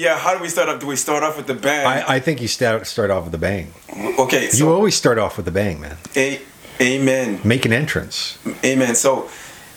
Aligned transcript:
yeah, 0.00 0.18
how 0.18 0.34
do 0.34 0.42
we 0.42 0.48
start 0.48 0.68
off? 0.70 0.80
Do 0.80 0.86
we 0.86 0.96
start 0.96 1.22
off 1.22 1.36
with 1.36 1.46
the 1.46 1.54
bang? 1.54 1.86
I, 1.86 2.16
I 2.16 2.20
think 2.20 2.40
you 2.40 2.48
start 2.48 2.86
start 2.86 3.10
off 3.10 3.24
with 3.24 3.32
the 3.32 3.38
bang. 3.38 3.72
okay, 4.18 4.48
you 4.52 4.72
always 4.72 4.94
start 4.94 5.18
off 5.18 5.36
with 5.36 5.44
the 5.44 5.52
bang, 5.52 5.80
man. 5.80 5.98
a, 6.16 6.40
amen, 6.80 7.40
Make 7.44 7.66
an 7.66 7.72
entrance. 7.72 8.38
amen. 8.64 8.94
So 8.94 9.28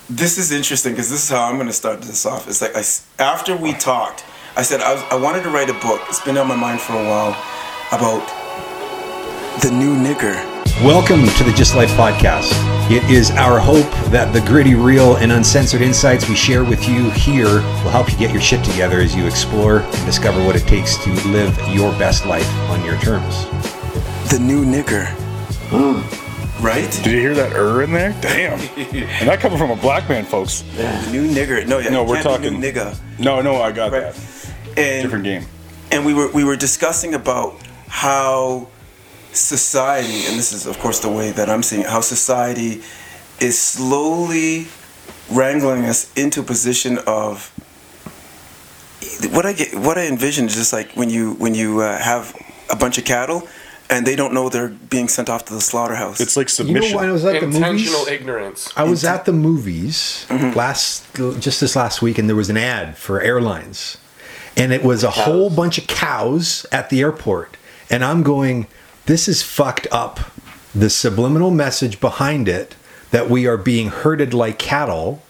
this 0.09 0.37
is 0.37 0.51
interesting 0.51 0.93
because 0.93 1.09
this 1.09 1.23
is 1.25 1.29
how 1.29 1.43
I'm 1.49 1.55
going 1.55 1.67
to 1.67 1.73
start 1.73 2.01
this 2.01 2.25
off. 2.25 2.47
It's 2.47 2.61
like 2.61 2.75
I 2.75 2.83
after 3.21 3.57
we 3.57 3.73
talked, 3.73 4.23
I 4.55 4.61
said 4.61 4.79
I, 4.81 4.93
was, 4.93 5.03
I 5.11 5.15
wanted 5.15 5.43
to 5.43 5.49
write 5.49 5.69
a 5.69 5.73
book. 5.73 6.01
It's 6.07 6.23
been 6.23 6.37
on 6.37 6.47
my 6.47 6.55
mind 6.55 6.79
for 6.79 6.93
a 6.93 7.05
while 7.05 7.35
about 7.91 8.25
the 9.61 9.71
new 9.71 9.95
nigger. 9.95 10.52
Welcome 10.81 11.21
to 11.37 11.43
the 11.45 11.51
GYST 11.51 11.75
Life 11.75 11.91
podcast. 11.91 12.51
It 12.91 13.03
is 13.09 13.31
our 13.31 13.57
hope 13.59 13.89
that 14.11 14.33
the 14.33 14.41
gritty, 14.41 14.75
real, 14.75 15.15
and 15.17 15.31
uncensored 15.31 15.81
insights 15.81 16.27
we 16.27 16.35
share 16.35 16.63
with 16.65 16.89
you 16.89 17.09
here 17.11 17.45
will 17.45 17.91
help 17.91 18.11
you 18.11 18.17
get 18.17 18.31
your 18.33 18.41
shit 18.41 18.65
together 18.65 18.99
as 18.99 19.15
you 19.15 19.25
explore 19.25 19.77
and 19.79 20.05
discover 20.05 20.43
what 20.43 20.55
it 20.57 20.67
takes 20.67 20.97
to 21.05 21.11
live 21.29 21.57
your 21.69 21.91
best 21.93 22.25
life 22.25 22.49
on 22.69 22.83
your 22.83 22.97
terms. 22.97 23.45
The 24.29 24.39
new 24.41 24.65
nigger. 24.65 25.05
right? 26.61 26.91
Did 26.91 27.05
you 27.05 27.19
hear 27.19 27.35
that 27.35 27.53
er 27.55 27.83
in 27.83 27.93
there? 27.93 28.13
Damn. 28.19 28.59
and 28.77 29.29
that 29.29 29.39
coming 29.39 29.57
from 29.59 29.71
a 29.71 29.77
black 29.77 30.09
man, 30.09 30.25
folks. 30.25 30.63
The 30.75 31.09
new 31.11 31.29
nigger. 31.29 31.65
No, 31.65 31.77
yeah, 31.77 31.89
No, 31.91 32.03
we're 32.03 32.21
talking- 32.21 32.59
new 32.59 32.71
nigga. 32.71 32.97
No, 33.19 33.41
no, 33.41 33.61
I 33.61 33.71
got 33.71 33.91
Right. 33.93 34.13
that. 34.13 34.15
And 34.77 35.03
Different 35.03 35.23
game. 35.23 35.45
and 35.91 36.03
we 36.05 36.13
were 36.13 36.29
we 36.31 36.43
were 36.43 36.55
discussing 36.57 37.13
about 37.13 37.55
how 37.87 38.67
society 39.35 40.25
and 40.27 40.37
this 40.37 40.53
is 40.53 40.65
of 40.65 40.77
course 40.79 40.99
the 40.99 41.09
way 41.09 41.31
that 41.31 41.49
I'm 41.49 41.63
seeing 41.63 41.81
it, 41.83 41.87
how 41.89 42.01
society 42.01 42.81
is 43.39 43.57
slowly 43.57 44.67
wrangling 45.31 45.85
us 45.85 46.11
into 46.15 46.41
a 46.41 46.43
position 46.43 46.97
of 47.07 47.49
what 49.31 49.45
I 49.45 49.53
get 49.53 49.73
what 49.75 49.97
I 49.97 50.07
envision 50.07 50.45
is 50.45 50.55
just 50.55 50.73
like 50.73 50.91
when 50.93 51.09
you 51.09 51.33
when 51.33 51.55
you 51.55 51.81
uh, 51.81 51.97
have 51.99 52.35
a 52.69 52.75
bunch 52.75 52.97
of 52.97 53.05
cattle 53.05 53.47
and 53.89 54.05
they 54.07 54.15
don't 54.15 54.33
know 54.33 54.49
they're 54.49 54.69
being 54.69 55.07
sent 55.07 55.29
off 55.29 55.45
to 55.45 55.53
the 55.53 55.61
slaughterhouse. 55.61 56.19
It's 56.21 56.37
like 56.37 56.49
submission. 56.49 56.83
You 56.83 56.89
submission. 56.89 56.95
know 56.95 57.01
when 57.01 57.09
I 57.09 57.13
was 57.13 57.25
at 57.25 57.39
the 57.41 57.45
Intentional 57.45 57.99
movies? 57.99 58.13
ignorance. 58.13 58.73
I 58.75 58.83
was 58.83 59.03
at 59.03 59.25
the 59.25 59.33
movies 59.33 60.25
Mm-hmm. 60.29 60.57
last 60.57 61.13
just 61.39 61.59
this 61.61 61.75
last 61.75 62.01
week, 62.01 62.17
and 62.17 62.27
there 62.29 62.35
was 62.35 62.49
an 62.49 62.57
ad 62.57 62.97
for 62.97 63.21
airlines, 63.21 63.97
and 64.55 64.71
it 64.71 64.83
was 64.83 65.03
a 65.03 65.11
whole 65.11 65.49
bunch 65.49 65.77
of 65.77 65.85
cows 65.87 66.65
at 66.71 66.89
the 66.89 67.01
airport, 67.01 67.57
and 67.89 68.03
I'm 68.03 68.23
going, 68.23 68.67
this 69.05 69.27
is 69.27 69.43
fucked 69.43 69.87
up. 69.91 70.19
The 70.73 70.89
subliminal 70.89 71.51
message 71.51 71.99
behind 71.99 72.47
it 72.47 72.75
that 73.11 73.29
we 73.29 73.45
are 73.45 73.57
being 73.57 73.89
herded 73.89 74.33
like 74.33 74.57
cattle. 74.57 75.21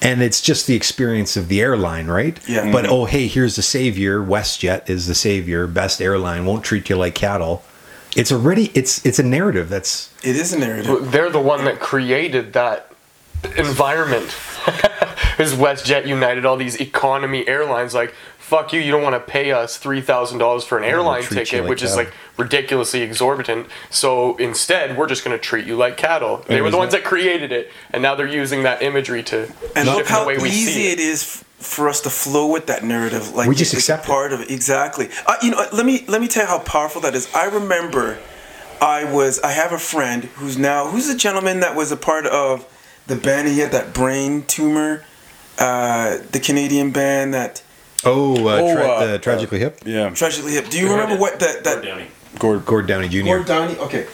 And 0.00 0.22
it's 0.22 0.40
just 0.40 0.66
the 0.66 0.74
experience 0.74 1.36
of 1.36 1.48
the 1.48 1.60
airline, 1.60 2.08
right? 2.08 2.38
Yeah. 2.48 2.70
But 2.70 2.84
mm-hmm. 2.84 2.92
oh, 2.92 3.04
hey, 3.06 3.26
here's 3.26 3.56
the 3.56 3.62
savior. 3.62 4.20
WestJet 4.20 4.90
is 4.90 5.06
the 5.06 5.14
savior. 5.14 5.66
Best 5.66 6.00
airline 6.00 6.44
won't 6.44 6.64
treat 6.64 6.90
you 6.90 6.96
like 6.96 7.14
cattle. 7.14 7.64
It's 8.16 8.30
already 8.30 8.70
it's 8.74 9.04
it's 9.04 9.18
a 9.18 9.24
narrative 9.24 9.68
that's 9.68 10.12
it 10.22 10.36
is 10.36 10.52
a 10.52 10.58
narrative. 10.58 11.10
They're 11.10 11.30
the 11.30 11.40
one 11.40 11.64
that 11.64 11.80
created 11.80 12.52
that 12.52 12.92
environment. 13.56 14.32
Is 15.38 15.54
WestJet 15.54 16.06
United, 16.06 16.44
all 16.44 16.56
these 16.56 16.76
economy 16.80 17.46
airlines, 17.48 17.94
like, 17.94 18.14
fuck 18.38 18.72
you, 18.72 18.80
you 18.80 18.92
don't 18.92 19.02
want 19.02 19.14
to 19.14 19.20
pay 19.32 19.52
us 19.52 19.82
$3,000 19.82 20.64
for 20.64 20.78
an 20.78 20.84
airline 20.84 21.22
ticket, 21.22 21.62
like 21.62 21.70
which 21.70 21.82
is 21.82 21.96
like 21.96 22.12
ridiculously 22.36 23.00
exorbitant. 23.00 23.66
So 23.90 24.36
instead, 24.36 24.98
we're 24.98 25.08
just 25.08 25.24
going 25.24 25.36
to 25.36 25.42
treat 25.42 25.66
you 25.66 25.76
like 25.76 25.96
cattle. 25.96 26.44
They 26.46 26.60
were 26.60 26.64
the 26.64 26.76
isn't 26.76 26.78
ones 26.78 26.92
that 26.92 27.04
created 27.04 27.52
it, 27.52 27.72
and 27.90 28.02
now 28.02 28.14
they're 28.14 28.26
using 28.26 28.62
that 28.64 28.82
imagery 28.82 29.22
to 29.24 29.50
And 29.74 29.88
look 29.88 30.06
how 30.06 30.20
the 30.20 30.26
way 30.28 30.38
we 30.38 30.50
easy 30.50 30.72
see 30.72 30.92
it 30.92 31.00
is 31.00 31.42
for 31.58 31.88
us 31.88 32.02
to 32.02 32.10
flow 32.10 32.52
with 32.52 32.66
that 32.66 32.84
narrative. 32.84 33.34
Like 33.34 33.48
We 33.48 33.54
just 33.54 33.72
it's 33.72 33.82
accept 33.82 34.04
it. 34.04 34.08
part 34.08 34.32
of 34.32 34.40
it. 34.42 34.50
Exactly. 34.50 35.08
Uh, 35.26 35.36
you 35.42 35.50
know, 35.50 35.66
let 35.72 35.86
me 35.86 36.04
let 36.06 36.20
me 36.20 36.28
tell 36.28 36.42
you 36.44 36.48
how 36.48 36.58
powerful 36.58 37.00
that 37.00 37.14
is. 37.14 37.32
I 37.34 37.46
remember, 37.46 38.18
I 38.80 39.10
was 39.10 39.40
I 39.40 39.52
have 39.52 39.72
a 39.72 39.78
friend 39.78 40.24
who's 40.24 40.58
now 40.58 40.88
who's 40.88 41.08
a 41.08 41.16
gentleman 41.16 41.60
that 41.60 41.74
was 41.74 41.90
a 41.90 41.96
part 41.96 42.26
of 42.26 42.66
the 43.06 43.16
band. 43.16 43.48
He 43.48 43.60
had 43.60 43.72
that 43.72 43.94
brain 43.94 44.42
tumor. 44.42 45.02
Uh, 45.58 46.18
the 46.32 46.40
Canadian 46.40 46.90
band 46.90 47.32
that 47.34 47.62
oh, 48.04 48.34
uh, 48.48 48.58
Oh, 48.60 48.74
tra- 48.74 48.88
uh, 48.88 49.06
the 49.12 49.18
tragically 49.18 49.58
hip. 49.60 49.80
yeah. 49.84 50.10
tragically 50.10 50.52
hip. 50.52 50.68
Do 50.68 50.78
you 50.78 50.90
remember 50.90 51.16
what 51.16 51.38
that 51.40 51.64
that 51.64 52.08
Gord. 52.38 52.64
Gord 52.66 52.86
Downie 52.86 53.08
Jr. 53.08 53.24
Gord 53.24 53.46
Downie? 53.46 53.76
Okay. 53.78 54.06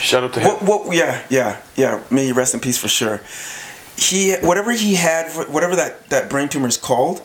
Shout 0.00 0.24
out 0.24 0.32
to 0.34 0.40
him. 0.40 0.48
What, 0.48 0.86
what, 0.86 0.96
yeah, 0.96 1.22
yeah, 1.30 1.60
yeah. 1.76 2.02
May 2.10 2.26
he 2.26 2.32
rest 2.32 2.54
in 2.54 2.60
peace 2.60 2.78
for 2.78 2.88
sure. 2.88 3.20
He, 3.96 4.34
whatever 4.36 4.72
he 4.72 4.94
had, 4.94 5.30
whatever 5.48 5.76
that, 5.76 6.08
that 6.10 6.30
brain 6.30 6.48
tumor 6.48 6.68
is 6.68 6.76
called, 6.76 7.20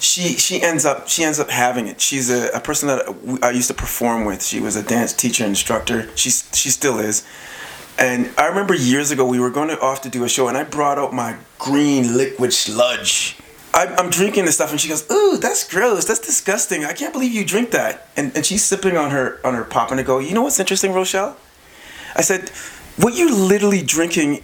she, 0.00 0.34
she 0.34 0.62
ends 0.62 0.84
up, 0.84 1.08
she 1.08 1.24
ends 1.24 1.40
up 1.40 1.50
having 1.50 1.86
it. 1.86 2.00
She's 2.00 2.30
a, 2.30 2.48
a 2.54 2.60
person 2.60 2.88
that 2.88 3.40
I 3.42 3.50
used 3.50 3.68
to 3.68 3.74
perform 3.74 4.24
with. 4.24 4.42
She 4.42 4.60
was 4.60 4.76
a 4.76 4.82
dance 4.82 5.12
teacher, 5.12 5.44
instructor. 5.44 6.08
She's, 6.16 6.48
she 6.54 6.70
still 6.70 6.98
is. 6.98 7.26
And 7.98 8.30
I 8.36 8.46
remember 8.46 8.74
years 8.74 9.10
ago 9.10 9.24
we 9.24 9.38
were 9.38 9.50
going 9.50 9.68
to 9.68 9.80
off 9.80 10.02
to 10.02 10.08
do 10.08 10.24
a 10.24 10.28
show, 10.28 10.48
and 10.48 10.56
I 10.56 10.64
brought 10.64 10.98
out 10.98 11.12
my 11.12 11.36
green 11.58 12.16
liquid 12.16 12.52
sludge. 12.52 13.36
I, 13.72 13.86
I'm 13.98 14.10
drinking 14.10 14.44
this 14.44 14.56
stuff, 14.56 14.70
and 14.70 14.80
she 14.80 14.88
goes, 14.88 15.08
"Ooh, 15.10 15.36
that's 15.38 15.68
gross. 15.68 16.04
That's 16.04 16.20
disgusting. 16.20 16.84
I 16.84 16.92
can't 16.92 17.12
believe 17.12 17.32
you 17.32 17.44
drink 17.44 17.70
that." 17.70 18.08
And 18.16 18.34
and 18.36 18.44
she's 18.44 18.64
sipping 18.64 18.96
on 18.96 19.10
her 19.10 19.40
on 19.44 19.54
her 19.54 19.64
pop, 19.64 19.90
and 19.90 20.00
I 20.00 20.02
go, 20.02 20.18
"You 20.18 20.34
know 20.34 20.42
what's 20.42 20.60
interesting, 20.60 20.92
Rochelle?" 20.92 21.36
I 22.16 22.22
said, 22.22 22.50
"What 22.96 23.14
you're 23.14 23.32
literally 23.32 23.82
drinking, 23.82 24.42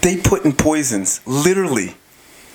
they 0.00 0.16
put 0.16 0.44
in 0.44 0.52
poisons. 0.52 1.20
Literally, 1.26 1.96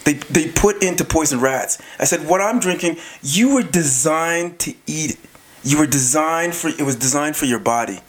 they 0.06 0.14
they 0.14 0.50
put 0.50 0.84
into 0.84 1.06
poison 1.06 1.40
rats." 1.40 1.78
I 2.00 2.06
said, 2.06 2.28
"What 2.28 2.42
I'm 2.42 2.60
drinking, 2.60 2.98
you 3.22 3.54
were 3.54 3.64
designed 3.64 4.60
to 4.60 4.74
eat. 4.88 5.12
it. 5.12 5.20
You 5.64 5.80
were 5.80 5.88
designed 5.88 6.56
for. 6.56 6.70
It 6.70 6.84
was 6.84 6.96
designed 6.96 7.36
for 7.36 7.46
your 7.46 7.60
body." 7.60 8.02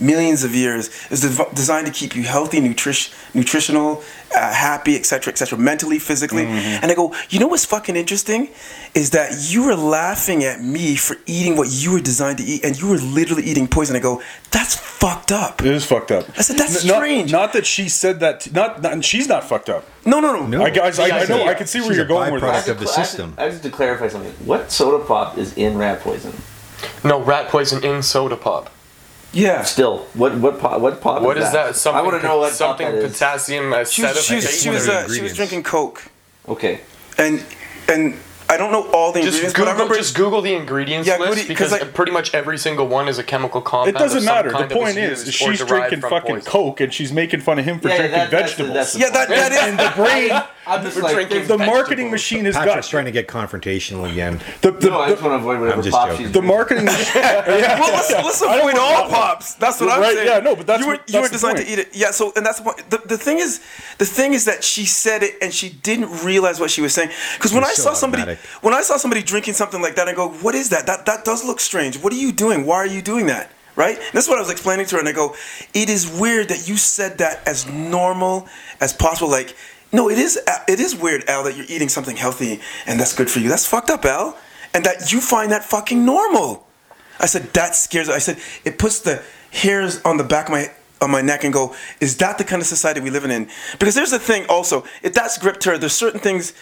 Millions 0.00 0.44
of 0.44 0.54
years. 0.54 0.90
is 1.10 1.20
dev- 1.22 1.54
designed 1.54 1.86
to 1.86 1.92
keep 1.92 2.16
you 2.16 2.22
healthy, 2.22 2.60
nutrition, 2.60 3.12
nutritional, 3.34 4.02
uh, 4.34 4.52
happy, 4.52 4.96
etc., 4.96 5.32
etc., 5.32 5.58
mentally, 5.58 5.98
physically. 5.98 6.44
Mm-hmm. 6.44 6.82
And 6.82 6.90
I 6.90 6.94
go, 6.94 7.14
you 7.28 7.38
know 7.40 7.46
what's 7.48 7.64
fucking 7.64 7.96
interesting 7.96 8.48
is 8.94 9.10
that 9.10 9.32
you 9.52 9.64
were 9.64 9.74
laughing 9.76 10.44
at 10.44 10.62
me 10.62 10.96
for 10.96 11.16
eating 11.26 11.56
what 11.56 11.68
you 11.70 11.92
were 11.92 12.00
designed 12.00 12.38
to 12.38 12.44
eat, 12.44 12.64
and 12.64 12.78
you 12.80 12.88
were 12.88 12.98
literally 12.98 13.42
eating 13.44 13.68
poison. 13.68 13.94
I 13.96 14.00
go, 14.00 14.22
that's 14.50 14.74
fucked 14.76 15.32
up. 15.32 15.60
It 15.60 15.68
is 15.72 15.84
fucked 15.84 16.10
up. 16.10 16.26
I 16.38 16.42
said, 16.42 16.56
that's 16.56 16.82
N- 16.82 16.88
not- 16.88 16.96
strange. 16.96 17.32
Not, 17.32 17.52
that 17.52 17.66
she 17.66 17.88
said 17.88 18.20
that. 18.20 18.40
T- 18.40 18.50
not, 18.52 18.82
not. 18.82 19.04
She's 19.04 19.28
not 19.28 19.44
fucked 19.44 19.68
up. 19.68 19.84
No, 20.06 20.20
no, 20.20 20.32
no, 20.32 20.46
No. 20.46 20.64
I, 20.64 20.70
guys, 20.70 20.98
I, 20.98 21.20
I 21.20 21.24
know. 21.26 21.46
I 21.46 21.54
can 21.54 21.66
see 21.66 21.80
where 21.80 21.88
She's 21.88 21.96
you're 21.98 22.06
a 22.06 22.08
going 22.08 22.32
with 22.32 22.42
byproduct 22.42 22.64
this. 22.64 22.68
of 22.68 22.78
the 22.80 22.86
I 22.86 22.88
have 22.88 22.94
to- 22.94 23.04
system. 23.10 23.34
I 23.38 23.48
just 23.50 23.62
to 23.64 23.70
clarify 23.70 24.08
something. 24.08 24.32
What 24.46 24.70
soda 24.72 25.04
pop 25.04 25.36
is 25.38 25.56
in 25.56 25.76
rat 25.78 26.00
poison? 26.00 26.32
No, 27.04 27.22
rat 27.22 27.48
poison 27.48 27.84
in 27.84 28.02
soda 28.02 28.36
pop. 28.36 28.70
Yeah. 29.32 29.62
Still, 29.62 29.98
what 30.14 30.34
what 30.38 30.58
pop? 30.58 30.80
What 30.80 31.00
pop? 31.00 31.22
What 31.22 31.38
is 31.38 31.52
that? 31.52 31.76
Something, 31.76 31.98
I 32.00 32.02
want 32.02 32.20
to 32.20 32.26
know 32.26 32.38
what 32.38 32.52
something 32.52 32.86
pop 32.86 32.94
that 32.96 33.04
is. 33.04 33.12
potassium 33.12 33.72
She 33.86 34.02
was, 34.02 34.24
she 34.24 34.34
was, 34.36 34.60
she 34.62 34.70
was, 34.70 34.88
of 34.88 34.92
the 34.94 34.98
uh, 35.00 35.08
she 35.08 35.22
was 35.22 35.34
drinking 35.36 35.62
Coke, 35.62 36.02
Okay. 36.48 36.80
and 37.16 37.44
and 37.88 38.16
I 38.48 38.56
don't 38.56 38.72
know 38.72 38.90
all 38.90 39.12
the 39.12 39.20
Just 39.22 39.34
ingredients, 39.36 39.56
but 39.60 39.68
I 39.68 39.72
remember 39.72 39.94
just 39.94 40.16
Google 40.16 40.42
the 40.42 40.54
ingredients 40.54 41.06
Yeah, 41.06 41.18
list 41.18 41.48
'cause, 41.56 41.70
like- 41.70 41.94
pretty 41.94 42.10
much 42.10 42.34
every 42.34 42.58
single 42.58 42.88
one 42.88 43.06
is 43.06 43.16
a 43.18 43.22
chemical 43.22 43.60
compound. 43.60 43.94
It 43.94 43.98
doesn't 44.00 44.24
matter. 44.24 44.50
The 44.50 44.66
point 44.66 44.96
was 44.96 45.28
is, 45.28 45.32
she's 45.32 45.64
drinking 45.64 46.00
fucking 46.00 46.34
poison. 46.36 46.50
coke, 46.50 46.80
and 46.80 46.92
she's 46.92 47.12
making 47.12 47.42
fun 47.42 47.60
of 47.60 47.64
him 47.64 47.78
for 47.78 47.86
Yeah, 47.88 47.94
yeah, 47.94 47.98
drinking 48.00 48.18
that- 48.18 48.30
that's 48.32 48.54
the- 48.56 48.64
vegetables. 48.64 48.74
that's 48.74 48.92
the 48.94 48.98
yeah, 48.98 49.10
that 49.10 49.28
that 49.28 49.52
is 49.52 49.58
and 49.62 49.78
the 49.78 49.92
brain, 49.94 50.42
I'm 50.70 50.82
just 50.84 50.96
like 51.02 51.14
drinking 51.14 51.46
the 51.48 51.56
there's- 51.56 51.70
marketing 51.70 52.10
machine 52.10 52.44
has 52.44 52.54
Patrick's 52.54 52.86
got 52.86 52.90
trying 52.90 53.04
to 53.06 53.10
get 53.10 53.26
confrontational 53.28 54.10
again. 54.10 54.40
the 54.62 54.70
the, 54.72 54.90
No, 54.90 55.00
I 55.00 55.10
just 55.10 55.22
the, 55.22 55.28
want 55.28 55.40
to 55.40 55.42
avoid 55.44 55.60
whatever 55.60 55.76
I'm 55.78 55.82
just 55.82 55.96
pop 55.96 56.10
joking. 56.10 56.32
the 56.32 56.42
marketing. 56.42 56.86
yeah, 57.14 57.78
well, 57.80 57.92
let's, 57.92 58.10
let's 58.12 58.40
avoid 58.42 58.76
all 58.78 59.08
pops. 59.08 59.54
That's 59.54 59.80
what 59.80 59.90
I'm 59.90 60.00
Right, 60.00 60.14
saying. 60.14 60.26
yeah, 60.28 60.38
no, 60.40 60.56
but 60.56 60.66
that's 60.66 60.80
you 60.80 60.86
were 60.88 60.92
what- 60.94 61.10
you 61.10 61.16
were 61.20 61.28
that's 61.28 61.30
the 61.30 61.36
designed 61.36 61.56
point. 61.56 61.66
to 61.68 61.72
eat 61.72 61.78
it. 61.80 61.88
Yeah, 61.96 62.10
so 62.12 62.32
and 62.36 62.44
that's 62.46 62.58
the 62.58 62.64
point. 62.64 62.90
The, 62.90 62.98
the 62.98 63.18
thing 63.18 63.38
is, 63.38 63.60
the 63.98 64.06
thing 64.06 64.32
is 64.32 64.44
that 64.44 64.62
she 64.64 64.84
said 64.86 65.22
it 65.22 65.34
and 65.42 65.52
she 65.52 65.68
didn't 65.70 66.24
realize 66.24 66.60
what 66.60 66.70
she 66.70 66.80
was 66.80 66.94
saying. 66.94 67.10
Because 67.36 67.52
when 67.52 67.64
I 67.64 67.68
It's 67.68 67.76
so 67.82 67.90
saw 67.90 67.94
somebody, 67.94 68.36
when 68.60 68.74
I 68.74 68.82
saw 68.82 68.96
somebody 68.96 69.22
drinking 69.22 69.54
something 69.54 69.82
like 69.82 69.94
that, 69.96 70.08
I 70.08 70.12
go, 70.14 70.28
"What 70.28 70.54
is 70.54 70.68
that? 70.70 70.86
That 70.86 71.06
that 71.06 71.24
does 71.24 71.44
look 71.44 71.60
strange. 71.60 71.98
What 71.98 72.12
are 72.12 72.16
you 72.16 72.32
doing? 72.32 72.66
Why 72.66 72.76
are 72.76 72.86
you 72.86 73.02
doing 73.02 73.26
that?" 73.26 73.50
Right? 73.76 73.96
And 73.96 74.12
that's 74.12 74.28
what 74.28 74.36
I 74.36 74.40
was 74.40 74.50
explaining 74.50 74.86
to 74.86 74.96
her, 74.96 75.00
and 75.00 75.08
I 75.08 75.12
go, 75.12 75.34
"It 75.74 75.88
is 75.88 76.06
weird 76.06 76.48
that 76.48 76.68
you 76.68 76.76
said 76.76 77.18
that 77.18 77.40
as 77.46 77.66
normal 77.66 78.46
as 78.80 78.92
possible. 78.92 79.30
Like, 79.30 79.54
no, 79.92 80.08
it 80.08 80.18
is 80.18 80.38
it 80.68 80.80
is 80.80 80.94
weird, 80.94 81.28
Al, 81.28 81.44
that 81.44 81.56
you're 81.56 81.66
eating 81.68 81.88
something 81.88 82.16
healthy 82.16 82.60
and 82.86 82.98
that's 82.98 83.14
good 83.14 83.30
for 83.30 83.40
you. 83.40 83.48
That's 83.48 83.66
fucked 83.66 83.90
up, 83.90 84.04
Al, 84.04 84.36
and 84.74 84.84
that 84.84 85.12
you 85.12 85.20
find 85.20 85.50
that 85.52 85.64
fucking 85.64 86.04
normal." 86.04 86.66
I 87.18 87.26
said 87.26 87.52
that 87.52 87.74
scares. 87.74 88.08
I 88.08 88.18
said 88.18 88.38
it 88.64 88.78
puts 88.78 89.00
the 89.00 89.22
hairs 89.50 90.00
on 90.02 90.16
the 90.16 90.24
back 90.24 90.46
of 90.46 90.52
my 90.52 90.70
on 91.00 91.10
my 91.10 91.22
neck 91.22 91.44
and 91.44 91.52
go, 91.52 91.74
is 92.00 92.18
that 92.18 92.38
the 92.38 92.44
kind 92.44 92.60
of 92.60 92.68
society 92.68 93.00
we 93.00 93.10
live 93.10 93.24
in? 93.24 93.48
Because 93.78 93.94
there's 93.94 94.10
the 94.10 94.18
thing 94.18 94.44
also, 94.48 94.84
if 95.02 95.14
that's 95.14 95.38
gripped 95.38 95.64
her, 95.64 95.78
there's 95.78 95.94
certain 95.94 96.20
things 96.20 96.52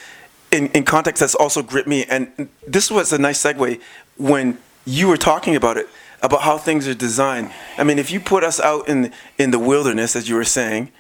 in, 0.53 0.69
in 0.69 0.85
context 0.85 1.21
that's 1.21 1.35
also 1.35 1.63
gripped 1.63 1.89
me. 1.89 2.05
And 2.05 2.49
this 2.67 2.91
was 2.91 3.13
a 3.13 3.19
nice 3.19 3.43
segue 3.43 3.81
when 4.17 4.59
you 4.85 5.09
were 5.09 5.17
talking 5.17 5.57
about 5.57 5.77
it, 5.77 5.89
about 6.23 6.43
how 6.43 6.57
things 6.57 6.87
are 6.87 6.95
designed. 6.95 7.51
I 7.77 7.85
mean, 7.85 7.99
if 7.99 8.11
you 8.11 8.21
put 8.21 8.45
us 8.45 8.61
out 8.61 8.89
in 8.89 9.13
in 9.39 9.51
the 9.51 9.59
wilderness, 9.59 10.17
as 10.17 10.29
you 10.29 10.37
were 10.37 10.45
saying, 10.45 10.91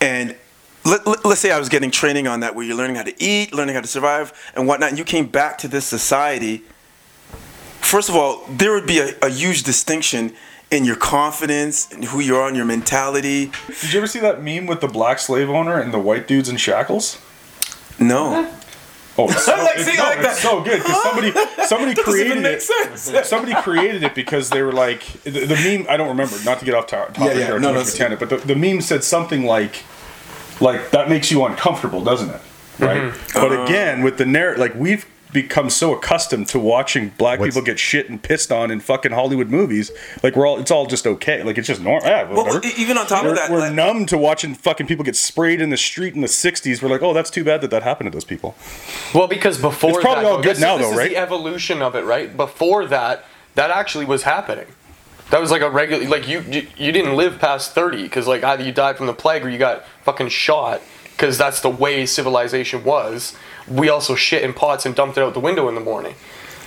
and 0.00 0.36
let, 0.84 1.06
let, 1.06 1.24
us 1.24 1.40
say 1.40 1.50
I 1.50 1.58
was 1.58 1.68
getting 1.68 1.90
training 1.90 2.26
on 2.26 2.40
that, 2.40 2.54
where 2.54 2.64
you're 2.64 2.76
learning 2.76 2.96
how 2.96 3.02
to 3.02 3.22
eat, 3.22 3.52
learning 3.52 3.74
how 3.74 3.80
to 3.80 3.88
survive, 3.88 4.32
and 4.54 4.66
whatnot, 4.66 4.90
and 4.90 4.98
you 4.98 5.04
came 5.04 5.26
back 5.26 5.58
to 5.58 5.68
this 5.68 5.84
society 5.84 6.64
first 7.80 8.08
of 8.08 8.16
all, 8.16 8.44
there 8.48 8.72
would 8.72 8.86
be 8.86 8.98
a, 8.98 9.14
a 9.22 9.28
huge 9.28 9.62
distinction 9.62 10.34
in 10.70 10.84
your 10.84 10.96
confidence, 10.96 11.90
and 11.92 12.04
who 12.04 12.20
you 12.20 12.36
are, 12.36 12.46
and 12.46 12.56
your 12.56 12.64
mentality. 12.64 13.50
Did 13.66 13.92
you 13.92 13.98
ever 13.98 14.06
see 14.06 14.20
that 14.20 14.40
meme 14.40 14.66
with 14.66 14.80
the 14.80 14.86
black 14.86 15.18
slave 15.18 15.50
owner 15.50 15.80
and 15.80 15.92
the 15.92 15.98
white 15.98 16.28
dudes 16.28 16.48
in 16.48 16.56
shackles? 16.58 17.18
No. 17.98 18.48
Oh, 19.18 19.28
it's 19.28 19.44
so, 19.44 19.56
like 19.56 19.74
it's, 19.74 19.84
seeing 19.84 19.96
no, 19.96 20.04
like 20.04 20.18
it's 20.20 20.38
so 20.38 20.62
good 20.62 20.78
because 20.78 21.02
somebody 21.02 21.32
somebody 21.66 22.00
created 22.00 22.44
it. 22.44 22.62
sense. 22.62 23.00
Somebody 23.28 23.60
created 23.62 24.04
it 24.04 24.14
because 24.14 24.50
they 24.50 24.62
were 24.62 24.72
like 24.72 25.04
the, 25.24 25.44
the 25.44 25.56
meme. 25.56 25.86
I 25.90 25.96
don't 25.96 26.08
remember. 26.08 26.36
Not 26.44 26.60
to 26.60 26.64
get 26.64 26.74
off 26.74 26.86
topic 26.86 27.18
Yeah, 27.18 27.24
yeah, 27.32 27.32
here, 27.46 27.58
no, 27.58 27.70
too 27.70 27.74
no, 27.74 27.80
much 27.80 27.88
of 27.88 27.94
tangent, 27.96 28.20
but 28.20 28.30
the, 28.30 28.36
the 28.36 28.54
meme 28.54 28.80
said 28.80 29.02
something 29.02 29.44
like, 29.44 29.82
like 30.60 30.90
that 30.90 31.08
makes 31.08 31.30
you 31.30 31.44
uncomfortable, 31.44 32.02
doesn't 32.02 32.30
it? 32.30 32.40
Right. 32.78 33.12
But 33.34 33.52
Uh. 33.52 33.64
again, 33.64 34.02
with 34.02 34.16
the 34.18 34.26
narrative, 34.26 34.60
like 34.60 34.74
we've 34.74 35.04
become 35.32 35.70
so 35.70 35.94
accustomed 35.94 36.48
to 36.48 36.58
watching 36.58 37.12
black 37.16 37.38
What's- 37.38 37.54
people 37.54 37.64
get 37.64 37.78
shit 37.78 38.10
and 38.10 38.20
pissed 38.20 38.50
on 38.50 38.68
in 38.72 38.80
fucking 38.80 39.12
Hollywood 39.12 39.48
movies, 39.48 39.92
like 40.24 40.34
we're 40.34 40.44
all 40.46 40.58
it's 40.58 40.72
all 40.72 40.86
just 40.86 41.06
okay. 41.06 41.42
Like 41.44 41.56
it's 41.56 41.68
just 41.68 41.80
normal. 41.80 42.08
Yeah, 42.08 42.24
Well, 42.24 42.60
even 42.76 42.98
on 42.98 43.06
top 43.06 43.22
we're, 43.22 43.30
of 43.30 43.36
that, 43.36 43.48
we're 43.50 43.60
like- 43.60 43.72
numb 43.72 44.06
to 44.06 44.18
watching 44.18 44.54
fucking 44.54 44.88
people 44.88 45.04
get 45.04 45.14
sprayed 45.14 45.60
in 45.60 45.70
the 45.70 45.76
street 45.76 46.14
in 46.16 46.20
the 46.20 46.26
'60s. 46.26 46.82
We're 46.82 46.88
like, 46.88 47.02
oh, 47.02 47.12
that's 47.14 47.30
too 47.30 47.44
bad 47.44 47.60
that 47.60 47.70
that 47.70 47.82
happened 47.84 48.10
to 48.10 48.16
those 48.16 48.24
people. 48.24 48.56
Well, 49.14 49.28
because 49.28 49.56
before 49.58 49.90
It's 49.90 49.98
probably 50.00 50.24
that, 50.24 50.30
all 50.30 50.36
though, 50.38 50.42
good 50.42 50.56
this, 50.56 50.60
now, 50.60 50.76
this 50.78 50.86
though, 50.86 50.92
is 50.92 50.98
right? 50.98 51.10
the 51.10 51.16
evolution 51.16 51.80
of 51.80 51.94
it, 51.94 52.04
right? 52.04 52.36
Before 52.36 52.86
that, 52.86 53.24
that 53.54 53.70
actually 53.70 54.06
was 54.06 54.24
happening. 54.24 54.66
That 55.30 55.40
was 55.40 55.50
like 55.50 55.62
a 55.62 55.70
regular, 55.70 56.06
like 56.08 56.26
you 56.28 56.40
you, 56.42 56.66
you 56.76 56.92
didn't 56.92 57.16
live 57.16 57.38
past 57.38 57.72
thirty 57.72 58.02
because 58.02 58.26
like 58.26 58.42
either 58.44 58.62
you 58.64 58.72
died 58.72 58.96
from 58.96 59.06
the 59.06 59.14
plague 59.14 59.44
or 59.44 59.48
you 59.50 59.58
got 59.58 59.84
fucking 60.02 60.28
shot 60.28 60.80
because 61.12 61.38
that's 61.38 61.60
the 61.60 61.70
way 61.70 62.04
civilization 62.06 62.82
was. 62.84 63.36
We 63.68 63.88
also 63.88 64.14
shit 64.16 64.42
in 64.42 64.52
pots 64.54 64.86
and 64.86 64.94
dumped 64.94 65.18
it 65.18 65.22
out 65.22 65.34
the 65.34 65.40
window 65.40 65.68
in 65.68 65.74
the 65.76 65.80
morning, 65.80 66.14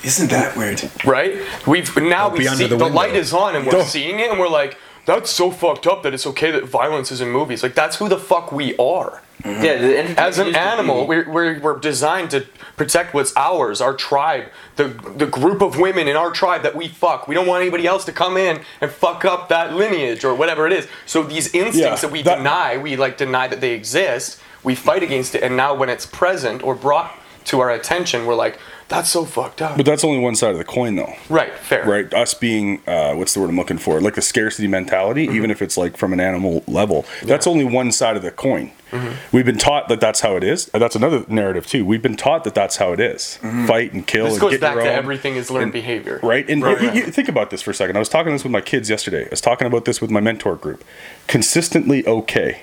Isn't 0.04 0.30
that 0.30 0.56
weird? 0.56 0.80
right? 1.04 1.36
We've 1.66 1.94
now 1.96 2.28
Don't 2.30 2.38
we 2.38 2.46
see 2.46 2.66
the 2.66 2.76
the, 2.76 2.86
light 2.88 3.14
is 3.14 3.32
on 3.34 3.56
and 3.56 3.66
we're 3.66 3.72
Don't. 3.72 3.84
seeing 3.86 4.20
it 4.20 4.30
and 4.30 4.38
we're 4.40 4.48
like, 4.48 4.78
that's 5.04 5.28
so 5.30 5.50
fucked 5.50 5.86
up 5.86 6.02
that 6.04 6.14
it's 6.14 6.26
okay 6.28 6.50
that 6.52 6.64
violence 6.64 7.10
is 7.12 7.20
in 7.20 7.28
movies. 7.30 7.62
Like 7.62 7.74
that's 7.74 7.96
who 7.96 8.08
the 8.08 8.18
fuck 8.18 8.52
we 8.52 8.74
are. 8.78 9.20
Yeah, 9.44 9.60
the 9.60 9.98
entertainment 9.98 10.18
As 10.18 10.38
an 10.38 10.56
animal, 10.56 11.06
we're, 11.06 11.30
we're, 11.30 11.60
we're 11.60 11.78
designed 11.78 12.30
to 12.30 12.46
protect 12.76 13.12
what's 13.12 13.36
ours, 13.36 13.80
our 13.82 13.92
tribe, 13.94 14.46
the 14.76 14.88
the 15.16 15.26
group 15.26 15.60
of 15.60 15.78
women 15.78 16.08
in 16.08 16.16
our 16.16 16.30
tribe 16.30 16.62
that 16.62 16.74
we 16.74 16.88
fuck. 16.88 17.28
We 17.28 17.34
don't 17.34 17.46
want 17.46 17.60
anybody 17.60 17.86
else 17.86 18.04
to 18.06 18.12
come 18.12 18.36
in 18.38 18.62
and 18.80 18.90
fuck 18.90 19.24
up 19.26 19.50
that 19.50 19.74
lineage 19.74 20.24
or 20.24 20.34
whatever 20.34 20.66
it 20.66 20.72
is. 20.72 20.88
So 21.04 21.22
these 21.22 21.54
instincts 21.54 21.76
Yeah, 21.78 21.94
that 21.96 22.10
we 22.10 22.22
that- 22.22 22.38
deny, 22.38 22.78
we 22.78 22.96
like 22.96 23.18
deny 23.18 23.46
that 23.48 23.60
they 23.60 23.72
exist. 23.72 24.40
We 24.62 24.74
fight 24.74 25.02
against 25.02 25.34
it, 25.34 25.42
and 25.42 25.56
now 25.58 25.74
when 25.74 25.90
it's 25.90 26.06
present 26.06 26.62
or 26.62 26.74
brought 26.74 27.12
to 27.44 27.60
our 27.60 27.70
attention, 27.70 28.24
we're 28.24 28.34
like, 28.34 28.58
that's 28.96 29.10
so 29.10 29.24
fucked 29.24 29.60
up. 29.62 29.76
But 29.76 29.86
that's 29.86 30.04
only 30.04 30.18
one 30.18 30.34
side 30.36 30.52
of 30.52 30.58
the 30.58 30.64
coin, 30.64 30.96
though. 30.96 31.12
right, 31.28 31.52
fair. 31.52 31.84
right? 31.84 32.12
Us 32.14 32.34
being, 32.34 32.80
uh, 32.86 33.14
what's 33.14 33.34
the 33.34 33.40
word 33.40 33.50
I'm 33.50 33.56
looking 33.56 33.78
for? 33.78 34.00
Like 34.00 34.14
the 34.14 34.22
scarcity 34.22 34.68
mentality, 34.68 35.26
Mm-hmm. 35.26 35.36
even 35.36 35.50
if 35.50 35.60
it's 35.62 35.76
like 35.76 35.96
from 35.96 36.12
an 36.12 36.20
animal 36.20 36.62
level, 36.66 37.04
that's 37.24 37.46
only 37.46 37.64
one 37.64 37.92
side 37.92 38.16
of 38.16 38.22
the 38.22 38.30
coin. 38.30 38.72
Mm-hmm. 38.90 39.36
We've 39.36 39.44
been 39.44 39.58
taught 39.58 39.88
that 39.88 40.00
that's 40.00 40.20
how 40.20 40.36
it 40.36 40.44
is. 40.44 40.70
Uh, 40.72 40.78
That's 40.78 40.94
another 40.94 41.24
narrative 41.26 41.66
too. 41.66 41.84
We've 41.84 42.00
been 42.02 42.14
taught 42.16 42.44
that 42.44 42.54
that's 42.54 42.76
how 42.76 42.92
it 42.92 43.00
is. 43.00 43.38
Fight 43.66 43.92
and 43.92 44.06
kill. 44.06 44.26
Mm-hmm. 44.26 44.28
This 44.28 44.32
and 44.34 44.40
goes 44.40 44.50
get 44.52 44.60
back 44.60 44.74
your 44.76 44.84
to 44.84 44.92
everything 44.92 45.34
is 45.34 45.50
learned 45.50 45.64
and- 45.64 45.72
behavior. 45.72 46.20
Right, 46.22 46.48
and 46.48 46.62
Right, 46.62 46.80
you- 46.80 46.88
right. 46.88 46.96
you 46.96 47.02
think 47.10 47.28
about 47.28 47.50
this 47.50 47.60
for 47.62 47.72
a 47.72 47.74
second. 47.74 47.96
I 47.96 47.98
was 47.98 48.08
talking 48.08 48.32
this 48.32 48.44
with 48.44 48.52
my 48.52 48.60
kids 48.60 48.88
yesterday. 48.88 49.24
I 49.24 49.28
was 49.30 49.40
talking 49.40 49.66
about 49.66 49.84
this 49.84 50.00
with 50.00 50.10
my 50.12 50.20
mentor 50.20 50.54
group. 50.54 50.84
Consistently 51.26 52.06
okay. 52.06 52.60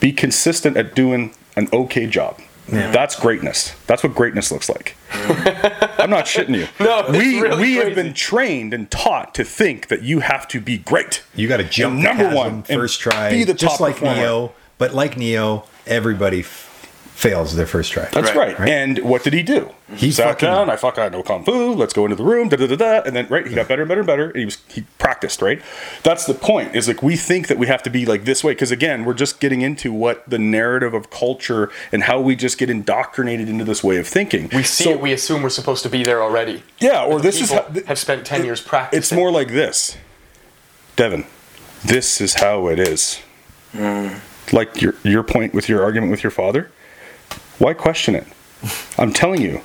Be 0.00 0.12
consistent 0.12 0.76
at 0.76 0.94
doing 0.94 1.32
an 1.56 1.68
okay 1.72 2.06
job. 2.06 2.40
That's 2.68 3.18
greatness. 3.18 3.74
That's 3.86 4.02
what 4.02 4.14
greatness 4.14 4.50
looks 4.52 4.68
like. 4.68 4.96
I'm 5.98 6.10
not 6.10 6.26
shitting 6.26 6.56
you. 6.56 6.66
No, 6.84 7.00
it's 7.00 7.10
we 7.10 7.40
really 7.40 7.60
we 7.60 7.74
have 7.76 7.94
been 7.94 8.14
trained 8.14 8.74
and 8.74 8.90
taught 8.90 9.34
to 9.36 9.44
think 9.44 9.88
that 9.88 10.02
you 10.02 10.20
have 10.20 10.46
to 10.48 10.60
be 10.60 10.78
great. 10.78 11.22
You 11.34 11.48
got 11.48 11.58
to 11.58 11.64
jump 11.64 11.94
And 11.94 12.02
the 12.02 12.08
number 12.08 12.24
chasm 12.24 12.36
one, 12.76 12.86
try, 12.88 13.30
be 13.30 13.44
the 13.44 13.54
just 13.54 13.76
top 13.76 13.80
like 13.80 13.94
performer. 13.96 14.16
Neo. 14.16 14.54
But 14.76 14.92
like 14.92 15.16
Neo, 15.16 15.64
everybody 15.86 16.40
f- 16.40 16.63
fails 17.14 17.54
their 17.54 17.64
first 17.64 17.92
try. 17.92 18.08
That's 18.12 18.34
Right. 18.34 18.58
right. 18.58 18.68
And 18.68 18.98
what 18.98 19.22
did 19.22 19.32
he 19.32 19.42
do? 19.44 19.70
He 19.94 20.10
sat 20.10 20.26
fucking- 20.30 20.48
down. 20.48 20.68
I 20.68 20.74
fuck. 20.76 20.98
I 20.98 21.08
know 21.08 21.22
kung 21.22 21.44
fu. 21.44 21.72
Let's 21.72 21.92
go 21.94 22.04
into 22.04 22.16
the 22.16 22.24
room. 22.24 22.48
Da 22.48 22.56
da 22.56 22.66
da 22.66 22.74
da. 22.76 23.02
And 23.06 23.14
then 23.14 23.26
right, 23.30 23.46
he 23.46 23.54
got 23.54 23.68
better 23.68 23.82
and 23.82 23.88
better 23.88 24.00
and 24.00 24.06
better. 24.06 24.24
And 24.30 24.36
he 24.40 24.44
was 24.44 24.58
he 24.68 24.82
practiced. 24.98 25.40
Right. 25.40 25.62
That's 26.02 26.24
the 26.26 26.34
point. 26.34 26.74
Is 26.74 26.88
like 26.88 27.02
we 27.04 27.16
think 27.16 27.46
that 27.46 27.56
we 27.56 27.68
have 27.68 27.82
to 27.84 27.90
be 27.90 28.04
like 28.04 28.24
this 28.24 28.42
way 28.42 28.52
because 28.52 28.72
again, 28.72 29.04
we're 29.04 29.14
just 29.14 29.38
getting 29.40 29.60
into 29.62 29.92
what 29.92 30.28
the 30.28 30.38
narrative 30.38 30.92
of 30.92 31.08
culture 31.10 31.70
and 31.92 32.02
how 32.02 32.20
we 32.20 32.34
just 32.34 32.58
get 32.58 32.68
indoctrinated 32.68 33.48
into 33.48 33.64
this 33.64 33.84
way 33.84 33.96
of 33.98 34.08
thinking. 34.08 34.50
We 34.52 34.64
see 34.64 34.84
So- 34.84 34.90
it, 34.90 35.00
we 35.00 35.12
assume 35.12 35.42
we're 35.42 35.50
supposed 35.50 35.82
to 35.84 35.88
be 35.88 36.02
there 36.02 36.20
already. 36.20 36.62
yeah. 36.80 37.04
Or 37.04 37.20
this 37.20 37.40
is 37.40 37.52
how, 37.52 37.60
th- 37.60 37.86
have 37.86 37.98
spent 37.98 38.26
10 38.26 38.44
years 38.44 38.60
practicing. 38.60 38.98
It's 38.98 39.12
more 39.12 39.30
like 39.30 39.48
this, 39.52 39.96
Devin. 40.96 41.24
This 41.84 42.20
is 42.20 42.34
how 42.34 42.66
it 42.68 42.78
is. 42.80 43.20
Hmm. 43.72 44.08
Like 44.52 44.82
your 44.82 44.94
your 45.04 45.22
point 45.22 45.54
with 45.54 45.68
your 45.68 45.82
argument 45.82 46.10
with 46.10 46.22
your 46.24 46.30
father. 46.32 46.70
Why 47.58 47.74
question 47.74 48.14
it? 48.14 48.26
I'm 48.98 49.12
telling 49.12 49.40
you, 49.42 49.60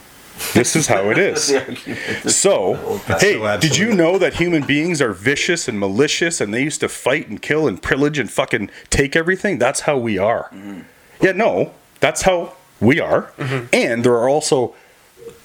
this 0.54 0.76
is 0.76 0.88
how 0.88 1.10
it 1.10 1.18
is. 1.32 1.48
The 1.48 1.60
argument 1.60 2.26
is- 2.26 2.36
So, 2.36 3.00
hey, 3.20 3.58
did 3.60 3.78
you 3.78 3.94
know 3.94 4.18
that 4.18 4.36
human 4.36 4.64
beings 4.66 5.02
are 5.02 5.14
vicious 5.14 5.68
and 5.68 5.80
malicious 5.80 6.40
and 6.42 6.54
they 6.54 6.64
used 6.64 6.80
to 6.82 6.90
fight 6.90 7.28
and 7.30 7.42
kill 7.42 7.68
and 7.68 7.82
pillage 7.82 8.20
and 8.20 8.30
fucking 8.30 8.70
take 8.90 9.16
everything? 9.16 9.58
That's 9.58 9.82
how 9.82 9.98
we 9.98 10.18
are. 10.18 10.50
Mm-hmm. 10.54 10.82
Yeah, 11.22 11.34
no, 11.34 11.74
that's 12.00 12.22
how 12.24 12.54
we 12.80 13.00
are. 13.00 13.32
Mm-hmm. 13.38 13.66
And 13.74 14.04
there 14.06 14.14
are 14.16 14.30
also 14.30 14.76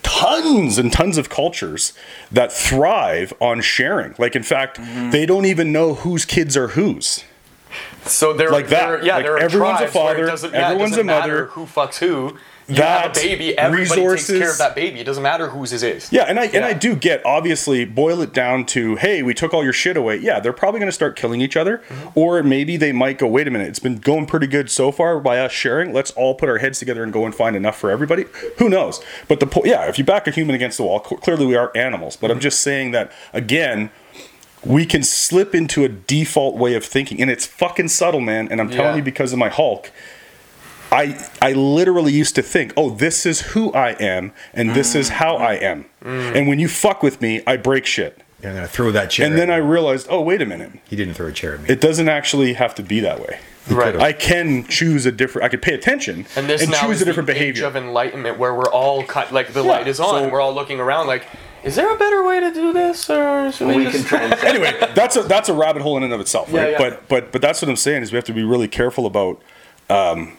tons 0.03 0.79
and 0.79 0.93
tons 0.93 1.19
of 1.19 1.29
cultures 1.29 1.93
that 2.31 2.53
thrive 2.53 3.33
on 3.41 3.61
sharing. 3.63 4.15
Like, 4.19 4.37
in 4.37 4.43
fact, 4.43 4.79
mm-hmm. 4.79 5.11
they 5.11 5.27
don't 5.27 5.47
even 5.47 5.73
know 5.73 5.95
whose 5.95 6.25
kids 6.25 6.57
are 6.57 6.69
whose. 6.69 7.25
So 8.07 8.33
they're 8.35 8.51
Like 8.51 8.69
that. 8.69 8.87
there- 8.89 9.05
yeah, 9.05 9.15
Like 9.17 9.25
there 9.25 9.35
are 9.35 9.39
everyone's 9.39 9.81
a 9.81 9.89
tribes 9.89 9.95
where 9.95 10.13
it 10.29 10.31
father, 10.39 10.49
yeah, 10.53 10.69
everyone's 10.69 10.97
a 10.97 11.05
mother. 11.05 11.47
Who 11.47 11.65
fucks 11.67 11.99
who? 11.99 12.37
You 12.67 12.77
That, 12.77 13.03
have 13.03 13.11
a 13.11 13.15
baby. 13.15 13.59
Everybody 13.59 13.85
takes 13.91 13.95
care 13.95 14.11
resources- 14.11 14.53
of 14.53 14.59
that 14.59 14.75
baby. 14.75 14.99
It 14.99 15.05
doesn't 15.05 15.23
matter 15.23 15.49
whose 15.49 15.75
it 15.75 15.83
is. 15.83 16.11
Yeah, 16.11 16.23
and 16.23 16.41
I 16.41 16.47
and 16.47 16.65
I 16.65 16.73
do 16.73 16.97
get 16.97 17.25
obviously 17.27 17.85
boil 17.85 18.23
it 18.23 18.33
down 18.33 18.65
to 18.67 18.97
hey, 18.97 19.23
we 19.23 19.35
took 19.35 19.53
all 19.53 19.63
your 19.63 19.75
shit 19.75 19.99
away. 19.99 20.17
Yeah, 20.17 20.41
they're 20.41 20.55
probably 20.55 20.81
going 20.81 20.89
to 20.89 20.93
start 20.95 21.15
killing 21.15 21.43
each 21.43 21.59
other, 21.59 21.83
Mm-hmm. 21.89 22.09
or 22.19 22.43
maybe 22.43 22.79
they 22.79 22.91
might 22.93 23.19
go. 23.19 23.27
Wait 23.27 23.47
a 23.47 23.51
minute, 23.51 23.69
it's 23.69 23.79
been 23.81 23.99
going 23.99 24.25
pretty 24.25 24.47
good 24.47 24.71
so 24.71 24.91
far 24.91 25.21
by 25.21 25.39
us 25.41 25.53
sharing. 25.53 25.93
Let's 25.93 26.11
all 26.13 26.35
put 26.35 26.49
our 26.49 26.57
heads 26.59 26.79
together 26.79 27.03
and 27.03 27.13
go 27.13 27.27
and 27.27 27.35
find 27.35 27.55
enough 27.55 27.77
for 27.77 27.91
everybody. 27.91 28.25
Who 28.57 28.71
knows? 28.71 29.03
But 29.29 29.41
the 29.41 29.47
po- 29.47 29.65
yeah, 29.67 29.87
if 29.87 29.99
you 29.99 30.05
back 30.05 30.27
a 30.27 30.31
human 30.31 30.55
against 30.55 30.79
the 30.79 30.85
wall, 30.85 31.01
clearly 31.01 31.45
we 31.45 31.57
are 31.57 31.71
animals. 31.75 32.17
But 32.17 32.31
I'm 32.31 32.41
just 32.41 32.61
saying 32.63 32.93
that 32.93 33.13
again. 33.35 33.91
We 34.65 34.87
can 34.87 35.03
slip 35.03 35.55
into 35.55 35.85
a 35.85 35.89
default 35.89 36.57
way 36.57 36.75
of 36.75 36.85
thinking, 36.85 37.21
and 37.21 37.31
it's 37.31 37.47
fucking 37.47 37.89
subtle, 37.89 38.21
man. 38.21 38.49
And 38.51 38.61
I'm 38.61 38.71
telling 38.71 38.93
Yeah. 38.93 38.97
you, 38.97 39.03
because 39.03 39.33
of 39.33 39.39
my 39.39 39.49
Hulk, 39.51 39.91
I 40.93 41.19
I 41.43 41.53
literally 41.53 42.13
used 42.13 42.35
to 42.37 42.43
think, 42.43 42.73
oh, 42.77 42.91
this 42.91 43.27
is 43.27 43.41
who 43.53 43.73
I 43.73 43.91
am, 44.01 44.33
and 44.53 44.75
this 44.75 44.95
is 44.95 45.09
mm. 45.11 45.15
how 45.15 45.37
I 45.37 45.55
am. 45.55 45.87
Mm. 46.05 46.37
And 46.37 46.49
when 46.49 46.59
you 46.59 46.69
fuck 46.69 47.03
with 47.03 47.21
me, 47.21 47.43
I 47.47 47.57
break 47.57 47.85
shit. 47.87 48.21
I'm 48.43 48.51
going 48.51 48.63
to 48.63 48.69
throw 48.69 48.91
that 48.93 49.09
chair. 49.11 49.27
And 49.27 49.39
then 49.39 49.49
at 49.49 49.55
I 49.55 49.59
him. 49.61 49.69
realized, 49.69 50.07
oh, 50.11 50.21
wait 50.21 50.43
a 50.43 50.47
minute, 50.47 50.73
He 50.89 50.97
didn't 50.97 51.15
throw 51.15 51.29
a 51.29 51.33
chair 51.33 51.55
at 51.55 51.63
me. 51.63 51.69
it 51.71 51.81
doesn't 51.81 52.11
actually 52.11 52.53
have 52.53 52.75
to 52.75 52.83
be 52.83 53.01
that 53.01 53.19
way. 53.19 53.39
Right. 53.71 53.97
I 53.97 54.13
can 54.13 54.67
choose 54.67 55.07
a 55.07 55.13
different. 55.13 55.47
I 55.47 55.49
could 55.49 55.63
pay 55.63 55.73
attention 55.75 56.27
And 56.37 56.47
this 56.47 56.69
now 56.69 56.83
choose 56.83 56.97
is 56.97 57.03
a 57.03 57.05
different 57.07 57.27
the 57.27 57.33
behavior. 57.33 57.63
age 57.65 57.67
of 57.67 57.75
enlightenment 57.77 58.39
where 58.39 58.55
we're 58.55 58.69
all 58.71 59.03
cut, 59.03 59.33
like 59.33 59.55
the 59.55 59.63
light 59.63 59.89
is 59.89 59.99
on. 59.99 60.09
so- 60.11 60.17
and 60.25 60.31
we're 60.31 60.43
all 60.43 60.55
looking 60.55 60.79
around 60.79 61.07
like, 61.07 61.25
is 61.65 61.75
there 61.77 61.93
a 61.95 61.99
better 61.99 62.23
way 62.25 62.41
to 62.41 62.53
do 62.53 62.73
this, 62.73 63.09
or 63.11 63.51
should 63.53 63.69
we, 63.69 63.77
we 63.79 63.85
just? 63.85 63.97
can 63.97 64.05
transcend. 64.05 64.45
anyway, 64.57 64.73
that's 64.95 65.17
a 65.17 65.23
that's 65.23 65.49
a 65.49 65.55
rabbit 65.55 65.83
hole 65.83 65.97
in 65.97 66.03
and 66.03 66.13
of 66.13 66.21
itself, 66.21 66.49
Yeah, 66.51 66.61
right? 66.63 66.71
yeah. 66.73 66.79
But 66.79 67.09
but 67.09 67.33
but 67.33 67.43
that's 67.43 67.61
what 67.63 67.69
I'm 67.69 67.77
saying 67.77 68.03
is 68.03 68.13
we 68.13 68.17
have 68.17 68.25
to 68.25 68.33
be 68.35 68.43
really 68.45 68.69
careful 68.69 69.07
about 69.07 69.41
um, 69.91 70.33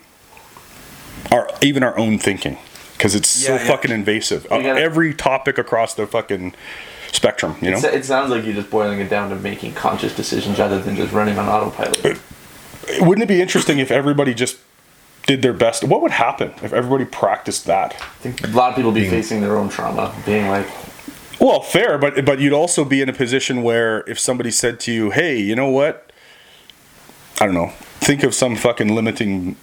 our 1.31 1.49
even 1.61 1.83
our 1.83 1.97
own 1.97 2.19
thinking 2.19 2.57
because 2.93 3.15
it's 3.15 3.27
so 3.27 3.55
Yeah, 3.55 3.61
yeah. 3.61 3.67
fucking 3.67 3.91
invasive. 3.91 4.45
Uh, 4.51 4.61
gotta- 4.61 4.79
every 4.81 5.13
topic 5.13 5.57
across 5.57 5.93
the 5.95 6.07
fucking 6.07 6.53
spectrum, 7.11 7.55
you 7.61 7.71
know. 7.71 7.77
It's- 7.77 7.93
It 7.93 8.05
sounds 8.05 8.29
like 8.31 8.45
you're 8.45 8.53
just 8.53 8.69
boiling 8.69 8.99
it 8.99 9.09
down 9.09 9.29
to 9.31 9.35
making 9.35 9.73
conscious 9.73 10.15
decisions 10.15 10.59
rather 10.59 10.79
than 10.79 10.95
just 10.95 11.11
running 11.13 11.37
on 11.37 11.47
autopilot. 11.47 12.19
Wouldn't 12.99 13.23
it 13.23 13.27
be 13.27 13.41
interesting 13.41 13.79
if 13.79 13.89
everybody 13.91 14.33
just 14.33 14.57
did 15.25 15.41
their 15.41 15.53
best? 15.53 15.83
What 15.83 16.01
would 16.03 16.11
happen 16.11 16.53
if 16.61 16.71
everybody 16.71 17.03
practiced 17.05 17.65
that? 17.65 17.93
I 17.95 18.05
think 18.21 18.43
a 18.43 18.47
lot 18.47 18.69
of 18.69 18.75
people 18.75 18.91
be 18.91 19.09
facing 19.09 19.41
their 19.41 19.57
own 19.57 19.69
trauma, 19.69 20.13
being 20.25 20.47
like, 20.49 20.67
Well, 21.39 21.61
fair, 21.61 21.97
but 21.97 22.25
but 22.25 22.39
you'd 22.39 22.53
also 22.53 22.85
be 22.85 23.01
in 23.01 23.09
a 23.09 23.13
position 23.13 23.61
where 23.61 24.03
if 24.07 24.19
somebody 24.19 24.51
said 24.51 24.79
to 24.81 24.91
you, 24.91 25.11
"Hey, 25.11 25.37
you 25.37 25.55
know 25.55 25.69
what? 25.69 26.11
I 27.41 27.45
don't 27.45 27.55
know. 27.55 27.73
Think 27.99 28.23
of 28.23 28.33
some 28.33 28.55
fucking 28.55 28.93
limiting 28.93 29.55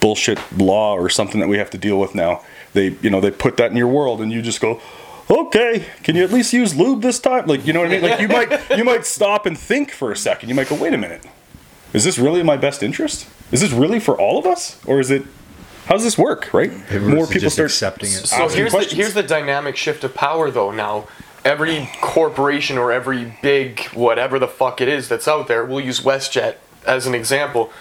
bullshit 0.00 0.38
law 0.56 0.94
or 0.94 1.08
something 1.08 1.40
that 1.40 1.48
we 1.48 1.58
have 1.58 1.70
to 1.70 1.78
deal 1.78 1.98
with 1.98 2.14
now." 2.14 2.42
They, 2.72 2.96
you 3.02 3.10
know, 3.10 3.20
they 3.20 3.30
put 3.30 3.56
that 3.58 3.70
in 3.70 3.76
your 3.76 3.88
world, 3.88 4.20
and 4.20 4.32
you 4.32 4.40
just 4.40 4.60
go, 4.60 4.80
"Okay, 5.30 5.84
can 6.02 6.16
you 6.16 6.24
at 6.24 6.32
least 6.32 6.52
use 6.52 6.74
lube 6.74 7.02
this 7.02 7.18
time?" 7.18 7.46
Like, 7.46 7.66
you 7.66 7.72
know 7.72 7.80
what 7.80 7.88
I 7.88 7.92
mean? 7.92 8.02
Like, 8.02 8.20
you 8.20 8.28
might 8.28 8.78
you 8.78 8.84
might 8.84 9.04
stop 9.04 9.44
and 9.46 9.58
think 9.58 9.90
for 9.90 10.10
a 10.10 10.16
second. 10.16 10.48
You 10.48 10.54
might 10.54 10.68
go, 10.68 10.76
"Wait 10.76 10.94
a 10.94 10.98
minute, 10.98 11.24
is 11.92 12.04
this 12.04 12.18
really 12.18 12.40
in 12.40 12.46
my 12.46 12.56
best 12.56 12.82
interest? 12.82 13.26
Is 13.52 13.60
this 13.60 13.72
really 13.72 14.00
for 14.00 14.18
all 14.18 14.38
of 14.38 14.46
us, 14.46 14.78
or 14.86 15.00
is 15.00 15.10
it?" 15.10 15.24
How 15.86 15.94
does 15.94 16.04
this 16.04 16.18
work, 16.18 16.52
right? 16.52 16.70
Everyone's 16.90 17.28
start 17.30 17.70
accepting 17.70 18.10
it. 18.10 18.26
So 18.26 18.44
asking 18.44 18.58
here's 18.58 18.72
the, 18.72 18.94
here's 18.94 19.14
the 19.14 19.22
dynamic 19.22 19.74
shift 19.74 20.04
of 20.04 20.14
power, 20.14 20.50
though. 20.50 20.70
Now, 20.70 21.06
every 21.44 21.88
corporation 22.00 22.78
or 22.78 22.92
every 22.92 23.36
big 23.42 23.80
whatever 23.88 24.38
the 24.38 24.48
fuck 24.48 24.80
it 24.80 24.88
is 24.88 25.08
that's 25.08 25.28
out 25.28 25.48
there, 25.48 25.64
we'll 25.64 25.84
use 25.84 26.00
WestJet 26.00 26.56
as 26.86 27.06
an 27.06 27.14
example. 27.14 27.72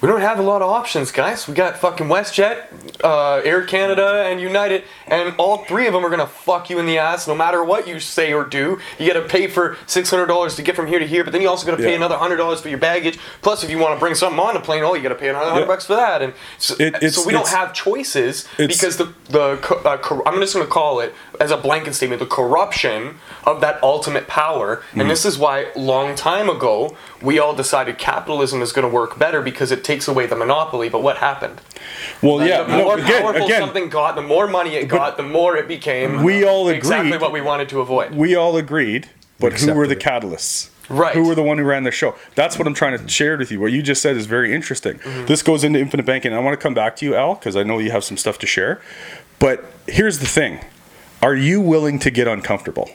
We 0.00 0.06
don't 0.06 0.20
have 0.20 0.38
a 0.38 0.42
lot 0.42 0.62
of 0.62 0.70
options, 0.70 1.10
guys. 1.10 1.48
We 1.48 1.54
got 1.54 1.76
fucking 1.76 2.06
WestJet, 2.06 3.02
uh, 3.02 3.42
Air 3.44 3.64
Canada, 3.64 4.26
and 4.28 4.40
United, 4.40 4.84
and 5.08 5.34
all 5.38 5.64
three 5.64 5.88
of 5.88 5.92
them 5.92 6.06
are 6.06 6.08
gonna 6.08 6.24
fuck 6.28 6.70
you 6.70 6.78
in 6.78 6.86
the 6.86 6.98
ass 6.98 7.26
no 7.26 7.34
matter 7.34 7.64
what 7.64 7.88
you 7.88 7.98
say 7.98 8.32
or 8.32 8.44
do. 8.44 8.78
You 9.00 9.12
gotta 9.12 9.26
pay 9.26 9.48
for 9.48 9.76
six 9.86 10.08
hundred 10.08 10.26
dollars 10.26 10.54
to 10.54 10.62
get 10.62 10.76
from 10.76 10.86
here 10.86 11.00
to 11.00 11.06
here, 11.06 11.24
but 11.24 11.32
then 11.32 11.42
you 11.42 11.48
also 11.48 11.66
gotta 11.66 11.82
pay 11.82 11.90
Yeah. 11.90 11.96
another 11.96 12.16
hundred 12.16 12.36
dollars 12.36 12.60
for 12.60 12.68
your 12.68 12.78
baggage. 12.78 13.18
Plus, 13.42 13.64
if 13.64 13.70
you 13.70 13.78
want 13.78 13.94
to 13.96 13.98
bring 13.98 14.14
something 14.14 14.38
on 14.38 14.54
the 14.54 14.60
plane, 14.60 14.84
oh, 14.84 14.94
you 14.94 15.02
gotta 15.02 15.16
pay 15.16 15.30
another 15.30 15.46
hundred 15.50 15.62
Yeah. 15.62 15.66
bucks 15.66 15.86
for 15.86 15.96
that. 15.96 16.22
And 16.22 16.32
so, 16.58 16.76
It- 16.78 17.12
so 17.12 17.24
we 17.26 17.32
don't 17.32 17.48
have 17.48 17.72
choices 17.72 18.46
because 18.56 18.98
the 18.98 19.12
the 19.30 19.58
uh, 19.84 19.96
cor- 19.96 20.22
I'm 20.28 20.38
just 20.40 20.54
gonna 20.54 20.66
call 20.66 21.00
it 21.00 21.12
as 21.40 21.50
a 21.50 21.56
blanket 21.56 21.94
statement 21.96 22.20
the 22.20 22.26
corruption 22.26 23.18
of 23.44 23.60
that 23.62 23.80
ultimate 23.82 24.28
power. 24.28 24.76
Mm-hmm. 24.76 25.00
And 25.00 25.10
this 25.10 25.24
is 25.24 25.38
why 25.38 25.66
long 25.74 26.14
time 26.14 26.48
ago 26.48 26.96
we 27.22 27.38
all 27.38 27.54
decided 27.54 27.98
capitalism 27.98 28.62
is 28.62 28.72
going 28.72 28.88
to 28.88 28.92
work 28.94 29.18
better 29.18 29.42
because 29.42 29.72
it 29.72 29.84
takes 29.84 30.08
away 30.08 30.26
the 30.26 30.36
monopoly. 30.36 30.88
But 30.88 31.02
what 31.02 31.18
happened? 31.18 31.60
Well, 32.22 32.46
yeah, 32.46 32.62
the 32.62 32.76
no, 32.76 32.84
more 32.84 32.98
again, 32.98 33.22
powerful 33.22 33.46
again, 33.46 33.60
something 33.60 33.88
got, 33.88 34.16
the 34.16 34.22
more 34.22 34.46
money 34.46 34.74
it 34.74 34.86
got, 34.88 35.16
the 35.16 35.22
more 35.22 35.56
it 35.56 35.68
became. 35.68 36.22
we 36.22 36.44
all 36.44 36.68
agreed 36.68 36.76
exactly 36.76 37.08
agreed- 37.08 37.20
what 37.20 37.32
we 37.32 37.40
wanted 37.40 37.68
to 37.70 37.80
avoid. 37.80 38.14
we 38.14 38.34
all 38.34 38.56
agreed, 38.56 39.08
but 39.38 39.52
who 39.58 39.72
were 39.74 39.86
the 39.86 39.94
accepted 39.94 40.30
catalysts? 40.30 40.70
Right. 40.88 41.14
Who 41.14 41.26
were 41.26 41.34
the 41.34 41.42
one 41.42 41.58
who 41.58 41.64
ran 41.64 41.84
the 41.84 41.90
show? 41.90 42.14
That's 42.34 42.58
what 42.58 42.66
I'm 42.66 42.72
trying 42.72 42.98
to 42.98 43.08
share 43.08 43.36
with 43.36 43.50
you. 43.52 43.60
What 43.60 43.72
you 43.72 43.82
just 43.82 44.00
said 44.00 44.16
is 44.16 44.24
very 44.24 44.54
interesting. 44.54 44.94
Mm-hmm. 45.00 45.26
This 45.26 45.42
goes 45.42 45.62
into 45.62 45.78
infinite 45.78 46.06
banking. 46.06 46.32
I 46.32 46.38
want 46.38 46.58
to 46.58 46.62
come 46.62 46.72
back 46.72 46.96
to 46.96 47.04
you, 47.04 47.14
Al, 47.14 47.34
because 47.34 47.56
I 47.56 47.62
know 47.62 47.78
you 47.78 47.90
have 47.90 48.04
some 48.04 48.16
stuff 48.16 48.38
to 48.38 48.46
share. 48.46 48.80
But 49.38 49.64
here's 49.86 50.18
the 50.20 50.26
thing: 50.26 50.60
Are 51.22 51.34
you 51.34 51.60
willing 51.60 51.98
to 51.98 52.10
get 52.10 52.26
uncomfortable? 52.26 52.90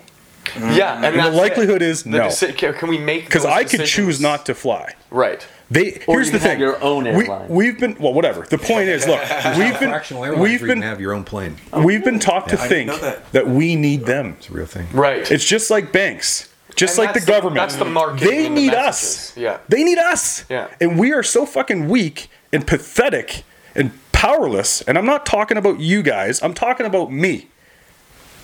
Mm-hmm. 0.45 0.71
yeah, 0.73 0.95
and 0.97 1.05
And 1.05 1.33
the 1.33 1.37
likelihood 1.37 1.81
it. 1.81 1.89
is 1.89 2.03
The 2.03 2.09
no. 2.09 2.27
deci- 2.27 2.55
can, 2.57 2.73
can 2.73 2.89
we 2.89 2.97
make? 2.97 3.25
Because 3.25 3.43
those 3.43 3.51
I 3.51 3.63
could 3.63 3.79
decisions? 3.79 3.89
choose 3.89 4.21
not 4.21 4.45
to 4.47 4.53
fly. 4.55 4.93
Right. 5.09 5.45
They 5.71 6.01
Or 6.07 6.15
here's 6.17 6.27
you 6.27 6.33
the 6.33 6.39
thing. 6.39 6.59
your 6.59 6.81
own 6.83 7.05
we, 7.05 7.09
airline. 7.25 7.47
we've 7.49 7.79
been 7.79 7.95
well, 7.99 8.13
whatever. 8.13 8.41
The 8.47 8.57
point 8.57 8.89
is, 8.89 9.07
look, 9.07 9.19
we've 9.57 9.79
been 9.79 10.39
we've 10.39 10.61
been 10.61 10.81
have 10.81 10.99
your 11.01 11.13
own 11.13 11.23
plane. 11.23 11.55
we've 11.83 12.03
been 12.03 12.19
taught 12.19 12.49
to 12.49 12.59
I 12.61 12.67
think 12.67 12.91
that. 13.01 13.31
that 13.31 13.47
we 13.47 13.75
need 13.75 14.05
them. 14.05 14.35
It's 14.37 14.49
a 14.49 14.53
real 14.53 14.65
thing. 14.67 14.87
Right. 14.91 15.29
It's 15.31 15.45
just 15.45 15.71
like 15.71 15.91
banks, 15.91 16.49
just 16.75 16.97
And 16.99 17.05
like 17.05 17.13
the 17.13 17.19
that's 17.21 17.25
the- 17.25 17.31
government. 17.31 17.55
that's 17.55 17.75
the 17.77 17.85
marketing 17.85 18.27
They 18.29 18.45
and 18.47 18.57
the 18.57 18.61
need 18.61 18.73
us. 18.75 19.35
Yeah. 19.35 19.59
They 19.69 19.83
need 19.83 19.97
us. 19.97 20.45
Yeah. 20.49 20.67
And 20.79 20.99
we 20.99 21.11
are 21.13 21.23
so 21.23 21.45
fucking 21.45 21.87
weak 21.89 22.27
and 22.51 22.67
pathetic 22.67 23.43
and 23.73 23.91
powerless. 24.11 24.81
And 24.83 24.97
I'm 24.97 25.05
not 25.05 25.25
talking 25.25 25.57
about 25.57 25.79
you 25.79 26.03
guys. 26.03 26.43
I'm 26.43 26.53
talking 26.53 26.85
about 26.85 27.11
me. 27.11 27.47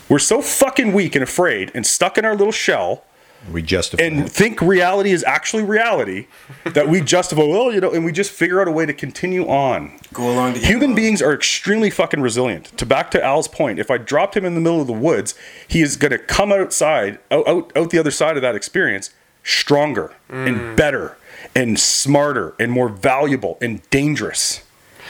We're 0.10 0.20
so 0.20 0.42
fucking 0.42 0.92
weak 0.92 1.16
and 1.16 1.24
afraid 1.24 1.72
and 1.75 1.86
stuck 1.86 2.18
in 2.18 2.25
our 2.25 2.36
little 2.36 2.51
shell 2.51 3.04
We 3.51 3.62
justify 3.62 4.04
and 4.04 4.22
it. 4.22 4.30
think 4.30 4.60
reality 4.60 5.12
is 5.12 5.24
actually 5.24 5.63
reality 5.63 6.28
that 6.66 6.89
we 6.89 7.00
justify, 7.01 7.44
well, 7.44 7.72
you 7.72 7.80
know, 7.80 7.92
and 7.92 8.04
we 8.04 8.12
just 8.12 8.32
figure 8.32 8.60
out 8.60 8.68
a 8.68 8.72
way 8.72 8.86
to 8.88 8.94
continue 8.94 9.48
on. 9.48 10.00
Go 10.12 10.32
along 10.32 10.56
to 10.56 10.60
get 10.60 10.68
Human 10.68 10.86
along. 10.86 10.96
beings 10.96 11.22
are 11.22 11.34
extremely 11.34 11.92
fucking 11.92 12.22
resilient. 12.22 12.78
To 12.78 12.86
back 12.86 13.12
to 13.12 13.24
Al's 13.24 13.48
point, 13.48 13.80
if 13.80 13.92
I 13.92 13.98
dropped 13.98 14.36
him 14.36 14.46
in 14.46 14.56
the 14.56 14.62
middle 14.62 14.82
of 14.82 14.88
the 14.88 14.94
woods, 14.94 15.36
he 15.68 15.82
is 15.82 15.96
going 15.96 16.12
to 16.12 16.18
come 16.18 16.51
outside, 16.51 17.20
out, 17.30 17.48
out, 17.48 17.72
out 17.75 17.89
the 17.92 18.00
other 18.00 18.12
side 18.12 18.36
of 18.36 18.42
that 18.42 18.56
experience, 18.56 19.12
stronger 19.44 20.13
and 20.30 20.58
mm. 20.58 20.75
better 20.75 21.18
and 21.56 21.80
smarter 21.80 22.56
and 22.60 22.72
more 22.72 22.89
valuable 22.89 23.58
and 23.62 23.88
dangerous. 23.89 24.62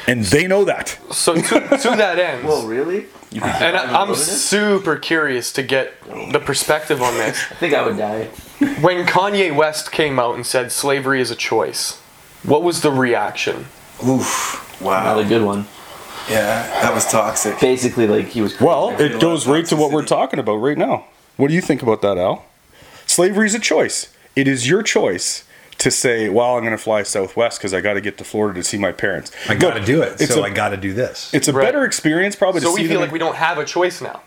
And 0.07 0.23
they 0.23 0.47
know 0.47 0.65
that. 0.65 0.97
So 1.11 1.35
to, 1.35 1.41
to 1.41 1.95
that 1.97 2.19
end, 2.19 2.45
well, 2.47 2.65
really? 2.65 3.05
And 3.31 3.41
die 3.41 3.67
in 3.69 3.73
the 3.75 3.97
I, 3.97 4.01
I'm 4.01 4.15
super 4.15 4.97
curious 4.97 5.51
to 5.53 5.63
get 5.63 5.93
the 6.31 6.39
perspective 6.39 7.01
on 7.01 7.13
this. 7.15 7.37
I 7.51 7.55
think 7.55 7.73
I 7.73 7.85
would 7.85 7.97
die. 7.97 8.25
When 8.81 9.05
Kanye 9.05 9.55
West 9.55 9.91
came 9.91 10.19
out 10.19 10.35
and 10.35 10.45
said 10.45 10.71
slavery 10.71 11.21
is 11.21 11.29
a 11.31 11.35
choice, 11.35 11.99
what 12.43 12.63
was 12.63 12.81
the 12.81 12.91
reaction? 12.91 13.65
Oof. 14.07 14.65
Not 14.81 14.87
Wow. 15.15 15.19
a 15.19 15.25
good 15.25 15.43
one. 15.43 15.67
Yeah, 16.29 16.63
that 16.81 16.93
was 16.93 17.05
toxic. 17.05 17.59
Basically, 17.59 18.07
like 18.07 18.27
he 18.27 18.41
was. 18.41 18.59
Well, 18.59 18.89
it 18.99 19.19
goes 19.19 19.47
right 19.47 19.65
to 19.65 19.75
what 19.75 19.91
we're 19.91 20.05
talking 20.05 20.39
about 20.39 20.55
right 20.57 20.77
now. 20.77 21.05
What 21.37 21.47
do 21.49 21.53
you 21.53 21.61
think 21.61 21.81
about 21.81 22.01
that, 22.01 22.17
Al? 22.17 22.45
Slavery 23.05 23.47
is 23.47 23.55
a 23.55 23.59
choice. 23.59 24.13
It 24.35 24.47
is 24.47 24.67
your 24.67 24.83
choice 24.83 25.43
to 25.79 25.89
say, 25.91 26.29
"Well, 26.29 26.55
I'm 26.55 26.61
going 26.63 26.71
to 26.71 26.77
fly 26.77 27.03
Southwest 27.03 27.57
because 27.59 27.73
I 27.73 27.81
got 27.81 27.93
to 27.93 28.01
get 28.01 28.17
to 28.19 28.23
Florida 28.23 28.59
to 28.59 28.63
see 28.63 28.77
my 28.77 28.91
parents." 28.91 29.31
I 29.49 29.55
got 29.55 29.73
to 29.75 29.83
do 29.83 30.01
it. 30.01 30.21
It's 30.21 30.33
so 30.33 30.41
a- 30.43 30.47
I 30.47 30.49
got 30.51 30.69
to 30.69 30.77
do 30.77 30.93
this. 30.93 31.33
It's 31.33 31.47
a 31.47 31.53
Right. 31.53 31.65
better 31.65 31.83
experience, 31.85 32.35
probably. 32.35 32.61
So 32.61 32.67
to 32.69 32.73
we 32.75 32.81
see 32.81 32.87
feel 32.87 32.99
them- 32.99 33.07
like 33.07 33.11
we 33.11 33.19
don't 33.19 33.35
have 33.35 33.57
a 33.57 33.65
choice 33.65 34.01
now. 34.01 34.21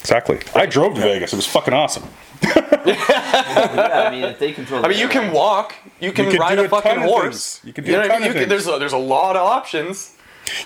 exactly. 0.00 0.38
I 0.54 0.66
drove 0.66 0.94
to 0.94 1.00
Vegas. 1.00 1.32
It 1.32 1.36
was 1.36 1.46
fucking 1.46 1.74
awesome. 1.74 2.04
yeah, 2.42 4.04
I 4.06 4.10
mean, 4.10 4.24
if 4.24 4.38
they 4.38 4.52
control. 4.52 4.84
I 4.84 4.88
mean, 4.88 4.98
you 4.98 5.08
can 5.08 5.32
walk, 5.32 5.74
you 6.00 6.12
can 6.12 6.30
could 6.30 6.38
ride 6.40 6.58
a 6.58 6.64
a 6.64 6.68
fucking 6.68 6.98
horse. 7.00 7.60
You 7.64 7.72
can 7.72 7.84
do 7.84 7.92
know 7.92 7.98
a 7.98 8.00
what 8.02 8.08
ton 8.08 8.16
I 8.16 8.20
mean? 8.20 8.28
of 8.30 8.34
You 8.34 8.40
could- 8.42 8.50
there's 8.50 8.66
a, 8.68 8.78
there's 8.78 8.92
a 8.92 8.98
lot 8.98 9.36
of 9.36 9.42
options. 9.42 10.14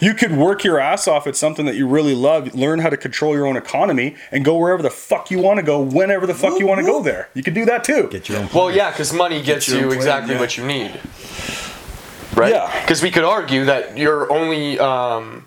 You 0.01 0.15
could 0.15 0.33
work 0.33 0.65
your 0.65 0.79
ass 0.79 1.09
off 1.09 1.27
at 1.27 1.37
something 1.37 1.67
that 1.67 1.75
you 1.75 1.87
really 1.87 2.15
love, 2.15 2.55
learn 2.55 2.79
how 2.79 2.91
to 2.91 2.97
control 2.97 3.35
your 3.35 3.47
own 3.47 3.57
economy, 3.57 4.17
and 4.31 4.45
go 4.45 4.57
wherever 4.57 4.83
the 4.83 4.91
fuck 4.91 5.31
you 5.31 5.39
want 5.39 5.59
to 5.59 5.63
go, 5.63 5.81
whenever 5.81 6.27
the 6.27 6.35
fuck 6.35 6.59
you 6.59 6.67
want 6.67 6.81
to 6.81 6.87
go 6.87 7.03
there. 7.03 7.29
You 7.35 7.43
could 7.43 7.55
do 7.55 7.65
that 7.67 7.85
too. 7.85 8.09
Get 8.09 8.29
your 8.29 8.39
own. 8.39 8.49
Well, 8.55 8.71
yeah, 8.71 8.91
because 8.91 9.13
money 9.13 9.43
gets 9.43 9.69
your 9.69 9.81
you 9.81 9.87
plane, 9.87 9.99
exactly 9.99 10.35
yeah. 10.35 10.41
what 10.41 10.57
you 10.57 10.67
need. 10.67 11.01
Right? 12.35 12.53
Yeah. 12.53 12.81
Because 12.83 13.03
we 13.03 13.11
could 13.11 13.25
argue 13.25 13.65
that 13.67 13.99
you're 13.99 14.33
only 14.33 14.79
um, 14.79 15.45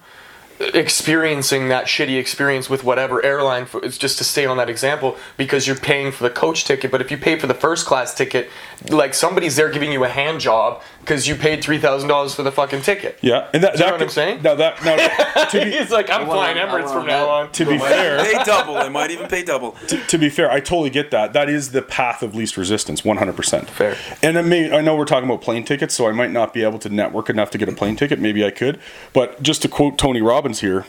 experiencing 0.59 1.67
that 1.69 1.85
shitty 1.85 2.17
experience 2.17 2.69
with 2.69 2.83
whatever 2.83 3.23
airline, 3.23 3.65
for, 3.65 3.83
it's 3.83 3.97
just 3.97 4.17
to 4.19 4.23
stay 4.23 4.45
on 4.45 4.57
that 4.57 4.69
example, 4.69 5.17
because 5.37 5.67
you're 5.67 5.75
paying 5.75 6.11
for 6.11 6.23
the 6.23 6.29
coach 6.29 6.65
ticket. 6.65 6.91
But 6.91 7.01
if 7.01 7.11
you 7.11 7.17
pay 7.17 7.37
for 7.37 7.47
the 7.47 7.53
first 7.53 7.85
class 7.85 8.13
ticket, 8.13 8.49
like 8.89 9.13
somebody's 9.13 9.55
there 9.55 9.69
giving 9.69 9.91
you 9.91 10.03
a 10.03 10.09
hand 10.09 10.39
job 10.39 10.81
because 10.99 11.27
you 11.27 11.35
paid 11.35 11.61
$3,000 11.61 12.35
for 12.35 12.43
the 12.43 12.51
fucking 12.51 12.81
ticket. 12.81 13.19
Yeah, 13.21 13.47
and 13.53 13.63
that, 13.63 13.73
Do 13.73 13.79
you 13.79 13.85
that 13.85 13.87
know 13.87 13.91
what 13.93 14.01
I'm 14.01 14.09
saying? 14.09 14.41
Now 14.41 14.55
that 14.55 14.83
now 14.83 15.45
to 15.49 15.63
be, 15.63 15.71
He's 15.71 15.91
like, 15.91 16.09
I'm 16.09 16.23
I 16.23 16.25
flying 16.25 16.57
Emirates 16.57 16.91
from 16.91 17.05
now 17.05 17.29
on. 17.29 17.51
to 17.51 17.65
be 17.65 17.77
fair, 17.77 18.23
Pay 18.23 18.43
double. 18.43 18.77
I 18.77 18.89
might 18.89 19.11
even 19.11 19.27
pay 19.27 19.43
double. 19.43 19.71
to, 19.87 19.97
to 19.97 20.17
be 20.17 20.29
fair, 20.29 20.49
I 20.49 20.59
totally 20.59 20.89
get 20.89 21.11
that. 21.11 21.33
That 21.33 21.49
is 21.49 21.71
the 21.71 21.81
path 21.81 22.23
of 22.23 22.33
least 22.33 22.57
resistance, 22.57 23.01
100%. 23.01 23.67
Fair. 23.67 23.97
And 24.23 24.37
I, 24.37 24.41
may, 24.41 24.75
I 24.75 24.81
know 24.81 24.95
we're 24.95 25.05
talking 25.05 25.29
about 25.29 25.41
plane 25.41 25.63
tickets, 25.63 25.93
so 25.93 26.07
I 26.07 26.11
might 26.11 26.31
not 26.31 26.53
be 26.53 26.63
able 26.63 26.79
to 26.79 26.89
network 26.89 27.29
enough 27.29 27.51
to 27.51 27.57
get 27.57 27.69
a 27.69 27.73
plane 27.73 27.95
ticket. 27.95 28.19
Maybe 28.19 28.43
I 28.45 28.51
could. 28.51 28.79
But 29.13 29.41
just 29.43 29.61
to 29.63 29.67
quote 29.67 29.97
Tony 29.97 30.21
Robbins 30.21 30.44
here 30.53 30.85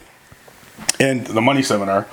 and 1.00 1.26
the 1.26 1.40
money 1.40 1.62
seminar, 1.62 2.06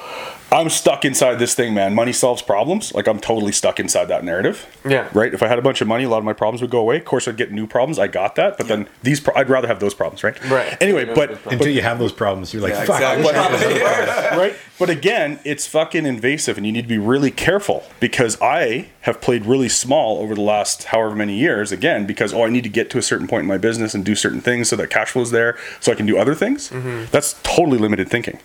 I'm 0.54 0.70
stuck 0.70 1.04
inside 1.04 1.36
this 1.40 1.56
thing, 1.56 1.74
man. 1.74 1.96
Money 1.96 2.14
solves 2.14 2.44
problems. 2.44 2.94
Like 2.94 3.08
I'm 3.08 3.20
totally 3.20 3.52
stuck 3.52 3.80
inside 3.80 4.06
that 4.06 4.24
narrative. 4.24 4.68
Yeah. 4.88 5.10
Right. 5.14 5.34
If 5.34 5.42
I 5.42 5.48
had 5.48 5.58
a 5.58 5.64
bunch 5.64 5.82
of 5.82 5.88
money, 5.88 6.04
a 6.04 6.10
lot 6.10 6.20
of 6.20 6.24
my 6.24 6.34
problems 6.34 6.62
would 6.62 6.70
go 6.70 6.80
away. 6.80 6.98
Of 6.98 7.06
course, 7.06 7.28
I'd 7.28 7.38
get 7.38 7.52
new 7.52 7.66
problems. 7.66 7.98
I 7.98 8.08
got 8.08 8.36
that. 8.36 8.58
But 8.58 8.68
then 8.68 8.88
these, 9.02 9.20
pro- 9.20 9.34
I'd 9.36 9.50
rather 9.50 9.68
have 9.68 9.80
those 9.80 9.96
problems. 9.96 10.24
Right. 10.24 10.40
Right. 10.50 10.78
Anyway, 10.80 11.06
but 11.06 11.44
Until 11.52 11.70
you 11.70 11.82
have 11.82 11.98
those 11.98 12.12
problems, 12.12 12.54
you're 12.54 12.62
like, 12.62 12.74
Yeah, 12.74 12.86
fuck. 12.86 13.02
exactly. 13.18 13.82
right? 14.38 14.56
But 14.78 14.90
again, 14.90 15.40
it's 15.44 15.66
fucking 15.66 16.06
invasive, 16.06 16.58
and 16.58 16.66
you 16.66 16.72
need 16.72 16.84
to 16.84 16.88
be 16.88 16.98
really 16.98 17.32
careful 17.32 17.84
because 18.00 18.40
I 18.42 18.90
have 19.02 19.22
played 19.22 19.46
really 19.46 19.70
small 19.70 20.20
over 20.20 20.36
the 20.36 20.42
last 20.42 20.86
however 20.86 21.16
many 21.16 21.36
years. 21.36 21.72
Again, 21.72 22.06
because 22.06 22.34
oh, 22.34 22.44
I 22.44 22.50
need 22.50 22.64
to 22.64 22.70
get 22.70 22.90
to 22.92 22.98
a 22.98 23.02
certain 23.02 23.28
point 23.28 23.42
in 23.42 23.48
my 23.48 23.58
business 23.58 23.94
and 23.96 24.04
do 24.06 24.14
certain 24.16 24.42
things 24.42 24.70
so 24.70 24.76
that 24.76 24.90
cash 24.90 25.12
flow's 25.12 25.32
there, 25.32 25.58
so 25.80 25.92
I 25.92 25.96
can 25.96 26.06
do 26.06 26.18
other 26.18 26.36
things. 26.36 26.70
Mm-hmm. 26.70 27.06
That's 27.12 27.40
totally 27.44 27.78
limited 27.78 28.10
thinking. 28.10 28.40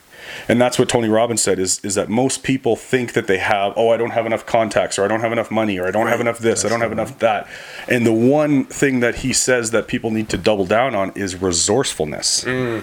And 0.48 0.60
that's 0.60 0.78
what 0.78 0.88
Tony 0.88 1.08
Robbins 1.08 1.42
said 1.42 1.58
is 1.58 1.80
is 1.84 1.94
that 1.94 2.08
most 2.08 2.42
people 2.42 2.76
think 2.76 3.12
that 3.14 3.26
they 3.26 3.38
have, 3.38 3.72
oh, 3.76 3.90
I 3.90 3.96
don't 3.96 4.10
have 4.10 4.26
enough 4.26 4.46
contacts, 4.46 4.98
or 4.98 5.04
I 5.04 5.08
don't 5.08 5.20
have 5.20 5.32
enough 5.32 5.50
money, 5.50 5.78
or 5.78 5.86
I 5.86 5.90
don't 5.90 6.06
have 6.08 6.20
enough 6.20 6.38
this, 6.38 6.64
I 6.64 6.68
don't 6.68 6.80
have 6.80 6.92
enough 6.92 7.18
that. 7.20 7.48
And 7.88 8.04
the 8.06 8.12
one 8.12 8.64
thing 8.64 9.00
that 9.00 9.16
he 9.16 9.32
says 9.32 9.70
that 9.72 9.88
people 9.88 10.10
need 10.10 10.28
to 10.30 10.38
double 10.38 10.66
down 10.66 10.94
on 10.94 11.12
is 11.14 11.36
resourcefulness. 11.40 12.44
Mm. 12.44 12.82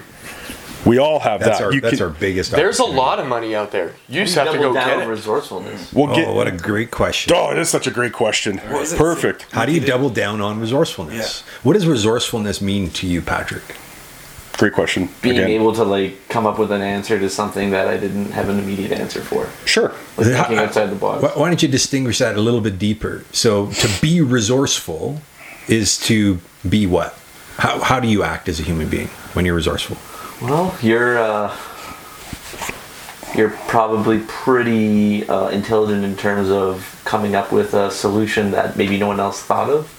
We 0.85 0.99
all 0.99 1.19
have 1.21 1.39
That's 1.39 1.57
that. 1.57 1.65
our 1.65 1.73
You 1.73 1.81
that's 1.81 1.97
can- 1.97 2.05
our 2.05 2.11
biggest. 2.11 2.51
There's 2.51 2.77
a 2.77 2.85
lot 2.85 3.19
of 3.19 3.25
money 3.25 3.55
out 3.55 3.71
there. 3.71 3.93
You 4.07 4.23
just 4.23 4.35
have 4.35 4.51
to 4.51 4.57
go 4.59 4.71
down 4.71 4.87
get 4.87 4.97
on 4.97 5.03
it. 5.03 5.07
resourcefulness. 5.07 5.91
We'll 5.91 6.13
get. 6.13 6.27
Oh, 6.27 6.33
what 6.33 6.45
a 6.47 6.51
great 6.51 6.91
question. 6.91 7.33
Oh, 7.35 7.49
it 7.51 7.57
is 7.57 7.69
such 7.69 7.87
a 7.87 7.91
great 7.91 8.13
question. 8.13 8.61
was? 8.71 8.93
Perfect. 8.93 9.47
How 9.51 9.65
do 9.65 9.71
you 9.71 9.79
double 9.79 10.11
down 10.11 10.41
on 10.41 10.59
resourcefulness? 10.59 11.41
What 11.63 11.73
does 11.73 11.87
resourcefulness 11.87 12.61
mean 12.61 12.91
to 12.91 13.07
you, 13.07 13.21
Patrick? 13.23 13.63
Great 14.57 14.73
question. 14.73 15.09
Being 15.21 15.37
Again. 15.37 15.49
able 15.49 15.73
to 15.73 15.83
like 15.83 16.29
come 16.29 16.45
up 16.45 16.57
with 16.57 16.71
an 16.71 16.81
answer 16.81 17.19
to 17.19 17.29
something 17.29 17.71
that 17.71 17.87
I 17.89 17.97
didn't 17.97 18.31
have 18.31 18.47
an 18.49 18.57
immediate 18.59 18.91
answer 18.93 19.21
for, 19.21 19.49
Sure. 19.65 19.89
like 20.17 20.27
thinking 20.27 20.57
outside 20.57 20.87
the 20.87 20.95
box. 20.95 21.21
Why, 21.23 21.29
why 21.35 21.47
don't 21.49 21.61
you 21.61 21.67
distinguish 21.67 22.19
that 22.19 22.35
a 22.37 22.41
little 22.41 22.61
bit 22.61 22.79
deeper? 22.79 23.25
So, 23.33 23.67
to 23.71 23.89
be 24.01 24.21
resourceful 24.21 25.21
is 25.67 25.97
to 26.05 26.39
be 26.67 26.85
what? 26.85 27.17
How, 27.57 27.79
how 27.81 27.99
do 27.99 28.07
you 28.07 28.23
act 28.23 28.47
as 28.47 28.59
a 28.59 28.63
human 28.63 28.89
being 28.89 29.07
when 29.33 29.45
you're 29.45 29.55
resourceful? 29.55 29.97
Well, 30.47 30.75
you're 30.81 31.17
uh, 31.17 31.55
you're 33.35 33.49
probably 33.67 34.19
pretty 34.27 35.27
uh, 35.27 35.49
intelligent 35.49 36.03
in 36.05 36.15
terms 36.15 36.49
of 36.49 37.01
coming 37.05 37.35
up 37.35 37.51
with 37.51 37.73
a 37.73 37.91
solution 37.91 38.51
that 38.51 38.77
maybe 38.77 38.97
no 38.97 39.07
one 39.07 39.19
else 39.19 39.41
thought 39.41 39.69
of. 39.69 39.91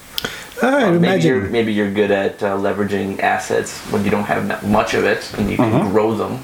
I 0.61 0.83
Uh, 0.85 0.91
maybe 0.99 1.23
you're 1.23 1.41
maybe 1.49 1.73
you're 1.73 1.91
good 1.91 2.11
at 2.11 2.41
uh, 2.43 2.55
leveraging 2.57 3.19
assets 3.19 3.79
when 3.91 4.03
you 4.03 4.09
don't 4.11 4.23
have 4.25 4.67
much 4.67 4.93
of 4.93 5.03
it, 5.05 5.31
and 5.37 5.49
you 5.49 5.57
can 5.57 5.89
grow 5.91 6.15
them. 6.15 6.43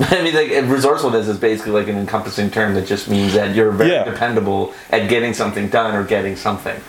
I 0.00 0.22
mean, 0.22 0.34
like 0.34 0.50
resourcefulness 0.70 1.28
is 1.28 1.38
basically 1.38 1.72
like 1.72 1.88
an 1.88 1.96
encompassing 1.98 2.50
term 2.50 2.74
that 2.74 2.86
just 2.86 3.08
means 3.08 3.34
that 3.34 3.54
you're 3.54 3.70
very 3.70 3.90
Yeah. 3.90 4.04
dependable 4.04 4.72
at 4.90 5.08
getting 5.10 5.34
something 5.34 5.68
done 5.68 5.94
or 5.94 6.04
getting 6.04 6.36
something. 6.36 6.80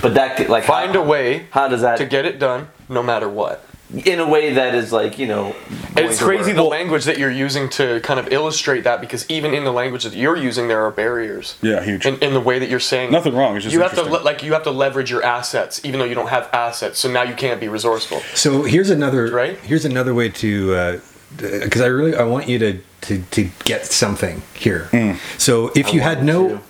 But 0.00 0.14
that 0.14 0.36
could- 0.36 0.48
like 0.48 0.64
Find 0.64 0.94
how, 0.94 1.02
a 1.02 1.04
way 1.04 1.46
How 1.50 1.66
does 1.68 1.80
that 1.82 1.96
to 1.98 2.06
get 2.06 2.24
it 2.26 2.38
done, 2.38 2.68
no 2.88 3.02
matter 3.02 3.28
what. 3.28 3.64
In 3.92 4.20
a 4.20 4.28
way 4.28 4.54
that 4.54 4.74
is 4.74 4.92
like 4.92 5.18
you 5.18 5.26
know? 5.26 5.54
It's 5.96 6.22
crazy 6.22 6.52
the 6.52 6.62
language 6.62 7.04
that 7.04 7.18
you're 7.18 7.30
using 7.30 7.68
to 7.70 8.00
kind 8.00 8.20
of 8.20 8.32
illustrate 8.32 8.84
that 8.84 9.00
because 9.00 9.28
even 9.28 9.52
in 9.52 9.64
the 9.64 9.72
language 9.72 10.04
that 10.04 10.14
you're 10.14 10.36
using, 10.36 10.68
there 10.68 10.84
are 10.84 10.90
barriers. 10.90 11.56
Yeah, 11.62 11.82
huge. 11.82 12.06
In, 12.06 12.18
in 12.20 12.32
the 12.32 12.40
way 12.40 12.58
that 12.58 12.68
you're 12.70 12.78
saying 12.80 13.10
Nothing 13.10 13.34
wrong, 13.34 13.56
it's 13.56 13.64
just 13.64 13.74
you 13.74 13.80
have 13.82 13.94
to 13.94 14.02
le- 14.02 14.22
like 14.22 14.42
you 14.42 14.52
have 14.52 14.62
to 14.64 14.70
leverage 14.70 15.10
your 15.10 15.22
assets, 15.24 15.84
even 15.84 15.98
though 16.00 16.06
you 16.06 16.14
don't 16.14 16.28
have 16.28 16.48
assets. 16.52 16.98
So 16.98 17.10
now 17.10 17.22
you 17.22 17.34
can't 17.34 17.60
be 17.60 17.68
resourceful. 17.68 18.20
So 18.34 18.62
here's 18.62 18.90
another 18.90 19.30
Right? 19.30 19.58
here's 19.58 19.84
another 19.84 20.14
way 20.14 20.28
to 20.28 20.74
uh, 20.74 21.00
because 21.36 21.80
I 21.80 21.86
really 21.86 22.14
I 22.14 22.22
want 22.24 22.48
you 22.48 22.58
to 22.60 22.78
to, 23.02 23.22
to 23.22 23.50
get 23.64 23.86
something 23.86 24.42
here. 24.54 24.84
Hmm. 24.92 25.12
So 25.38 25.72
if 25.74 25.88
I 25.88 25.90
you 25.90 26.00
had 26.00 26.24
no 26.24 26.48
to. 26.48 26.60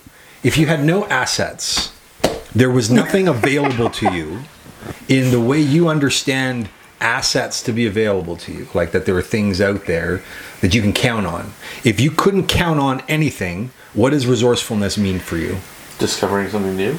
if 0.42 0.56
you 0.56 0.66
had 0.66 0.82
no 0.84 1.06
assets, 1.06 1.92
there 2.54 2.70
was 2.70 2.90
nothing 2.90 3.28
available 3.28 3.90
to 3.90 4.12
you 4.14 4.40
in 5.08 5.30
the 5.30 5.40
way 5.40 5.60
you 5.60 5.88
understand 5.88 6.68
assets 7.00 7.62
to 7.64 7.72
be 7.72 7.86
available 7.86 8.36
to 8.36 8.52
you, 8.52 8.68
like 8.74 8.92
that 8.92 9.06
there 9.06 9.16
are 9.16 9.22
things 9.22 9.60
out 9.60 9.86
there 9.86 10.22
that 10.60 10.74
you 10.74 10.82
can 10.82 10.92
count 10.92 11.26
on. 11.26 11.52
If 11.84 12.00
you 12.00 12.10
couldn't 12.10 12.46
count 12.46 12.78
on 12.80 13.00
anything, 13.08 13.70
what 13.94 14.10
does 14.10 14.26
resourcefulness 14.26 14.96
mean 14.98 15.18
for 15.18 15.36
you? 15.36 15.58
discovering 15.98 16.48
something 16.48 16.76
new. 16.76 16.94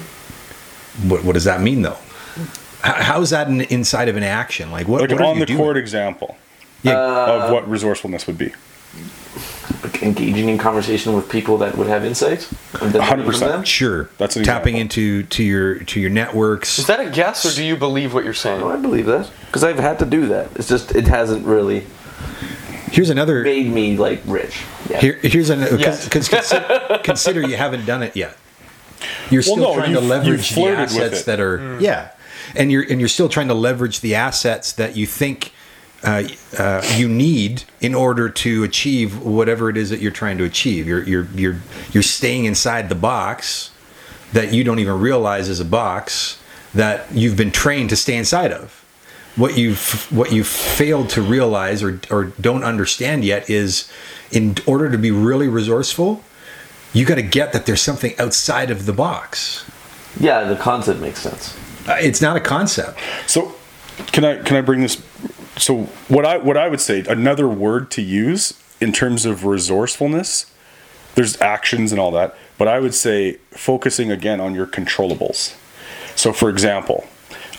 What, 1.08 1.24
what 1.24 1.34
does 1.34 1.46
that 1.46 1.60
mean 1.62 1.82
though? 1.82 1.98
How, 2.82 2.94
how 3.02 3.22
is 3.22 3.32
that 3.32 3.48
an, 3.48 3.62
inside 3.62 4.10
of 4.10 4.16
an 4.16 4.22
action? 4.24 4.70
Like 4.72 4.88
what? 4.88 5.02
Like 5.02 5.10
what 5.10 5.20
an 5.20 5.26
are 5.26 5.30
on 5.30 5.36
you 5.36 5.40
the 5.42 5.46
doing? 5.48 5.58
court 5.60 5.76
example 5.78 6.38
Yeah. 6.84 7.00
of 7.00 7.52
what 7.52 7.68
resourcefulness 7.68 8.28
would 8.28 8.38
be. 8.38 8.54
Like 9.84 10.04
engaging 10.04 10.50
in 10.50 10.58
conversation 10.58 11.14
with 11.14 11.30
people 11.30 11.58
that 11.60 11.78
would 11.78 11.88
have 11.88 12.06
insights. 12.06 12.52
and 12.82 12.92
then 12.92 13.02
learning 13.02 13.32
from 13.32 13.64
100%. 13.64 13.66
Sure. 13.66 14.10
That's 14.18 14.36
an 14.36 14.44
tapping 14.44 14.78
into 14.78 15.24
to 15.24 15.44
your 15.44 15.80
to 15.80 16.00
your 16.00 16.10
networks. 16.10 16.78
Is 16.78 16.88
that 16.88 17.00
a 17.00 17.10
guess, 17.10 17.46
or 17.46 17.56
do 17.56 17.64
you 17.64 17.76
believe 17.76 18.14
what 18.14 18.24
you're 18.24 18.34
saying? 18.34 18.60
No, 18.60 18.70
I 18.70 18.76
believe 18.76 19.06
that 19.08 19.32
because 19.48 19.64
I've 19.64 19.80
had 19.80 20.00
to 20.00 20.06
do 20.06 20.28
that. 20.28 20.50
It's 20.56 20.68
just 20.68 20.94
it 20.96 21.08
hasn't 21.08 21.46
really 21.46 21.86
Here's 22.92 23.10
another. 23.10 23.44
made 23.44 23.68
me 23.68 23.98
like 23.98 24.22
rich. 24.26 24.64
Yeah. 24.90 25.00
Here, 25.00 25.14
here's 25.22 25.50
another. 25.50 25.76
Uh, 25.76 25.80
yes. 25.80 26.10
Consider, 26.10 27.00
consider 27.04 27.42
you 27.42 27.56
haven't 27.56 27.86
done 27.86 28.04
it 28.04 28.16
yet. 28.16 28.38
You're 29.30 29.42
still 29.42 29.58
no, 29.58 29.76
trying 29.76 29.94
to 29.94 30.02
leverage 30.02 30.52
you've 30.52 30.66
the 30.66 30.68
assets 30.68 31.24
that 31.24 31.40
are 31.40 31.58
mm. 31.58 31.82
yeah, 31.82 32.12
and 32.56 32.72
you're 32.72 32.84
and 32.84 33.00
you're 33.00 33.10
still 33.10 33.30
trying 33.30 33.48
to 33.48 33.54
leverage 33.54 34.02
the 34.02 34.16
assets 34.16 34.74
that 34.74 34.96
you 34.96 35.08
think. 35.08 35.54
Uh, 36.04 36.24
uh, 36.58 36.82
you 36.96 37.08
need 37.08 37.64
in 37.80 37.94
order 37.94 38.28
to 38.28 38.64
achieve 38.64 39.22
whatever 39.24 39.70
it 39.70 39.78
is 39.78 39.92
that 39.92 40.00
you're 40.00 40.12
trying 40.12 40.38
to 40.40 40.44
achieve. 40.44 40.88
You're 40.88 41.04
you're 41.04 41.28
you're 41.36 41.58
you're 41.92 42.04
staying 42.04 42.46
inside 42.46 42.90
the 42.90 42.96
box 42.96 43.70
that 44.34 44.52
you 44.54 44.64
don't 44.64 44.80
even 44.80 45.00
realize 45.00 45.48
is 45.48 45.60
a 45.60 45.66
box 45.66 46.42
that 46.74 47.12
you've 47.12 47.36
been 47.38 47.52
trained 47.52 47.90
to 47.92 47.96
stay 47.96 48.16
inside 48.18 48.52
of. 48.52 48.84
What 49.36 49.58
you've 49.58 50.12
what 50.12 50.32
you've 50.32 50.48
failed 50.48 51.10
to 51.12 51.22
realize 51.22 51.84
or 51.84 52.00
or 52.10 52.26
don't 52.42 52.64
understand 52.64 53.24
yet 53.24 53.48
is, 53.50 53.90
in 54.32 54.56
order 54.66 54.90
to 54.90 54.98
be 54.98 55.12
really 55.12 55.48
resourceful, 55.48 56.24
you 56.94 57.06
got 57.06 57.16
to 57.16 57.22
get 57.22 57.54
that 57.54 57.66
there's 57.68 57.82
something 57.82 58.14
outside 58.18 58.72
of 58.72 58.86
the 58.88 58.94
box. 58.94 59.64
yeah, 60.20 60.44
the 60.46 60.56
concept 60.56 61.00
makes 61.00 61.20
sense. 61.22 61.56
Uh, 61.88 61.98
It's 62.00 62.22
not 62.22 62.36
a 62.36 62.42
concept. 62.42 63.00
So, 63.28 63.54
can 64.12 64.26
I 64.26 64.42
can 64.42 64.58
I 64.58 64.62
bring 64.62 64.82
this? 64.82 65.02
So 65.62 65.84
what 66.08 66.26
I 66.26 66.38
what 66.38 66.58
I 66.58 66.68
would 66.68 66.82
say 66.82 67.02
another 67.08 67.48
word 67.48 67.92
to 67.92 68.02
use 68.02 68.60
in 68.82 68.92
terms 68.92 69.26
of 69.26 69.46
resourcefulness. 69.46 70.48
There's 71.14 71.40
actions 71.42 71.92
and 71.92 72.00
all 72.00 72.12
that, 72.12 72.36
but 72.58 72.68
I 72.70 72.80
would 72.80 72.96
say 72.96 73.34
focusing 73.52 74.10
again 74.12 74.40
on 74.40 74.56
your 74.56 74.66
controllables. 74.66 75.56
So, 76.16 76.32
for 76.32 76.50
example, 76.50 77.06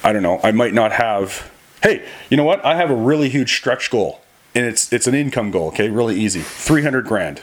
I 0.03 0.13
don't 0.13 0.23
know, 0.23 0.41
I 0.43 0.53
might 0.53 0.73
not 0.75 0.93
have. 0.93 1.51
Hey, 1.83 2.03
you 2.31 2.37
know 2.39 2.45
what? 2.45 2.65
I 2.65 2.77
have 2.77 2.91
a 2.91 2.95
really 2.95 3.29
huge 3.29 3.55
stretch 3.55 3.91
goal, 3.91 4.21
and 4.55 4.65
it's 4.67 4.93
it's 4.93 5.07
an 5.07 5.15
income 5.15 5.51
goal. 5.51 5.69
Okay, 5.69 5.91
really 5.91 6.19
easy, 6.19 6.41
three 6.41 6.83
hundred 6.83 7.05
grand. 7.07 7.43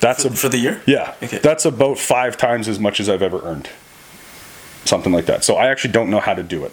That's 0.00 0.24
a 0.24 0.30
For 0.30 0.48
the 0.48 0.58
year? 0.58 0.82
yeah, 0.86 1.14
Okay. 1.22 1.38
that's 1.38 1.64
about 1.64 1.98
five 1.98 2.36
times 2.36 2.66
as 2.68 2.78
much 2.80 2.98
as 2.98 3.08
I've 3.08 3.22
ever 3.22 3.40
earned. 3.42 3.68
Something 4.84 5.12
like 5.12 5.26
that. 5.26 5.44
So 5.44 5.56
I 5.56 5.68
actually 5.68 5.92
don't 5.92 6.10
know 6.10 6.20
how 6.20 6.34
to 6.34 6.42
do 6.42 6.64
it. 6.64 6.72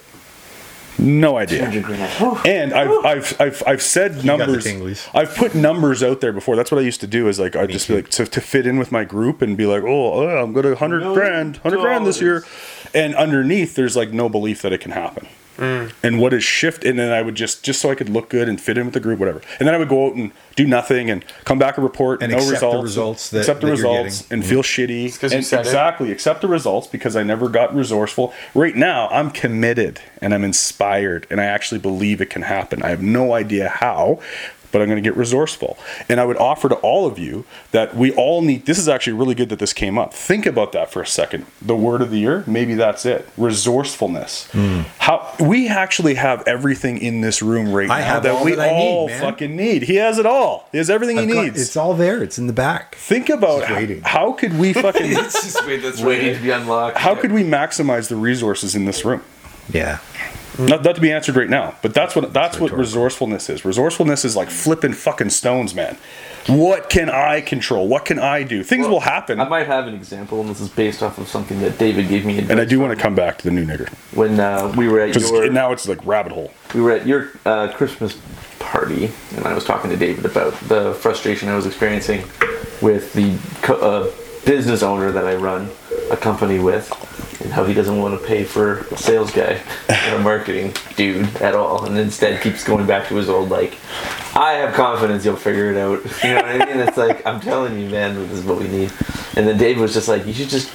No 0.99 1.37
idea. 1.37 1.59
200 1.59 1.83
grand. 1.83 2.11
Whew. 2.13 2.37
And 2.45 2.73
I've, 2.73 3.05
I've, 3.05 3.41
I've, 3.41 3.63
I've 3.65 3.81
said 3.81 4.15
got 4.15 4.25
numbers. 4.25 5.07
I've 5.13 5.35
put 5.35 5.55
numbers 5.55 6.03
out 6.03 6.21
there 6.21 6.31
before. 6.31 6.55
That's 6.55 6.71
what 6.71 6.79
I 6.79 6.81
used 6.81 7.01
to 7.01 7.07
do. 7.07 7.27
Is 7.27 7.39
like 7.39 7.55
I'd 7.55 7.69
just 7.69 7.87
be 7.87 7.95
like 7.95 8.09
to, 8.09 8.25
to 8.25 8.41
fit 8.41 8.67
in 8.67 8.77
with 8.77 8.91
my 8.91 9.03
group 9.03 9.41
and 9.41 9.57
be 9.57 9.65
like, 9.65 9.83
oh, 9.83 10.13
oh 10.13 10.43
I'm 10.43 10.53
gonna 10.53 10.75
hundred 10.75 10.99
Million 10.99 11.15
grand, 11.15 11.57
hundred 11.57 11.81
grand 11.81 12.05
this 12.05 12.21
year, 12.21 12.45
and 12.93 13.15
underneath 13.15 13.75
there's 13.75 13.95
like 13.95 14.11
no 14.11 14.29
belief 14.29 14.61
that 14.61 14.73
it 14.73 14.81
can 14.81 14.91
happen. 14.91 15.27
Mm. 15.57 15.93
And 16.01 16.19
what 16.19 16.33
is 16.33 16.43
shift? 16.43 16.83
And 16.83 16.97
then 16.97 17.11
I 17.11 17.21
would 17.21 17.35
just 17.35 17.63
just 17.63 17.81
so 17.81 17.91
I 17.91 17.95
could 17.95 18.09
look 18.09 18.29
good 18.29 18.49
and 18.49 18.59
fit 18.59 18.77
in 18.77 18.85
with 18.85 18.93
the 18.93 18.99
group, 18.99 19.19
whatever. 19.19 19.41
And 19.59 19.67
then 19.67 19.75
I 19.75 19.77
would 19.77 19.89
go 19.89 20.07
out 20.07 20.15
and 20.15 20.31
do 20.55 20.65
nothing 20.65 21.09
and 21.09 21.23
come 21.45 21.59
back 21.59 21.77
and 21.77 21.83
report 21.83 22.21
And 22.21 22.31
no 22.31 22.37
accept 22.37 22.61
the 22.61 22.67
results, 22.67 22.83
results 22.83 23.29
that- 23.29 23.39
accept 23.39 23.61
the 23.61 23.67
that 23.67 23.71
results, 23.71 24.21
getting. 24.21 24.33
and 24.33 24.43
mm-hmm. 24.43 24.49
feel 24.49 24.63
shitty. 24.63 25.33
And 25.33 25.45
said 25.45 25.59
it. 25.59 25.65
exactly 25.65 26.11
accept 26.11 26.41
the 26.41 26.47
results 26.47 26.87
because 26.87 27.15
I 27.15 27.23
never 27.23 27.49
got 27.49 27.75
resourceful. 27.75 28.33
Right 28.53 28.75
now, 28.75 29.07
I'm 29.09 29.31
committed 29.31 29.99
and 30.21 30.33
I'm 30.33 30.43
inspired, 30.43 31.27
and 31.29 31.39
I 31.39 31.45
actually 31.45 31.79
believe 31.79 32.21
it 32.21 32.29
can 32.29 32.43
happen. 32.43 32.81
I 32.81 32.89
have 32.89 33.01
no 33.01 33.33
idea 33.33 33.69
how, 33.69 34.19
but 34.73 34.81
I'm 34.81 34.89
going 34.89 35.01
to 35.01 35.07
get 35.09 35.15
resourceful. 35.15 35.77
And 36.09 36.19
I 36.19 36.25
would 36.25 36.35
offer 36.35 36.67
to 36.67 36.75
all 36.75 37.07
of 37.07 37.17
you 37.17 37.45
that 37.71 37.95
we 37.95 38.11
all 38.15 38.41
need. 38.41 38.65
This 38.65 38.77
is 38.77 38.89
actually 38.89 39.13
really 39.13 39.35
good 39.35 39.47
that 39.49 39.59
this 39.59 39.71
came 39.71 39.97
up. 39.97 40.13
Think 40.13 40.45
about 40.45 40.73
that 40.73 40.91
for 40.91 41.01
a 41.01 41.07
second. 41.07 41.45
The 41.61 41.75
word 41.75 42.01
of 42.01 42.09
the 42.11 42.17
year, 42.19 42.43
maybe 42.47 42.73
that's 42.73 43.05
it. 43.05 43.29
Resourcefulness. 43.37 44.47
Hmm. 44.51 44.81
How 44.99 45.33
we 45.39 45.67
actually 45.69 46.15
have 46.15 46.43
everything 46.47 46.97
in 46.97 47.21
this 47.21 47.41
room 47.41 47.71
right 47.71 47.89
I 47.89 47.99
now 47.99 48.05
have 48.05 48.23
that 48.23 48.35
all 48.35 48.43
we 48.45 48.55
that 48.55 48.69
I 48.69 48.73
need, 48.77 48.87
all 48.91 49.07
man. 49.07 49.21
fucking 49.21 49.55
need. 49.55 49.83
He 49.83 49.95
has 49.95 50.17
it 50.17 50.25
all. 50.25 50.67
He 50.71 50.79
has 50.79 50.89
everything 50.89 51.17
he 51.17 51.23
I've 51.23 51.29
got- 51.33 51.43
needs. 51.45 51.61
it's 51.61 51.77
all 51.77 51.93
there. 51.93 52.21
It's 52.23 52.37
in 52.37 52.47
the 52.47 52.53
back. 52.53 52.95
Think 52.95 53.29
about 53.29 53.63
how, 53.63 53.79
how 54.03 54.33
could 54.33 54.57
we 54.57 54.73
fucking 54.73 55.11
It's 55.11 55.43
just 55.43 55.65
wait, 55.67 55.81
that's 55.83 56.01
Waiting 56.01 56.27
right. 56.29 56.35
to 56.37 56.41
be 56.43 56.49
unlocked. 56.49 56.97
how 56.97 57.15
could 57.15 57.31
we 57.31 57.43
maximize 57.43 58.09
the 58.09 58.15
resources 58.15 58.75
in 58.75 58.85
this 58.85 59.05
room? 59.05 59.21
Yeah. 59.71 59.99
Not, 60.59 60.83
not 60.83 60.95
to 60.95 61.01
be 61.01 61.11
answered 61.11 61.35
right 61.35 61.49
now, 61.49 61.75
but 61.81 61.93
that's 61.93 62.15
what 62.15 62.31
that's 62.33 62.59
what 62.59 62.71
resourcefulness 62.71 63.49
is. 63.49 63.65
Resourcefulness 63.65 64.23
is 64.23 64.35
like 64.35 64.49
flipping 64.49 64.93
fucking 64.93 65.31
stones, 65.31 65.73
man. 65.73 65.97
What 66.47 66.89
can 66.89 67.09
I 67.09 67.41
control? 67.41 67.87
What 67.87 68.05
can 68.05 68.19
I 68.19 68.43
do? 68.43 68.63
Things 68.63 68.87
will 68.87 68.99
happen, 68.99 69.39
I 69.39 69.47
might 69.47 69.67
have 69.67 69.87
an 69.87 69.93
example, 69.95 70.41
and 70.41 70.49
this 70.49 70.59
is 70.59 70.69
based 70.69 71.01
off 71.01 71.17
of 71.17 71.27
something 71.27 71.59
that 71.61 71.77
David 71.79 72.07
gave 72.09 72.25
me. 72.25 72.37
and 72.39 72.59
I 72.59 72.65
do 72.65 72.79
want 72.79 72.95
to 72.95 73.01
come 73.01 73.15
back 73.15 73.37
to 73.39 73.43
the 73.45 73.51
new 73.51 73.65
nigger 73.65 73.89
when 74.13 74.39
uh, 74.39 74.71
we 74.77 74.87
were 74.87 74.99
at 74.99 75.15
your 75.15 75.49
now 75.51 75.71
it's 75.71 75.87
like 75.87 76.05
rabbit 76.05 76.31
hole. 76.33 76.51
we 76.75 76.81
were 76.81 76.91
at 76.91 77.07
your 77.07 77.31
uh, 77.45 77.71
Christmas 77.73 78.17
party, 78.59 79.11
and 79.35 79.45
I 79.45 79.53
was 79.53 79.63
talking 79.63 79.89
to 79.89 79.97
David 79.97 80.25
about 80.25 80.53
the 80.67 80.93
frustration 80.95 81.49
I 81.49 81.55
was 81.55 81.65
experiencing 81.65 82.21
with 82.81 83.13
the 83.13 83.37
co- 83.61 83.75
uh, 83.79 84.11
business 84.45 84.83
owner 84.83 85.11
that 85.11 85.25
I 85.25 85.35
run 85.35 85.69
a 86.11 86.17
company 86.17 86.59
with, 86.59 86.91
and 87.43 87.51
how 87.51 87.65
he 87.65 87.73
doesn't 87.73 87.99
want 87.99 88.19
to 88.19 88.25
pay 88.25 88.43
for 88.43 88.79
a 88.79 88.97
sales 88.97 89.31
guy 89.31 89.61
or 90.09 90.15
a 90.15 90.19
marketing 90.19 90.73
dude 90.95 91.25
at 91.37 91.55
all, 91.55 91.85
and 91.85 91.97
instead 91.97 92.41
keeps 92.41 92.63
going 92.63 92.85
back 92.85 93.07
to 93.09 93.15
his 93.15 93.29
old 93.29 93.49
like, 93.49 93.77
I 94.35 94.53
have 94.53 94.73
confidence 94.73 95.25
you'll 95.25 95.35
figure 95.35 95.71
it 95.71 95.77
out. 95.77 96.03
You 96.23 96.29
know 96.31 96.35
what 96.37 96.45
I 96.45 96.65
mean? 96.65 96.87
It's 96.87 96.97
like 96.97 97.25
I'm 97.25 97.39
telling 97.39 97.79
you, 97.79 97.89
man, 97.89 98.15
this 98.15 98.31
is 98.31 98.45
what 98.45 98.59
we 98.59 98.67
need. 98.67 98.91
And 99.35 99.47
then 99.47 99.57
Dave 99.57 99.79
was 99.79 99.93
just 99.93 100.07
like, 100.07 100.25
you 100.25 100.33
should 100.33 100.49
just 100.49 100.71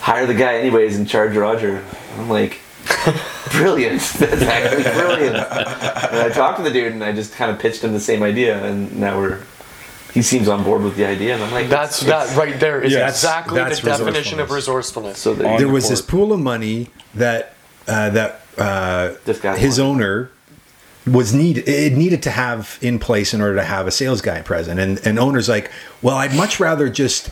hire 0.00 0.26
the 0.26 0.34
guy 0.34 0.56
anyways 0.56 0.96
and 0.96 1.08
charge 1.08 1.36
Roger. 1.36 1.84
I'm 2.18 2.28
like. 2.28 2.60
Brilliant. 3.50 4.00
That's 4.18 4.42
actually 4.42 4.82
brilliant. 4.82 5.36
And 5.36 6.18
I 6.18 6.28
talked 6.28 6.58
to 6.58 6.64
the 6.64 6.72
dude 6.72 6.92
and 6.92 7.04
I 7.04 7.12
just 7.12 7.34
kind 7.34 7.50
of 7.50 7.58
pitched 7.58 7.84
him 7.84 7.92
the 7.92 8.00
same 8.00 8.22
idea, 8.22 8.62
and 8.64 8.98
now 8.98 9.16
we're 9.18 9.42
he 10.14 10.22
seems 10.22 10.48
on 10.48 10.62
board 10.64 10.82
with 10.82 10.96
the 10.96 11.04
idea, 11.04 11.34
and 11.34 11.42
I'm 11.42 11.52
like, 11.52 11.68
That's 11.68 12.02
it's- 12.02 12.28
that 12.28 12.36
right 12.38 12.58
there 12.58 12.80
is 12.80 12.92
Yes, 12.92 13.16
exactly 13.16 13.56
that's 13.56 13.80
the 13.80 13.88
definition 13.90 14.40
of 14.40 14.50
resourcefulness. 14.50 15.16
resourcefulness. 15.16 15.18
So 15.18 15.34
there, 15.34 15.58
there 15.58 15.66
the 15.66 15.72
was 15.72 15.88
this 15.88 16.00
pool 16.00 16.32
of 16.32 16.40
money 16.40 16.88
that 17.14 17.54
uh, 17.88 18.10
that 18.10 18.40
uh, 18.56 19.14
This 19.24 19.40
guy 19.40 19.56
his 19.58 19.78
wanted. 19.80 19.90
owner 19.90 20.30
was 21.06 21.34
need 21.34 21.58
it 21.68 21.92
needed 21.92 22.22
to 22.22 22.30
have 22.30 22.78
in 22.80 22.98
place 22.98 23.34
in 23.34 23.40
order 23.42 23.56
to 23.56 23.64
have 23.64 23.86
a 23.86 23.90
sales 23.90 24.22
guy 24.22 24.40
present 24.40 24.80
and 24.80 24.98
and 25.06 25.18
owner's 25.18 25.50
like 25.50 25.70
well 26.00 26.16
i'd 26.16 26.34
much 26.34 26.58
rather 26.58 26.88
just 26.88 27.28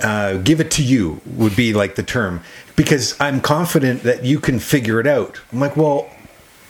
uh, 0.00 0.34
give 0.36 0.60
it 0.60 0.70
to 0.70 0.80
you 0.84 1.20
would 1.26 1.56
be 1.56 1.72
like 1.72 1.96
the 1.96 2.04
term 2.04 2.40
because 2.76 3.16
i'm 3.20 3.40
confident 3.40 4.04
that 4.04 4.24
you 4.24 4.38
can 4.38 4.60
figure 4.60 5.00
it 5.00 5.08
out 5.08 5.40
i'm 5.50 5.58
like 5.58 5.76
well 5.76 6.08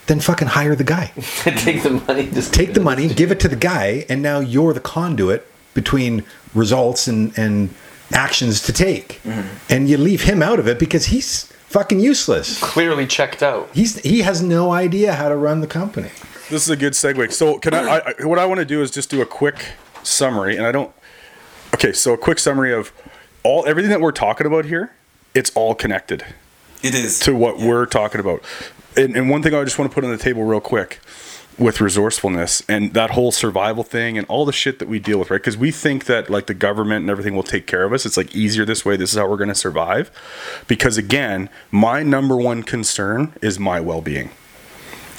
then 0.07 0.19
fucking 0.19 0.49
hire 0.49 0.75
the 0.75 0.83
guy 0.85 1.13
take 1.59 1.83
the 1.83 1.91
money, 2.07 2.31
just 2.31 2.55
take 2.55 2.73
the 2.73 2.81
money 2.81 3.07
give 3.13 3.31
it 3.31 3.39
to 3.41 3.49
the 3.49 3.57
guy 3.57 4.07
and 4.09 4.23
now 4.23 4.39
you're 4.41 4.73
the 4.73 4.81
conduit 4.81 5.47
between 5.77 6.25
results 6.55 7.07
and 7.07 7.39
and 7.39 7.71
actions 8.13 8.61
to 8.63 8.73
take 8.73 9.21
mm-hmm. 9.23 9.47
and 9.69 9.89
you 9.89 9.97
leave 9.99 10.23
him 10.23 10.41
out 10.43 10.59
of 10.59 10.67
it 10.69 10.79
because 10.79 11.07
he's 11.07 11.45
fucking 11.69 12.01
useless 12.01 12.61
Clearly 12.61 13.07
checked 13.07 13.43
out. 13.43 13.69
He's 13.73 13.99
he 14.01 14.23
has 14.23 14.43
no 14.43 14.73
idea 14.73 15.15
how 15.15 15.29
to 15.29 15.37
run 15.37 15.61
the 15.61 15.67
company. 15.67 16.11
This 16.49 16.63
is 16.63 16.71
a 16.71 16.77
good 16.77 16.93
segue. 16.95 17.33
So, 17.33 17.59
can 17.59 17.75
I, 17.75 17.99
I? 18.21 18.25
What 18.25 18.39
I 18.39 18.47
want 18.47 18.61
to 18.61 18.65
do 18.65 18.81
is 18.81 18.91
just 18.93 19.11
do 19.11 19.21
a 19.21 19.27
quick 19.27 19.57
summary, 20.05 20.57
and 20.57 20.65
I 20.65 20.71
don't. 20.71 20.93
Okay, 21.75 21.93
so 21.93 22.13
a 22.15 22.17
quick 22.19 22.39
summary 22.39 22.73
of 22.73 22.93
all 23.43 23.67
everything 23.67 23.91
that 23.91 24.01
we're 24.01 24.13
talking 24.13 24.47
about 24.47 24.65
here. 24.65 24.93
It's 25.35 25.51
all 25.55 25.75
connected 25.75 26.25
It 26.83 26.95
is 26.95 27.19
to 27.21 27.35
what 27.35 27.59
Yeah. 27.59 27.69
we're 27.69 27.87
talking 27.87 28.21
about. 28.21 28.41
And, 28.97 29.17
and 29.17 29.29
one 29.29 29.43
thing 29.43 29.53
I 29.55 29.63
just 29.65 29.79
want 29.79 29.91
to 29.91 29.95
put 29.95 30.05
on 30.05 30.11
the 30.11 30.23
table 30.29 30.45
real 30.45 30.61
quick 30.61 31.01
with 31.59 31.81
resourcefulness 31.81 32.63
and 32.69 32.93
that 32.93 33.11
whole 33.11 33.33
survival 33.33 33.83
thing 33.83 34.19
and 34.19 34.27
all 34.29 34.45
the 34.45 34.53
shit 34.53 34.79
that 34.79 34.89
we 34.89 34.99
deal 34.99 35.19
with, 35.19 35.31
right? 35.31 35.41
Because 35.41 35.57
we 35.57 35.71
think 35.71 36.05
that 36.05 36.29
like 36.29 36.47
the 36.47 36.55
government 36.55 37.03
and 37.03 37.11
everything 37.11 37.35
will 37.35 37.43
take 37.43 37.67
care 37.67 37.85
of 37.85 37.93
us. 37.93 38.05
It's 38.05 38.17
like 38.17 38.35
easier 38.35 38.65
this 38.65 38.85
way. 38.85 38.97
This 38.97 39.13
is 39.13 39.19
how 39.19 39.29
we're 39.29 39.39
going 39.39 39.49
to 39.49 39.55
survive. 39.55 40.11
Because 40.69 40.99
again, 40.99 41.49
my 41.71 42.03
number 42.03 42.37
one 42.37 42.63
concern 42.63 43.33
is 43.41 43.59
my 43.59 43.81
well 43.81 44.03
being. 44.03 44.31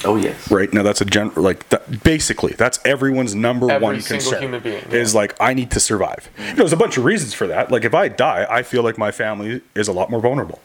Oh 0.05 0.15
yes. 0.15 0.51
Right 0.51 0.71
now, 0.71 0.83
that's 0.83 1.01
a 1.01 1.05
gen 1.05 1.31
like 1.35 1.67
that, 1.69 2.03
basically 2.03 2.53
that's 2.53 2.79
everyone's 2.85 3.33
number 3.33 3.71
Every 3.71 3.83
one 3.83 4.01
single 4.01 4.25
concern. 4.25 4.43
human 4.43 4.61
being, 4.61 4.83
is 4.91 5.15
like 5.15 5.35
I 5.41 5.55
need 5.55 5.71
to 5.71 5.79
survive. 5.79 6.29
You 6.37 6.49
know, 6.49 6.55
there's 6.57 6.73
a 6.73 6.77
bunch 6.77 6.97
of 6.97 7.05
reasons 7.05 7.33
for 7.33 7.47
that. 7.47 7.71
Like 7.71 7.83
if 7.83 7.95
I 7.95 8.07
die, 8.09 8.45
I 8.47 8.61
feel 8.61 8.83
like 8.83 8.99
my 8.99 9.09
family 9.09 9.61
is 9.73 9.87
a 9.87 9.93
lot 9.93 10.11
more 10.11 10.19
vulnerable. 10.19 10.61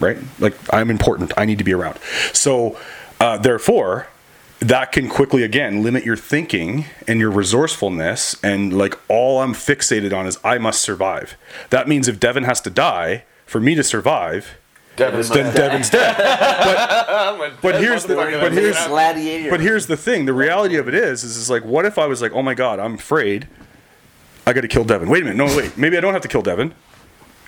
Right? 0.00 0.18
Like 0.40 0.54
I'm 0.74 0.90
important. 0.90 1.32
I 1.36 1.44
need 1.44 1.58
to 1.58 1.64
be 1.64 1.72
around. 1.72 1.98
So 2.32 2.76
uh, 3.20 3.38
therefore, 3.38 4.08
that 4.68 4.90
can 4.90 5.08
quickly 5.08 5.42
again 5.42 5.82
limit 5.82 6.04
your 6.04 6.16
thinking 6.16 6.86
and 7.06 7.20
your 7.20 7.30
resourcefulness. 7.30 8.36
And 8.42 8.76
like 8.76 8.98
all 9.08 9.40
I'm 9.40 9.52
fixated 9.52 10.16
on 10.16 10.26
is 10.26 10.38
I 10.44 10.58
must 10.58 10.82
survive. 10.82 11.36
That 11.70 11.88
means 11.88 12.08
if 12.08 12.18
Devin 12.18 12.44
has 12.44 12.60
to 12.62 12.70
die 12.70 13.24
for 13.44 13.60
me 13.60 13.74
to 13.74 13.82
survive, 13.82 14.56
Devin's 14.96 15.28
then 15.28 15.54
Devin's 15.54 15.90
dead. 15.90 16.16
But, 17.36 17.60
but 17.60 17.80
here's 17.80 18.04
the 18.04 18.14
but 18.14 18.52
here's 18.52 18.76
but 19.50 19.60
here's 19.60 19.86
the 19.86 19.96
thing: 19.96 20.24
the 20.24 20.32
reality 20.32 20.76
of 20.76 20.88
it 20.88 20.94
is, 20.94 21.22
is, 21.22 21.36
is 21.36 21.50
like, 21.50 21.64
what 21.64 21.84
if 21.84 21.98
I 21.98 22.06
was 22.06 22.22
like, 22.22 22.32
oh 22.32 22.42
my 22.42 22.54
god, 22.54 22.78
I'm 22.78 22.94
afraid, 22.94 23.46
I 24.46 24.52
got 24.52 24.62
to 24.62 24.68
kill 24.68 24.84
Devin. 24.84 25.08
Wait 25.08 25.22
a 25.22 25.26
minute, 25.26 25.36
no, 25.36 25.54
wait, 25.56 25.76
maybe 25.76 25.96
I 25.98 26.00
don't 26.00 26.12
have 26.12 26.22
to 26.22 26.28
kill 26.28 26.42
Devin. 26.42 26.72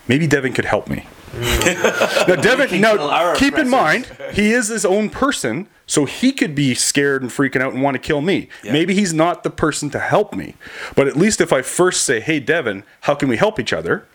Maybe 0.09 0.27
Devin 0.27 0.53
could 0.53 0.65
help 0.65 0.89
me. 0.89 1.07
now, 1.35 2.35
Devin, 2.37 2.69
can 2.69 2.81
now 2.81 2.97
kill 2.97 3.09
our 3.09 3.35
keep 3.37 3.57
in 3.57 3.69
mind, 3.69 4.11
he 4.33 4.53
is 4.53 4.69
his 4.69 4.85
own 4.85 5.09
person, 5.11 5.69
so 5.89 6.05
he 6.05 6.31
could 6.31 6.55
be 6.55 6.75
scared 6.75 7.23
and 7.23 7.31
freaking 7.33 7.61
out 7.61 7.73
and 7.73 7.83
want 7.83 7.97
to 7.97 7.99
kill 7.99 8.21
me. 8.21 8.49
Maybe 8.63 8.95
he's 8.95 9.13
not 9.13 9.43
the 9.43 9.51
person 9.51 9.91
to 9.91 9.99
help 9.99 10.33
me, 10.35 10.55
but 10.95 11.09
at 11.09 11.17
least 11.17 11.41
if 11.41 11.53
I 11.53 11.63
first 11.63 12.05
say, 12.05 12.21
"Hey, 12.21 12.39
Devin, 12.39 12.85
how 13.01 13.17
can 13.17 13.29
we 13.29 13.37
help 13.39 13.59
each 13.59 13.73
other?" 13.73 14.07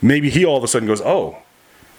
Maybe 0.00 0.30
he 0.30 0.46
all 0.46 0.56
of 0.56 0.64
a 0.64 0.68
sudden 0.68 0.88
goes, 0.88 1.02
"Oh." 1.02 1.36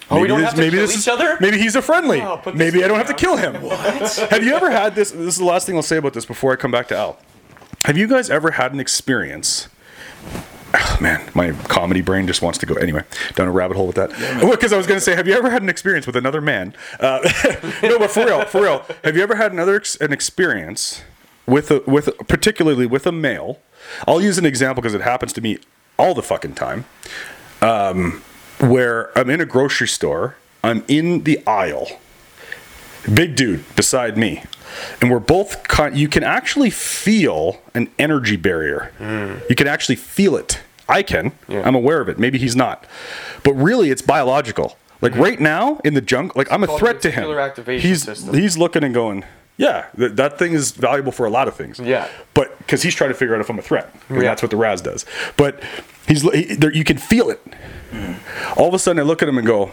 Oh, 0.10 0.16
we 0.16 0.22
maybe 0.24 0.28
don't 0.30 0.40
this- 0.40 0.46
have 0.48 0.56
to 0.56 0.62
maybe 0.62 0.78
kill 0.78 0.88
this 0.88 0.98
each 0.98 1.08
other? 1.08 1.38
Maybe 1.40 1.58
he's 1.58 1.76
a 1.76 1.82
friendly. 1.82 2.22
Oh, 2.22 2.42
maybe 2.54 2.84
I 2.84 2.88
don't 2.90 2.98
have 2.98 3.08
to 3.08 3.14
kill 3.14 3.38
him. 3.38 3.54
what? 3.62 4.16
Have 4.30 4.44
you 4.44 4.54
ever 4.56 4.70
had 4.70 4.94
this? 4.96 5.12
This 5.12 5.36
is 5.36 5.38
the 5.38 5.46
last 5.46 5.66
thing 5.68 5.76
I'll 5.78 5.82
say 5.84 5.98
about 5.98 6.14
this 6.14 6.26
before 6.26 6.52
I 6.52 6.56
come 6.58 6.72
back 6.72 6.88
to 6.90 6.98
Al. 6.98 7.18
Have 7.86 7.98
you 7.98 8.08
guys 8.08 8.30
ever 8.30 8.52
had 8.52 8.74
an 8.74 8.80
experience? 8.80 9.70
Oh, 10.84 10.98
man, 11.02 11.30
my 11.34 11.52
comedy 11.68 12.02
brain 12.02 12.28
just 12.28 12.42
wants 12.42 12.58
to 12.60 12.66
go 12.66 12.76
anyway 12.76 13.04
down 13.36 13.48
a 13.48 13.52
rabbit 13.52 13.78
hole 13.78 13.88
with 13.88 13.96
that. 13.98 14.10
Because 14.52 14.74
I 14.74 14.78
was 14.78 14.88
going 14.88 14.98
to 15.00 15.04
say, 15.04 15.16
have 15.16 15.28
you 15.28 15.34
ever 15.34 15.50
had 15.50 15.62
an 15.62 15.70
experience 15.70 16.06
with 16.08 16.16
another 16.16 16.42
man? 16.42 16.74
Uh, 17.00 17.20
no, 17.84 18.00
but 18.00 18.12
for 18.12 18.26
real, 18.26 18.46
for 18.46 18.62
real, 18.64 18.86
have 19.04 19.16
you 19.16 19.24
ever 19.24 19.36
had 19.36 19.52
another 19.52 19.76
ex- 19.76 19.96
an 19.98 20.12
experience 20.14 21.04
with 21.46 21.72
a 21.72 21.82
with 21.88 22.10
particularly 22.28 22.86
with 22.86 23.06
a 23.08 23.12
male? 23.12 23.60
I'll 24.08 24.22
use 24.22 24.38
an 24.38 24.46
example 24.46 24.82
because 24.82 24.94
it 24.94 25.02
happens 25.02 25.34
to 25.34 25.42
me 25.42 25.58
all 25.98 26.14
the 26.14 26.24
fucking 26.24 26.54
time 26.56 26.86
where 28.60 29.16
I'm 29.18 29.30
in 29.30 29.42
a 29.42 29.46
grocery 29.46 29.88
store, 29.88 30.36
I'm 30.64 30.84
in 30.88 31.24
the 31.24 31.46
aisle, 31.48 31.88
big 33.12 33.36
dude 33.36 33.64
beside 33.76 34.18
me, 34.18 34.44
and 35.02 35.10
we're 35.12 35.20
both, 35.20 35.68
con- 35.68 35.96
you 35.96 36.08
can 36.08 36.24
actually 36.24 36.70
feel 36.70 37.60
an 37.74 37.90
energy 37.98 38.36
barrier. 38.38 38.92
You 39.50 39.56
can 39.56 39.68
actually 39.68 39.96
feel 39.96 40.36
it. 40.36 40.62
I 40.92 41.04
can. 41.04 41.32
Yeah. 41.48 41.64
I'm 41.66 41.76
aware 41.76 42.02
of 42.02 42.10
it. 42.10 42.20
Maybe 42.20 42.38
he's 42.38 42.56
not. 42.56 42.86
But 43.44 43.54
really, 43.54 43.90
it's 43.90 44.02
biological. 44.02 44.78
Like 45.02 45.16
right 45.16 45.40
now 45.40 45.80
in 45.84 45.96
the 45.96 46.02
junk, 46.02 46.36
like 46.36 46.52
I'm 46.52 46.64
a 46.64 46.78
threat 46.78 47.02
to 47.02 47.10
him. 47.12 47.26
He's 47.80 48.04
system. 48.04 48.36
he's 48.36 48.56
looking 48.58 48.84
and 48.84 48.94
going, 48.94 49.26
yeah, 49.58 49.88
th- 49.98 50.12
that 50.14 50.38
thing 50.38 50.54
is 50.54 50.72
valuable 50.74 51.12
for 51.12 51.26
a 51.26 51.30
lot 51.32 51.48
of 51.48 51.56
things. 51.56 51.80
Yeah. 51.80 52.08
But 52.36 52.56
because 52.60 52.84
he's 52.84 52.94
trying 52.94 53.10
to 53.10 53.16
figure 53.16 53.34
out 53.34 53.42
if 53.42 53.50
I'm 53.50 53.58
a 53.58 53.64
threat, 53.64 53.92
and 54.10 54.18
Yeah. 54.22 54.24
that's 54.30 54.44
what 54.44 54.52
the 54.52 54.58
RAS 54.58 54.80
does. 54.82 55.06
But 55.38 55.64
he's 56.08 56.22
he, 56.34 56.54
there, 56.56 56.72
you 56.72 56.84
can 56.84 56.98
feel 56.98 57.32
it. 57.32 57.42
All 58.58 58.68
of 58.68 58.74
a 58.76 58.80
sudden, 58.80 59.00
I 59.00 59.04
look 59.04 59.24
at 59.24 59.28
him 59.30 59.38
and 59.40 59.48
go, 59.48 59.72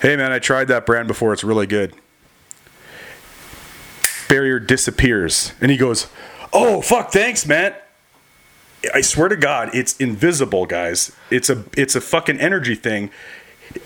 "Hey, 0.00 0.16
man, 0.16 0.32
I 0.32 0.38
tried 0.38 0.68
that 0.68 0.86
brand 0.86 1.08
before. 1.08 1.32
It's 1.34 1.44
really 1.44 1.66
good." 1.66 1.94
Barrier 4.28 4.58
disappears, 4.58 5.52
and 5.60 5.70
he 5.70 5.76
goes, 5.76 6.06
"Oh, 6.52 6.80
fuck, 6.80 7.12
thanks, 7.12 7.46
man." 7.46 7.74
I 8.92 9.00
swear 9.00 9.28
to 9.28 9.36
God, 9.36 9.70
it's 9.74 9.96
invisible, 9.98 10.66
guys. 10.66 11.12
It's 11.30 11.48
a 11.50 11.64
it's 11.76 11.94
a 11.94 12.00
fucking 12.00 12.40
energy 12.40 12.74
thing. 12.74 13.10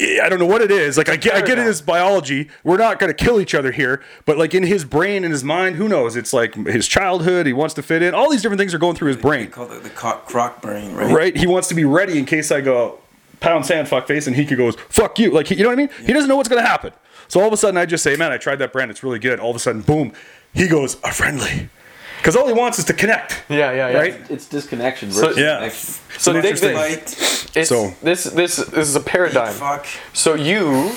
I 0.00 0.28
don't 0.28 0.40
know 0.40 0.46
what 0.46 0.62
it 0.62 0.72
is. 0.72 0.98
Like 0.98 1.08
I 1.08 1.14
get, 1.16 1.34
I 1.34 1.42
get 1.42 1.58
it 1.58 1.66
as 1.66 1.80
biology. 1.80 2.48
We're 2.64 2.76
not 2.78 2.98
going 2.98 3.14
to 3.14 3.24
kill 3.24 3.40
each 3.40 3.54
other 3.54 3.70
here, 3.70 4.02
but 4.24 4.36
like 4.36 4.52
in 4.52 4.64
his 4.64 4.84
brain 4.84 5.22
and 5.22 5.30
his 5.32 5.44
mind, 5.44 5.76
who 5.76 5.86
knows? 5.88 6.16
It's 6.16 6.32
like 6.32 6.54
his 6.66 6.88
childhood. 6.88 7.46
He 7.46 7.52
wants 7.52 7.72
to 7.74 7.82
fit 7.82 8.02
in. 8.02 8.12
All 8.12 8.28
these 8.28 8.42
different 8.42 8.58
things 8.58 8.74
are 8.74 8.78
going 8.78 8.96
through 8.96 9.08
his 9.08 9.16
They 9.18 9.22
brain, 9.22 9.48
call 9.50 9.70
it 9.70 9.84
the 9.84 9.90
co- 9.90 10.16
croc 10.26 10.60
brain, 10.60 10.92
right? 10.94 11.14
right? 11.14 11.36
He 11.36 11.46
wants 11.46 11.68
to 11.68 11.74
be 11.76 11.84
ready 11.84 12.18
in 12.18 12.24
case 12.24 12.50
I 12.50 12.62
go 12.62 12.98
pound 13.38 13.64
sand, 13.64 13.86
fuck 13.86 14.08
face, 14.08 14.26
and 14.26 14.34
he 14.34 14.44
could 14.44 14.58
goes 14.58 14.74
fuck 14.88 15.20
you. 15.20 15.30
Like 15.30 15.46
he- 15.46 15.54
you 15.54 15.62
know 15.62 15.68
what 15.68 15.78
I 15.78 15.82
mean? 15.82 15.90
He 16.04 16.12
doesn't 16.12 16.28
know 16.28 16.36
what's 16.36 16.48
going 16.48 16.62
to 16.62 16.68
happen. 16.68 16.92
So 17.28 17.40
all 17.40 17.46
of 17.46 17.52
a 17.52 17.56
sudden, 17.56 17.76
I 17.76 17.86
just 17.86 18.02
say, 18.02 18.16
man, 18.16 18.32
I 18.32 18.38
tried 18.38 18.56
that 18.56 18.72
brand. 18.72 18.90
It's 18.90 19.04
really 19.04 19.18
good. 19.20 19.38
All 19.38 19.50
of 19.50 19.56
a 19.56 19.60
sudden, 19.60 19.82
boom, 19.82 20.12
he 20.52 20.66
goes 20.66 20.96
a 21.04 21.12
friendly, 21.12 21.68
because 22.18 22.36
all 22.36 22.46
he 22.46 22.52
wants 22.52 22.78
is 22.78 22.84
to 22.86 22.92
connect. 22.92 23.42
Yeah, 23.48 23.72
yeah, 23.72 23.88
yeah. 23.90 23.98
Right? 23.98 24.30
It's 24.30 24.46
disconnection 24.46 25.12
So- 25.12 25.30
Yeah. 25.30 25.56
connection. 25.58 25.94
So 26.18 26.32
dig 26.32 26.44
Interesting. 26.44 26.74
this. 26.74 27.14
Fight, 27.14 27.56
It's, 27.56 27.68
So- 27.68 27.94
this 28.02 28.24
this 28.24 28.56
this 28.56 28.88
is 28.88 28.96
a 28.96 29.00
paradigm. 29.00 29.52
fuck. 29.54 29.86
So 30.12 30.34
you 30.34 30.92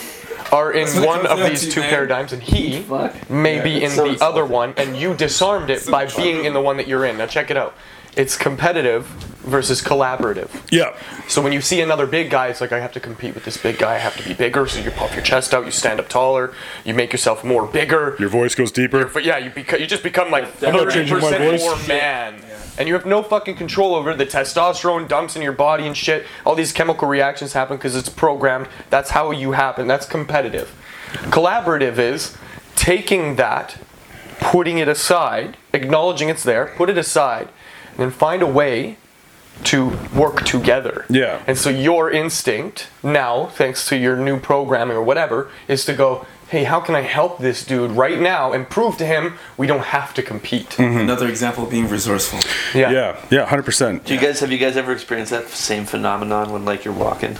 are 0.51 0.71
in 0.71 0.87
what 0.87 1.05
one 1.05 1.25
of 1.27 1.39
these 1.49 1.71
two 1.73 1.79
man. 1.81 1.89
paradigms, 1.89 2.33
and 2.33 2.41
he 2.41 2.81
Fuck. 2.81 3.29
may 3.29 3.59
be 3.59 3.83
in 3.83 3.91
so 3.91 4.11
the 4.11 4.23
other 4.23 4.43
one, 4.45 4.73
and 4.77 4.97
you 4.97 5.13
disarmed 5.13 5.69
it 5.69 5.85
by 5.89 6.05
being 6.05 6.45
in 6.45 6.53
the 6.53 6.61
one 6.61 6.77
that 6.77 6.87
you're 6.87 7.05
in. 7.05 7.17
Now 7.17 7.27
check 7.27 7.51
it 7.51 7.57
out. 7.57 7.75
It's 8.15 8.35
competitive 8.35 9.05
versus 9.05 9.81
collaborative. 9.81 10.49
Yeah. 10.71 10.95
So 11.27 11.41
when 11.41 11.53
you 11.53 11.61
see 11.61 11.79
another 11.81 12.05
big 12.05 12.29
guy, 12.29 12.47
it's 12.47 12.59
like 12.59 12.71
I 12.71 12.79
have 12.79 12.91
to 12.93 12.99
compete 12.99 13.33
with 13.35 13.45
this 13.45 13.57
big 13.57 13.77
guy. 13.77 13.95
I 13.95 13.97
have 13.99 14.17
to 14.17 14.27
be 14.27 14.33
bigger. 14.33 14.67
So 14.67 14.79
you 14.79 14.91
puff 14.91 15.13
your 15.13 15.23
chest 15.23 15.53
out. 15.53 15.65
You 15.65 15.71
stand 15.71 15.99
up 15.99 16.09
taller. 16.09 16.53
You 16.83 16.93
make 16.93 17.11
yourself 17.11 17.43
more 17.43 17.65
bigger. 17.65 18.15
Your 18.19 18.29
voice 18.29 18.55
goes 18.55 18.71
deeper. 18.71 19.05
But 19.05 19.23
yeah, 19.23 19.37
you 19.37 19.51
beca- 19.51 19.79
you 19.79 19.87
just 19.87 20.03
become 20.03 20.31
like 20.31 20.45
I'm 20.63 20.73
not 20.73 20.83
thirty 20.85 20.93
changing 20.95 21.17
my 21.17 21.21
percent 21.21 21.43
voice. 21.43 21.61
more 21.61 21.87
man, 21.87 22.41
and 22.77 22.87
you 22.87 22.93
have 22.95 23.05
no 23.05 23.23
fucking 23.23 23.55
control 23.55 23.95
over 23.95 24.11
it. 24.11 24.17
The 24.17 24.25
testosterone 24.25 25.07
dumps 25.07 25.35
in 25.35 25.41
your 25.41 25.53
body 25.53 25.85
and 25.87 25.95
shit. 25.95 26.25
All 26.45 26.55
these 26.55 26.73
chemical 26.73 27.07
reactions 27.07 27.53
happen 27.53 27.77
because 27.77 27.95
it's 27.95 28.09
programmed. 28.09 28.67
That's 28.89 29.11
how 29.11 29.31
you 29.31 29.53
happen. 29.53 29.87
That's 29.87 30.05
competitive. 30.05 30.75
Collaborative 31.31 31.97
is 31.97 32.35
taking 32.75 33.35
that, 33.37 33.77
putting 34.39 34.77
it 34.77 34.87
aside, 34.87 35.57
acknowledging 35.73 36.29
it's 36.29 36.43
there, 36.43 36.67
put 36.77 36.89
it 36.89 36.97
aside, 36.97 37.47
and 37.47 37.49
then 38.01 38.11
find 38.11 38.41
a 38.41 38.47
way 38.47 38.97
to 39.65 39.97
work 40.15 40.45
together. 40.45 41.05
Yeah. 41.09 41.41
And 41.45 41.57
so 41.57 41.69
your 41.69 42.09
instinct 42.09 42.87
now, 43.03 43.47
thanks 43.47 43.87
to 43.89 43.97
your 43.97 44.15
new 44.15 44.39
programming 44.39 44.95
or 44.95 45.03
whatever, 45.03 45.49
is 45.67 45.83
to 45.85 45.93
go, 45.93 46.25
hey, 46.47 46.63
how 46.63 46.79
can 46.79 46.95
I 46.95 47.01
help 47.01 47.39
this 47.39 47.65
dude 47.65 47.91
right 47.91 48.19
now 48.19 48.53
and 48.53 48.69
prove 48.69 48.97
to 48.97 49.05
him 49.05 49.33
we 49.57 49.67
don't 49.67 49.85
have 49.85 50.13
to 50.13 50.23
compete? 50.23 50.69
Mm-hmm. 50.71 50.99
Another 50.99 51.27
example 51.27 51.65
of 51.65 51.69
being 51.69 51.89
resourceful. 51.89 52.39
Yeah. 52.73 52.91
Yeah. 52.91 53.25
Yeah. 53.29 53.45
Hundred 53.45 53.63
percent. 53.63 54.05
Do 54.05 54.13
you 54.13 54.19
guys 54.19 54.39
have 54.39 54.51
you 54.51 54.57
guys 54.57 54.77
ever 54.77 54.91
experienced 54.91 55.31
that 55.31 55.49
same 55.49 55.85
phenomenon 55.85 56.51
when 56.51 56.65
like 56.65 56.85
you're 56.85 56.93
walking 56.93 57.37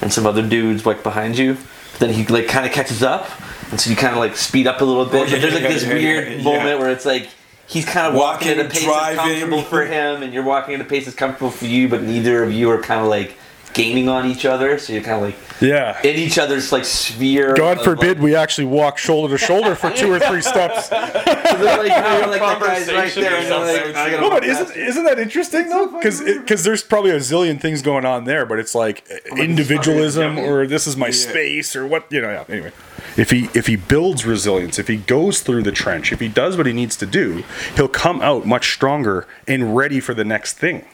and 0.00 0.12
some 0.12 0.26
other 0.26 0.46
dude's 0.46 0.86
like 0.86 1.02
behind 1.02 1.38
you, 1.38 1.56
then 1.98 2.12
he 2.12 2.24
like 2.26 2.48
kind 2.48 2.66
of 2.66 2.72
catches 2.72 3.02
up, 3.02 3.28
and 3.70 3.80
so 3.80 3.90
you 3.90 3.96
kind 3.96 4.12
of 4.12 4.18
like 4.18 4.36
speed 4.36 4.66
up 4.66 4.80
a 4.80 4.84
little 4.84 5.04
bit. 5.04 5.28
Oh, 5.28 5.30
but 5.30 5.40
there's 5.40 5.54
like 5.54 5.62
this 5.62 5.86
weird 5.86 6.28
yeah, 6.28 6.34
yeah. 6.36 6.42
moment 6.42 6.78
where 6.80 6.90
it's 6.90 7.04
like 7.04 7.28
he's 7.70 7.84
kind 7.84 8.06
of 8.08 8.14
walking, 8.14 8.48
Walking, 8.48 8.60
at 8.60 8.66
a 8.66 8.68
pace 8.68 8.84
driving. 8.84 9.16
that's 9.16 9.28
comfortable 9.40 9.62
for 9.62 9.84
him, 9.86 10.22
and 10.22 10.32
you're 10.34 10.42
walking 10.42 10.74
at 10.74 10.80
a 10.80 10.84
pace 10.84 11.04
that's 11.04 11.16
comfortable 11.16 11.50
for 11.50 11.66
you, 11.66 11.88
but 11.88 12.02
neither 12.02 12.42
of 12.42 12.52
you 12.52 12.68
are 12.70 12.82
kind 12.82 13.00
of 13.00 13.06
like 13.06 13.36
gaining 13.72 14.08
on 14.08 14.26
each 14.26 14.44
other, 14.44 14.78
so 14.78 14.92
you're 14.92 15.02
kind 15.02 15.16
of 15.16 15.22
like 15.22 15.36
Yeah. 15.60 15.96
in 16.02 16.16
each 16.16 16.38
other's 16.38 16.72
like 16.72 16.84
sphere. 16.84 17.54
God 17.54 17.80
forbid 17.84 18.16
like, 18.18 18.24
we 18.24 18.34
actually 18.34 18.64
walk 18.64 18.98
shoulder 18.98 19.38
to 19.38 19.44
shoulder 19.44 19.76
for 19.76 19.90
two 19.90 20.10
or 20.12 20.18
three 20.18 20.42
steps. 20.42 20.88
so 20.88 20.96
they're 20.96 21.78
like, 21.78 21.86
you 21.86 22.30
like 22.30 22.40
that 22.40 22.60
guy's 22.60 22.88
right 22.92 23.14
there, 23.14 23.36
and 23.36 23.94
like. 23.94 23.94
I 23.94 24.20
No, 24.20 24.30
but 24.30 24.44
isn't 24.44 24.66
past 24.66 24.76
isn't 24.76 25.04
that 25.04 25.20
interesting 25.20 25.68
though? 25.68 25.86
Because 25.86 26.20
because 26.20 26.64
there's 26.64 26.82
probably 26.82 27.12
a 27.12 27.18
zillion 27.18 27.60
things 27.60 27.80
going 27.80 28.04
on 28.04 28.24
there, 28.24 28.44
but 28.44 28.58
it's 28.58 28.74
like 28.74 29.06
individualism 29.36 30.38
or 30.38 30.66
this 30.66 30.88
is 30.88 30.96
my 30.96 31.10
space 31.10 31.76
or 31.76 31.86
what 31.86 32.06
you 32.10 32.20
know. 32.20 32.30
Yeah. 32.30 32.44
Anyway, 32.48 32.72
if 33.16 33.30
he 33.30 33.48
if 33.54 33.66
he 33.66 33.76
builds 33.76 34.24
resilience, 34.24 34.78
if 34.78 34.88
he 34.88 34.96
goes 34.96 35.40
through 35.40 35.62
the 35.62 35.72
trench, 35.72 36.12
if 36.12 36.20
he 36.20 36.28
does 36.28 36.56
what 36.56 36.66
he 36.66 36.72
needs 36.72 36.96
to 36.96 37.06
do, 37.06 37.44
he'll 37.76 37.88
come 37.88 38.20
out 38.22 38.46
much 38.46 38.72
stronger 38.72 39.26
and 39.48 39.76
ready 39.76 40.00
for 40.00 40.14
the 40.14 40.24
next 40.24 40.54
thing. 40.54 40.84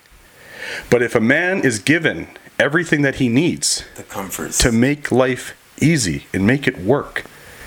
But 0.90 1.02
if 1.02 1.14
a 1.14 1.20
man 1.20 1.64
is 1.64 1.79
given 1.79 2.29
everything 2.59 3.02
that 3.02 3.16
he 3.16 3.29
needs 3.29 3.85
The 3.96 4.02
comforts. 4.02 4.59
to 4.59 4.72
make 4.72 5.12
life 5.12 5.55
easy 5.81 6.26
and 6.33 6.46
make 6.46 6.66
it 6.66 6.79
work, 6.79 7.24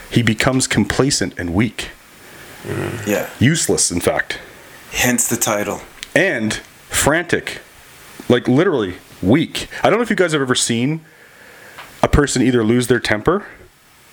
he 0.09 0.21
becomes 0.23 0.67
complacent 0.67 1.37
and 1.37 1.53
weak, 1.53 1.89
mm. 2.63 3.05
yeah. 3.07 3.29
useless, 3.39 3.91
in 3.91 3.99
fact. 4.01 4.39
Hence 4.91 5.27
the 5.29 5.37
title. 5.37 5.81
and 6.15 6.55
frantic, 6.89 7.61
like 8.27 8.47
literally 8.47 8.95
weak. 9.21 9.67
I 9.83 9.89
don't 9.89 9.99
know 9.99 10.03
if 10.03 10.09
you 10.09 10.15
guys 10.15 10.31
have 10.33 10.41
ever 10.41 10.55
seen 10.55 11.01
a 12.01 12.07
person 12.07 12.41
either 12.41 12.63
lose 12.63 12.87
their 12.87 12.99
temper 12.99 13.45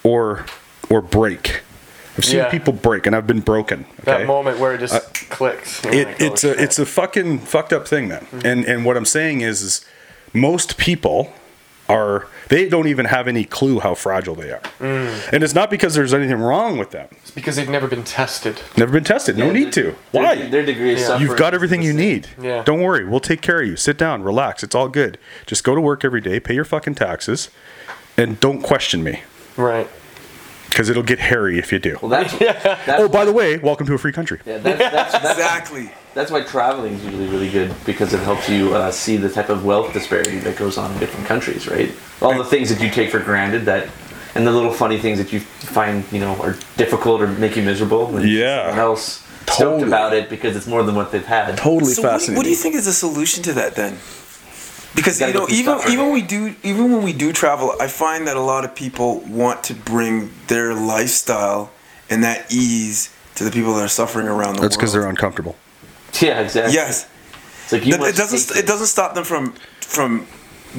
or 0.07 0.47
or 0.89 1.03
break. 1.03 1.63
I've 2.17 2.25
seen 2.25 2.39
Yeah. 2.39 2.51
people 2.51 2.73
break, 2.73 3.07
and 3.07 3.15
I've 3.15 3.27
been 3.27 3.41
broken. 3.41 3.85
Okay? 4.01 4.19
That 4.19 4.27
moment 4.27 4.59
where 4.59 4.73
it 4.73 4.79
just 4.79 4.95
uh, 4.95 5.01
clicks. 5.29 5.85
Oh 5.85 5.91
it, 5.91 6.07
like, 6.07 6.21
it's 6.21 6.45
oh, 6.45 6.51
a 6.51 6.55
shit. 6.55 6.63
it's 6.63 6.79
a 6.79 6.87
fucking 6.87 7.41
fucked 7.41 7.73
up 7.73 7.87
thing, 7.87 8.09
man. 8.09 8.23
Mm-hmm. 8.23 8.47
And 8.47 8.65
and 8.65 8.85
what 8.85 8.97
I'm 8.97 9.05
saying 9.05 9.41
is, 9.43 9.63
is 9.63 9.85
most 10.33 10.79
people 10.79 11.33
are 11.89 12.27
they 12.49 12.69
don't 12.69 12.87
even 12.89 13.07
have 13.07 13.29
any 13.29 13.45
clue 13.45 13.81
how 13.81 13.95
fragile 13.95 14.35
they 14.35 14.51
are, 14.51 14.63
mm. 14.81 15.33
and 15.33 15.45
it's 15.45 15.55
not 15.55 15.71
because 15.71 15.95
there's 15.95 16.15
anything 16.15 16.39
wrong 16.39 16.79
with 16.79 16.91
them. 16.91 17.09
It's 17.23 17.31
because 17.31 17.57
they've 17.57 17.69
never 17.69 17.87
been 17.89 18.05
tested. 18.05 18.61
Never 18.77 18.93
been 18.93 19.05
tested. 19.05 19.37
No 19.37 19.47
Yeah, 19.47 19.53
need 19.53 19.73
to. 19.75 19.95
Why? 20.13 20.49
Their 20.49 20.65
degree 20.65 20.93
of 20.93 20.99
Yeah. 20.99 21.07
suffering. 21.07 21.29
You've 21.29 21.39
got 21.39 21.55
everything 21.55 21.83
you 21.83 21.93
need. 21.93 22.29
Yeah. 22.41 22.63
Don't 22.65 22.81
worry. 22.81 23.05
We'll 23.05 23.21
take 23.21 23.41
care 23.41 23.61
of 23.61 23.67
you. 23.67 23.77
Sit 23.77 23.99
down, 23.99 24.23
relax. 24.23 24.63
It's 24.63 24.75
all 24.75 24.89
good. 24.89 25.19
Just 25.47 25.65
go 25.65 25.75
to 25.75 25.81
work 25.81 26.05
every 26.05 26.21
day, 26.21 26.41
pay 26.41 26.55
your 26.55 26.65
fucking 26.65 26.95
taxes, 26.95 27.51
and 28.17 28.41
don't 28.41 28.63
question 28.63 29.03
me 29.05 29.23
Right. 29.57 29.89
because 30.69 30.89
it'll 30.91 31.03
get 31.03 31.19
hairy 31.19 31.59
if 31.59 31.73
you 31.73 31.79
do. 31.79 31.99
Well, 32.03 32.11
that's, 32.11 32.37
that's 32.39 33.01
Oh, 33.01 33.09
by 33.09 33.25
the 33.25 33.33
way, 33.33 33.57
welcome 33.59 33.87
to 33.87 33.95
a 33.95 33.99
free 33.99 34.13
country. 34.13 34.41
yeah, 34.45 34.59
that's, 34.59 34.79
that's, 34.79 35.13
that's, 35.13 35.25
Exactly. 35.39 35.91
that's 36.15 36.31
why 36.31 36.43
traveling 36.43 36.95
is 36.95 37.05
usually 37.05 37.29
really 37.29 37.51
good 37.51 37.75
because 37.87 38.13
it 38.13 38.21
helps 38.21 38.49
you 38.49 38.75
uh, 38.75 38.91
see 38.91 39.17
the 39.17 39.29
type 39.31 39.49
of 39.49 39.65
wealth 39.65 39.93
disparity 39.93 40.39
that 40.41 40.57
goes 40.57 40.77
on 40.79 40.93
in 40.93 40.99
different 40.99 41.27
countries, 41.27 41.67
right? 41.69 41.91
All 42.21 42.37
the 42.37 42.45
things 42.45 42.69
that 42.69 42.83
you 42.83 42.91
take 42.91 43.11
for 43.11 43.19
granted 43.21 43.65
that, 43.67 43.89
and 44.35 44.47
the 44.47 44.53
little 44.53 44.73
funny 44.73 44.99
things 44.99 45.17
that 45.19 45.33
you 45.33 45.41
find, 45.41 46.05
you 46.13 46.21
know, 46.21 46.35
are 46.43 46.57
difficult 46.77 47.23
or 47.23 47.27
make 47.29 47.57
you 47.57 47.63
miserable. 47.63 48.07
When 48.09 48.27
Yeah. 48.27 48.67
Someone 48.67 48.79
else 48.79 49.27
stoked 49.47 49.83
about 49.85 50.13
it 50.13 50.29
because 50.29 50.57
it's 50.57 50.67
more 50.67 50.83
than 50.83 50.95
what 50.95 51.11
they've 51.13 51.25
had. 51.25 51.57
Totally 51.57 51.93
So 51.95 52.03
what, 52.03 52.11
fascinating. 52.13 52.37
what 52.37 52.45
do 52.45 52.51
you 52.51 52.57
think 52.57 52.75
is 52.75 52.85
the 52.85 52.93
solution 52.93 53.43
to 53.45 53.55
that 53.55 53.75
then? 53.77 53.97
Because 54.97 55.19
Gotta 55.21 55.33
you 55.33 55.39
know, 55.39 55.47
even 55.79 55.93
even 55.93 56.05
when 56.07 56.13
we 56.15 56.23
do 56.23 56.55
even 56.65 56.91
when 56.93 57.03
we 57.05 57.13
do 57.13 57.33
travel, 57.33 57.75
I 57.81 57.87
find 57.87 58.27
that 58.27 58.37
a 58.37 58.41
lot 58.41 58.65
of 58.65 58.75
people 58.75 59.21
want 59.21 59.63
to 59.65 59.75
bring 59.75 60.31
their 60.49 60.75
lifestyle 60.75 61.71
and 62.11 62.25
that 62.25 62.51
ease 62.53 63.11
to 63.37 63.45
the 63.45 63.51
people 63.51 63.75
that 63.75 63.85
are 63.85 63.89
suffering 63.89 64.27
around 64.27 64.57
the 64.57 64.63
That's 64.63 64.73
world. 64.77 64.81
because 64.81 64.93
they're 64.95 65.07
uncomfortable. 65.07 65.55
Yeah, 66.21 66.41
exactly. 66.41 66.75
yes. 66.75 67.07
It's 67.65 67.73
like 67.73 67.85
you 67.87 67.97
That- 67.99 68.09
it 68.09 68.17
doesn't 68.17 68.57
it 68.57 68.67
doesn't 68.67 68.87
stop 68.87 69.15
them 69.15 69.25
from 69.25 69.53
from 69.81 70.27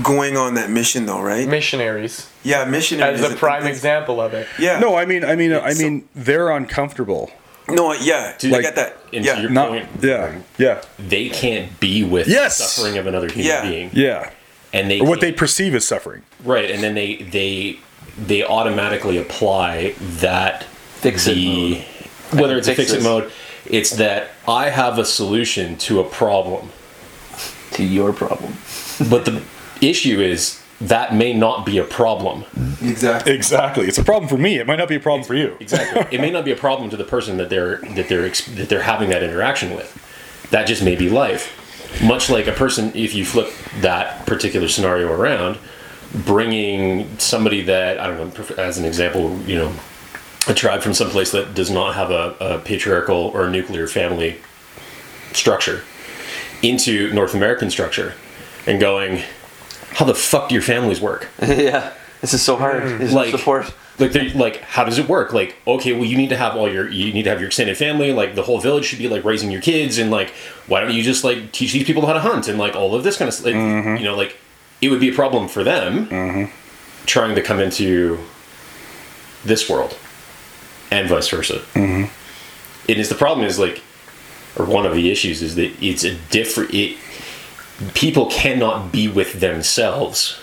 going 0.02 0.36
on 0.36 0.56
that 0.56 0.70
mission 0.70 1.06
though, 1.06 1.22
right? 1.22 1.48
Missionaries 1.48 2.28
Yeah, 2.44 2.66
missionaries. 2.66 3.22
as 3.22 3.32
a 3.34 3.36
prime 3.36 3.62
It's- 3.64 3.76
example 3.78 4.20
of 4.20 4.34
it. 4.34 4.48
Yeah. 4.60 4.80
No, 4.80 4.96
I 4.96 5.06
mean, 5.06 5.24
I 5.24 5.36
mean, 5.36 5.54
I 5.54 5.74
So- 5.74 5.84
mean, 5.84 6.06
they're 6.16 6.50
uncomfortable. 6.50 7.32
No, 7.70 7.94
yeah. 7.94 8.34
I 8.42 8.48
Like- 8.48 8.62
get 8.62 8.76
that. 8.76 8.98
And 9.14 9.26
Yeah. 9.26 9.36
to 9.36 9.42
your 9.42 9.50
Not, 9.52 9.70
point, 9.70 9.88
yeah, 10.02 10.32
yeah, 10.58 10.82
they 11.00 11.30
can't 11.30 11.80
be 11.80 12.04
with 12.04 12.28
Yes! 12.28 12.58
the 12.58 12.64
suffering 12.66 12.98
of 12.98 13.08
another 13.08 13.28
human 13.28 13.46
Yeah. 13.46 13.62
being, 13.70 13.90
yeah. 13.94 14.30
and 14.74 14.90
they 14.92 15.00
Or 15.00 15.08
what 15.08 15.22
they 15.22 15.32
perceive 15.32 15.74
as 15.76 15.86
suffering. 15.88 16.22
right, 16.44 16.70
and 16.70 16.84
then 16.84 16.94
they 16.96 17.16
they 17.32 17.78
they 18.18 18.44
automatically 18.44 19.18
apply 19.18 19.94
that 20.00 20.66
Fix 21.02 21.28
it 21.28 21.36
the 21.36 21.82
whether 22.32 22.58
it's 22.58 22.68
a 22.68 22.76
Fix 22.76 22.92
fix 22.92 23.02
it 23.02 23.06
mode, 23.06 23.32
it's 23.66 23.92
that 23.92 24.30
I 24.48 24.70
have 24.70 24.98
a 25.00 25.06
solution 25.06 25.78
to 25.78 26.00
a 26.00 26.04
problem, 26.04 26.70
to 27.74 27.84
your 27.84 28.12
problem. 28.14 28.58
but 29.10 29.26
the 29.26 29.42
issue 29.82 30.20
is 30.22 30.57
that 30.80 31.14
may 31.14 31.34
not 31.34 31.66
be 31.66 31.78
a 31.80 31.84
problem. 31.84 32.46
Exactly. 32.82 33.34
Exactly. 33.34 33.88
It's 33.88 33.98
a 33.98 34.04
problem 34.04 34.30
for 34.30 34.38
me. 34.38 34.58
It 34.58 34.68
might 34.68 34.76
not 34.76 34.88
be 34.88 34.96
a 34.96 35.00
problem 35.00 35.26
for 35.26 35.34
you. 35.34 35.58
Exactly. 35.60 36.06
it 36.16 36.22
may 36.22 36.30
not 36.30 36.46
be 36.46 36.52
a 36.52 36.56
problem 36.56 36.90
to 36.92 36.98
the 36.98 37.04
person 37.04 37.38
that 37.38 37.50
they're 37.50 37.78
that 37.96 38.08
they're 38.10 38.30
that 38.30 38.70
they're 38.70 38.84
having 38.84 39.10
that 39.10 39.24
interaction 39.24 39.76
with. 39.76 40.04
That 40.52 40.68
just 40.68 40.84
may 40.84 40.96
be 40.96 41.10
life. 41.10 41.64
Much 42.04 42.30
like 42.30 42.48
a 42.48 42.52
person, 42.52 42.92
if 42.94 43.16
you 43.16 43.26
flip 43.26 43.52
that 43.80 44.26
particular 44.26 44.68
scenario 44.68 45.12
around, 45.12 45.58
bringing 46.14 47.18
somebody 47.18 47.62
that 47.64 48.00
I 48.00 48.08
don't 48.08 48.38
know, 48.38 48.56
as 48.56 48.78
an 48.78 48.86
example, 48.86 49.38
you 49.42 49.56
know, 49.56 49.74
a 50.48 50.54
tribe 50.54 50.82
from 50.82 50.94
someplace 50.94 51.32
that 51.32 51.54
does 51.54 51.72
not 51.72 51.96
have 51.96 52.12
a, 52.12 52.36
a 52.40 52.60
patriarchal 52.60 53.32
or 53.34 53.50
nuclear 53.50 53.88
family 53.88 54.38
structure 55.34 55.84
into 56.62 57.14
North 57.14 57.36
American 57.36 57.70
structure, 57.70 58.14
and 58.66 58.80
going, 58.80 59.24
how 59.98 60.06
the 60.06 60.14
fuck 60.14 60.50
do 60.50 60.54
your 60.54 60.62
families 60.62 61.02
work? 61.02 61.28
yeah, 61.42 61.92
this 62.22 62.32
is 62.32 62.42
so 62.44 62.56
hard. 62.56 62.84
Mm. 62.84 63.00
There's 63.00 63.14
no 63.14 63.18
like 63.18 63.32
support. 63.32 63.74
like 63.98 64.36
like 64.36 64.58
how 64.62 64.84
does 64.84 65.00
it 65.00 65.10
work 65.10 65.34
like 65.34 65.56
okay 65.66 65.92
well 65.94 66.06
you 66.06 66.16
need 66.16 66.30
to 66.30 66.38
have 66.38 66.56
all 66.56 66.72
your 66.72 66.88
you 66.88 67.12
need 67.12 67.24
to 67.24 67.32
have 67.32 67.40
your 67.40 67.48
extended 67.48 67.76
family 67.76 68.14
like 68.14 68.36
the 68.36 68.44
whole 68.44 68.60
village 68.60 68.86
should 68.86 69.00
be 69.00 69.10
like 69.10 69.24
raising 69.24 69.50
your 69.50 69.60
kids 69.60 69.98
and 69.98 70.12
like 70.12 70.30
why 70.68 70.80
don't 70.80 70.94
you 70.94 71.02
just 71.02 71.24
like 71.24 71.52
teach 71.52 71.74
these 71.74 71.84
people 71.84 72.06
how 72.06 72.14
to 72.14 72.20
hunt 72.20 72.48
and 72.48 72.60
like 72.60 72.76
all 72.76 72.94
of 72.94 73.04
this 73.04 73.18
kind 73.18 73.28
of 73.28 73.34
stuff 73.34 73.48
like, 73.48 73.56
mm-hmm. 73.56 73.98
you 73.98 74.04
know 74.04 74.16
like 74.16 74.38
it 74.82 74.90
would 74.90 75.00
be 75.00 75.10
a 75.10 75.14
problem 75.16 75.48
for 75.48 75.64
them 75.64 76.06
mm-hmm. 76.06 77.06
trying 77.08 77.34
to 77.34 77.42
come 77.42 77.60
into 77.60 78.20
this 79.44 79.68
world 79.68 79.98
and 80.92 81.10
vice 81.10 81.28
versa 81.28 81.58
mm-hmm. 81.74 82.06
it 82.88 83.00
is 83.00 83.10
the 83.10 83.16
problem 83.16 83.44
is 83.44 83.58
like 83.58 83.82
or 84.58 84.66
one 84.66 84.86
of 84.86 84.94
the 84.94 85.10
issues 85.10 85.42
is 85.42 85.56
that 85.56 85.72
it's 85.84 86.04
a 86.04 86.14
different 86.30 86.72
it 86.72 86.98
people 87.94 88.26
cannot 88.28 88.92
be 88.92 89.08
with 89.08 89.40
themselves 89.40 90.40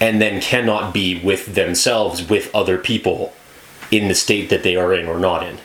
and 0.00 0.20
then 0.20 0.40
cannot 0.40 0.92
be 0.92 1.20
with 1.20 1.54
themselves 1.54 2.28
with 2.28 2.52
other 2.54 2.78
people 2.78 3.32
in 3.90 4.08
the 4.08 4.14
state 4.14 4.50
that 4.50 4.62
they 4.62 4.76
are 4.76 4.92
in 4.94 5.06
or 5.06 5.18
not 5.18 5.42
in. 5.46 5.58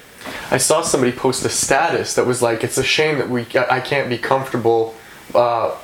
I 0.52 0.58
saw 0.58 0.82
somebody 0.82 1.12
post 1.12 1.44
a 1.46 1.50
status 1.50 2.14
that 2.16 2.26
was 2.26 2.42
like, 2.42 2.64
"It's 2.64 2.78
a 2.78 2.84
shame 2.84 3.18
that 3.18 3.30
we 3.30 3.46
I 3.70 3.80
can't 3.80 4.10
be 4.10 4.18
comfortable 4.18 4.96
uh, 5.34 5.76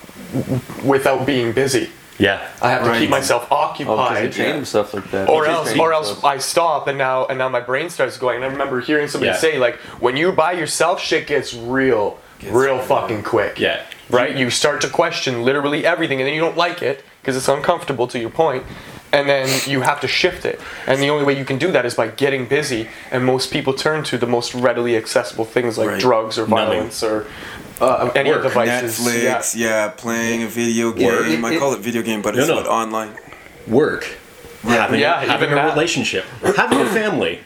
without 0.84 1.26
being 1.26 1.52
busy. 1.54 1.89
Yeah. 2.17 2.48
I 2.62 2.69
have 2.71 2.84
to 2.84 2.89
Right. 2.89 3.00
keep 3.02 3.10
myself 3.10 3.52
occupied. 3.52 3.93
Oh, 3.93 4.04
because 4.04 4.17
he 4.19 4.26
occupied." 4.28 4.34
trained 4.34 4.56
himself 4.56 4.93
like 4.93 5.12
that. 5.12 5.30
or 5.30 5.45
else, 5.48 5.76
or 5.78 5.93
else 5.93 6.08
himself. 6.10 6.26
I 6.26 6.38
stop 6.38 6.88
and 6.88 6.98
now 6.98 7.26
and 7.26 7.38
now 7.39 7.50
my 7.50 7.62
brain 7.62 7.89
starts 7.89 8.17
going. 8.17 8.36
And 8.38 8.45
I 8.45 8.48
remember 8.50 8.80
hearing 8.82 9.08
somebody 9.08 9.32
Yeah. 9.32 9.38
say 9.38 9.58
like, 9.58 9.78
when 10.00 10.17
you 10.17 10.32
by 10.32 10.52
yourself, 10.54 11.02
shit 11.02 11.26
gets 11.28 11.54
real, 11.54 12.19
real 12.50 12.80
fucking 12.80 13.24
quick. 13.24 13.60
Yeah. 13.60 13.82
Right. 14.10 14.36
You 14.36 14.50
start 14.50 14.82
to 14.82 14.89
question 14.89 15.44
literally 15.44 15.86
everything, 15.86 16.20
and 16.20 16.28
then 16.28 16.34
you 16.36 16.41
don't 16.41 16.58
like 16.58 16.82
it 16.82 17.04
because 17.22 17.36
it's 17.36 17.48
uncomfortable 17.48 18.08
to 18.10 18.20
your 18.20 18.30
point, 18.30 18.63
and 19.12 19.28
then 19.28 19.50
you 19.65 19.82
have 19.82 20.00
to 20.02 20.08
shift 20.08 20.46
it. 20.46 20.60
And 20.86 21.02
the 21.02 21.10
only 21.10 21.26
way 21.26 21.38
you 21.38 21.46
can 21.46 21.58
do 21.58 21.72
that 21.72 21.86
is 21.86 21.96
by 21.96 22.10
getting 22.10 22.46
busy. 22.48 22.88
And 23.12 23.26
most 23.26 23.52
people 23.52 23.74
turn 23.74 24.04
to 24.06 24.18
the 24.18 24.28
most 24.28 24.54
readily 24.54 24.96
accessible 24.96 25.46
things 25.46 25.78
like 25.78 25.89
Right. 25.89 26.00
drugs 26.02 26.38
or 26.38 26.48
Numbing. 26.48 26.68
violence 26.68 27.02
or 27.04 27.26
uh, 27.82 28.12
any 28.15 28.30
of 28.30 28.44
the 28.44 28.50
vices. 28.50 29.00
Yeah. 29.00 29.38
Netflix, 29.39 29.56
yeah. 29.56 29.88
playing 29.89 30.44
a 30.44 30.48
video 30.48 30.91
game. 30.91 31.41
Work. 31.41 31.52
I 31.54 31.58
call 31.58 31.74
it 31.74 31.80
video 31.80 32.02
game, 32.04 32.22
but 32.22 32.36
No, 32.36 32.41
it's 32.41 32.50
no. 32.50 32.56
what 32.58 32.68
online. 32.68 33.10
Work. 33.68 34.08
Having, 34.63 35.00
Yeah, 35.00 35.22
having 35.24 35.52
a 35.52 35.56
that. 35.56 35.74
relationship. 35.74 36.26
Having 36.56 36.82
a 36.82 36.86
family. 36.89 37.39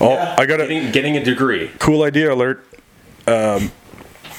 Oh, 0.00 0.16
I 0.38 0.46
got 0.46 0.60
a 0.60 0.66
Getting, 0.66 0.90
getting 0.92 1.16
a 1.16 1.24
degree. 1.24 1.70
cool 1.78 2.02
idea 2.02 2.32
alert. 2.32 2.64
Um, 3.26 3.70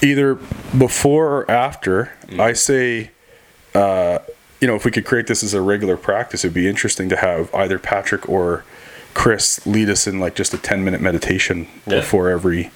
either 0.02 0.36
before 0.78 1.28
or 1.28 1.52
after, 1.52 2.12
I 2.40 2.54
say, 2.54 3.12
uh, 3.74 4.20
you 4.62 4.68
know, 4.68 4.76
if 4.76 4.86
we 4.86 4.92
could 4.92 5.06
create 5.06 5.28
this 5.28 5.44
as 5.44 5.54
a 5.54 5.62
regular 5.62 5.98
practice, 5.98 6.44
it'd 6.44 6.54
be 6.54 6.68
interesting 6.68 7.10
to 7.10 7.16
have 7.18 7.54
either 7.54 7.80
Patrick 7.80 8.28
or 8.28 8.64
Chris 9.14 9.66
lead 9.66 9.90
us 9.90 10.06
in 10.08 10.20
like 10.20 10.36
just 10.36 10.54
a 10.54 10.58
10 10.58 10.84
minute 10.84 11.02
meditation 11.02 11.68
Yeah. 11.86 12.00
before 12.02 12.30
every 12.30 12.72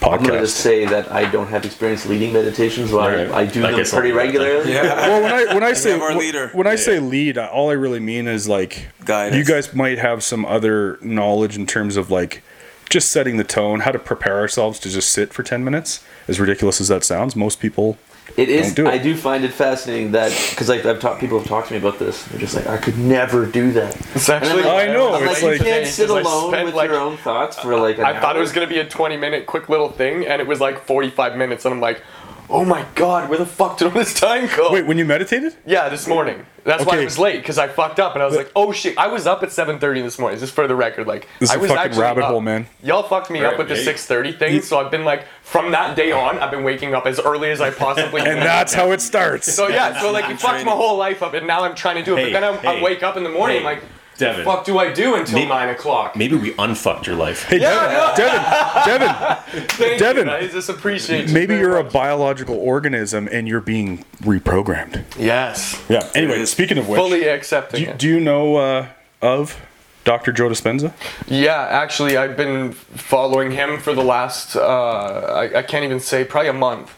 podcast. 0.00 0.12
I'm 0.18 0.22
gonna 0.24 0.40
just 0.40 0.56
say 0.58 0.86
that 0.86 1.10
I 1.12 1.30
don't 1.30 1.48
have 1.48 1.64
experience 1.64 2.06
leading 2.06 2.32
meditations, 2.32 2.90
but 2.90 2.98
Alright. 3.12 3.30
I, 3.30 3.40
I 3.40 3.46
do 3.46 3.64
I 3.66 3.72
them 3.72 3.84
pretty 3.84 4.08
do 4.08 4.14
that 4.14 4.18
regularly. 4.18 4.72
Yeah. 4.72 5.08
Well, 5.08 5.22
when 5.22 5.32
I 5.32 5.54
when 5.54 5.62
I 5.62 5.72
say 5.74 5.98
our 5.98 6.14
leader. 6.14 6.48
when 6.54 6.66
I 6.66 6.76
say 6.76 7.00
lead, 7.00 7.36
all 7.36 7.68
I 7.70 7.74
really 7.74 8.00
mean 8.00 8.26
is 8.26 8.48
like 8.48 8.88
Guide 9.04 9.34
you 9.34 9.44
guys 9.44 9.74
might 9.74 9.98
have 9.98 10.22
some 10.22 10.44
other 10.46 10.98
knowledge 11.02 11.56
in 11.56 11.66
terms 11.66 11.96
of 11.96 12.10
like 12.10 12.42
just 12.90 13.10
setting 13.10 13.36
the 13.38 13.44
tone, 13.44 13.80
how 13.80 13.92
to 13.92 13.98
prepare 13.98 14.38
ourselves 14.38 14.78
to 14.80 14.90
just 14.90 15.10
sit 15.12 15.32
for 15.32 15.42
ten 15.42 15.64
minutes. 15.64 16.04
As 16.28 16.38
ridiculous 16.38 16.80
as 16.80 16.88
that 16.88 17.02
sounds, 17.04 17.34
most 17.34 17.58
people 17.60 17.96
It 18.36 18.48
is. 18.48 18.66
Don't 18.74 18.84
do 18.84 18.86
it. 18.90 18.94
I 18.94 18.98
do 18.98 19.16
find 19.16 19.44
it 19.44 19.52
fascinating 19.52 20.12
that 20.12 20.30
because 20.50 20.68
like 20.68 20.84
I've 20.84 21.00
talked 21.00 21.20
people 21.20 21.38
have 21.38 21.48
talked 21.48 21.68
to 21.68 21.74
me 21.74 21.80
about 21.80 21.98
this. 21.98 22.22
They're 22.26 22.38
just 22.38 22.54
like, 22.54 22.66
I 22.66 22.76
could 22.76 22.98
never 22.98 23.46
do 23.46 23.72
that. 23.72 23.96
It's 24.14 24.28
I'm 24.28 24.42
actually. 24.42 24.62
like- 24.62 24.88
I 24.88 24.92
know, 24.92 25.14
I'm 25.14 25.22
it's 25.24 25.42
like, 25.42 25.42
like- 25.42 25.58
you 25.60 25.64
can't 25.64 25.86
sit 25.86 26.10
alone 26.10 26.64
with 26.64 26.74
like- 26.74 26.90
your 26.90 27.00
own 27.00 27.16
thoughts 27.16 27.58
for 27.58 27.76
like. 27.76 27.98
An 27.98 28.04
I 28.04 28.20
thought 28.20 28.36
it 28.36 28.40
was 28.40 28.52
gonna 28.52 28.66
be 28.68 28.78
a 28.78 28.84
20 28.88 29.16
minute 29.16 29.46
quick 29.46 29.68
little 29.68 29.88
thing, 29.90 30.26
and 30.26 30.40
it 30.40 30.46
was 30.46 30.60
like 30.60 30.84
45 30.84 31.36
minutes, 31.36 31.64
and 31.64 31.74
I'm 31.74 31.80
like, 31.80 32.02
oh 32.50 32.64
my 32.64 32.84
god, 32.94 33.28
where 33.30 33.38
the 33.38 33.46
fuck 33.46 33.78
did 33.78 33.86
all 33.86 33.90
this 33.94 34.12
time 34.18 34.48
go? 34.56 34.72
wait. 34.72 34.86
When 34.86 34.98
you 34.98 35.04
meditated, 35.04 35.54
Yeah, 35.66 35.88
this 35.88 36.06
morning. 36.06 36.44
That's 36.64 36.84
why 36.84 36.92
Okay. 36.92 37.00
I 37.02 37.04
was 37.04 37.18
late 37.18 37.38
because 37.38 37.56
I 37.56 37.68
fucked 37.68 37.98
up 37.98 38.12
and 38.14 38.22
I 38.22 38.26
was 38.26 38.36
like, 38.36 38.52
"Oh 38.54 38.70
shit!" 38.70 38.98
I 38.98 39.06
was 39.06 39.26
up 39.26 39.42
at 39.42 39.48
7:30 39.48 40.02
this 40.02 40.18
morning. 40.18 40.38
Just 40.38 40.52
for 40.54 40.66
the 40.68 40.74
record, 40.76 41.06
like 41.06 41.26
This 41.38 41.48
is 41.48 41.56
I 41.56 41.58
a 41.58 41.62
was 41.62 41.70
fucking 41.70 41.98
rabbit 41.98 42.22
up. 42.24 42.30
hole, 42.30 42.42
man. 42.42 42.66
Y'all 42.82 43.02
fucked 43.02 43.30
me 43.30 43.40
up 43.42 43.52
Right, 43.52 43.58
with 43.58 43.68
the 43.68 43.76
6:30 43.76 44.38
thing, 44.38 44.60
so 44.60 44.78
I've 44.78 44.90
been 44.90 45.04
like, 45.06 45.24
from 45.42 45.70
that 45.70 45.96
day 45.96 46.12
on, 46.12 46.38
I've 46.38 46.50
been 46.50 46.62
waking 46.62 46.94
up 46.94 47.06
as 47.06 47.18
early 47.18 47.50
as 47.50 47.62
I 47.62 47.70
possibly 47.70 48.20
can. 48.24 48.32
and 48.32 48.42
that's 48.42 48.74
how 48.74 48.90
it 48.92 49.00
starts. 49.00 49.50
So 49.52 49.68
yeah, 49.68 49.98
so 50.02 50.10
like 50.12 50.28
you 50.28 50.36
fucked 50.36 50.66
my 50.66 50.72
whole 50.72 50.98
life 50.98 51.22
up, 51.22 51.32
and 51.32 51.46
now 51.46 51.62
I'm 51.64 51.74
trying 51.74 51.96
to 51.96 52.02
do 52.02 52.14
it. 52.16 52.26
Hey, 52.26 52.32
but 52.32 52.40
then 52.40 52.44
I'm, 52.66 52.66
I 52.80 52.82
wake 52.82 53.02
up 53.02 53.16
in 53.16 53.22
the 53.24 53.30
morning, 53.30 53.58
hey. 53.60 53.64
like, 53.64 53.82
Devin. 54.20 54.44
fuck 54.44 54.64
do 54.64 54.78
I 54.78 54.92
do 54.92 55.14
until 55.16 55.34
Maybe- 55.38 55.48
nine 55.48 55.68
o'clock? 55.70 56.14
Maybe 56.16 56.36
we 56.36 56.54
unfucked 56.58 57.06
your 57.06 57.16
life. 57.16 57.44
Hey, 57.44 57.60
Yeah, 57.60 58.14
Devin, 58.16 58.42
Devin, 58.86 59.08
Devin, 59.52 59.68
Thank 59.76 59.98
Devin, 59.98 60.26
you, 60.28 60.32
I 60.32 60.46
just 60.48 60.68
appreciate 60.68 61.28
you 61.28 61.34
maybe 61.34 61.46
very 61.54 61.60
you're 61.60 61.78
a 61.78 61.84
much. 61.84 61.92
biological 61.92 62.56
organism 62.56 63.28
and 63.32 63.48
you're 63.48 63.60
being 63.60 64.04
reprogrammed. 64.22 65.02
yes, 65.18 65.82
Yeah. 65.88 66.08
Anyway, 66.14 66.44
speaking 66.46 66.78
of 66.78 66.88
which, 66.88 66.98
fully 66.98 67.24
accepting 67.28 67.78
do, 67.80 67.84
you- 67.86 67.90
it. 67.90 67.98
do 67.98 68.08
you 68.08 68.20
know 68.20 68.56
uh, 68.56 68.86
of 69.22 69.60
Dr. 70.04 70.32
Joe 70.32 70.48
Dispenza? 70.48 70.92
Yeah, 71.26 71.60
actually, 71.70 72.16
I've 72.16 72.36
been 72.36 72.72
following 72.72 73.50
him 73.50 73.78
for 73.78 73.92
the 73.94 74.02
last, 74.04 74.56
uh, 74.56 74.60
I, 74.62 75.58
I 75.58 75.62
can't 75.62 75.84
even 75.84 76.00
say, 76.00 76.24
probably 76.24 76.48
a 76.48 76.52
month. 76.54 76.94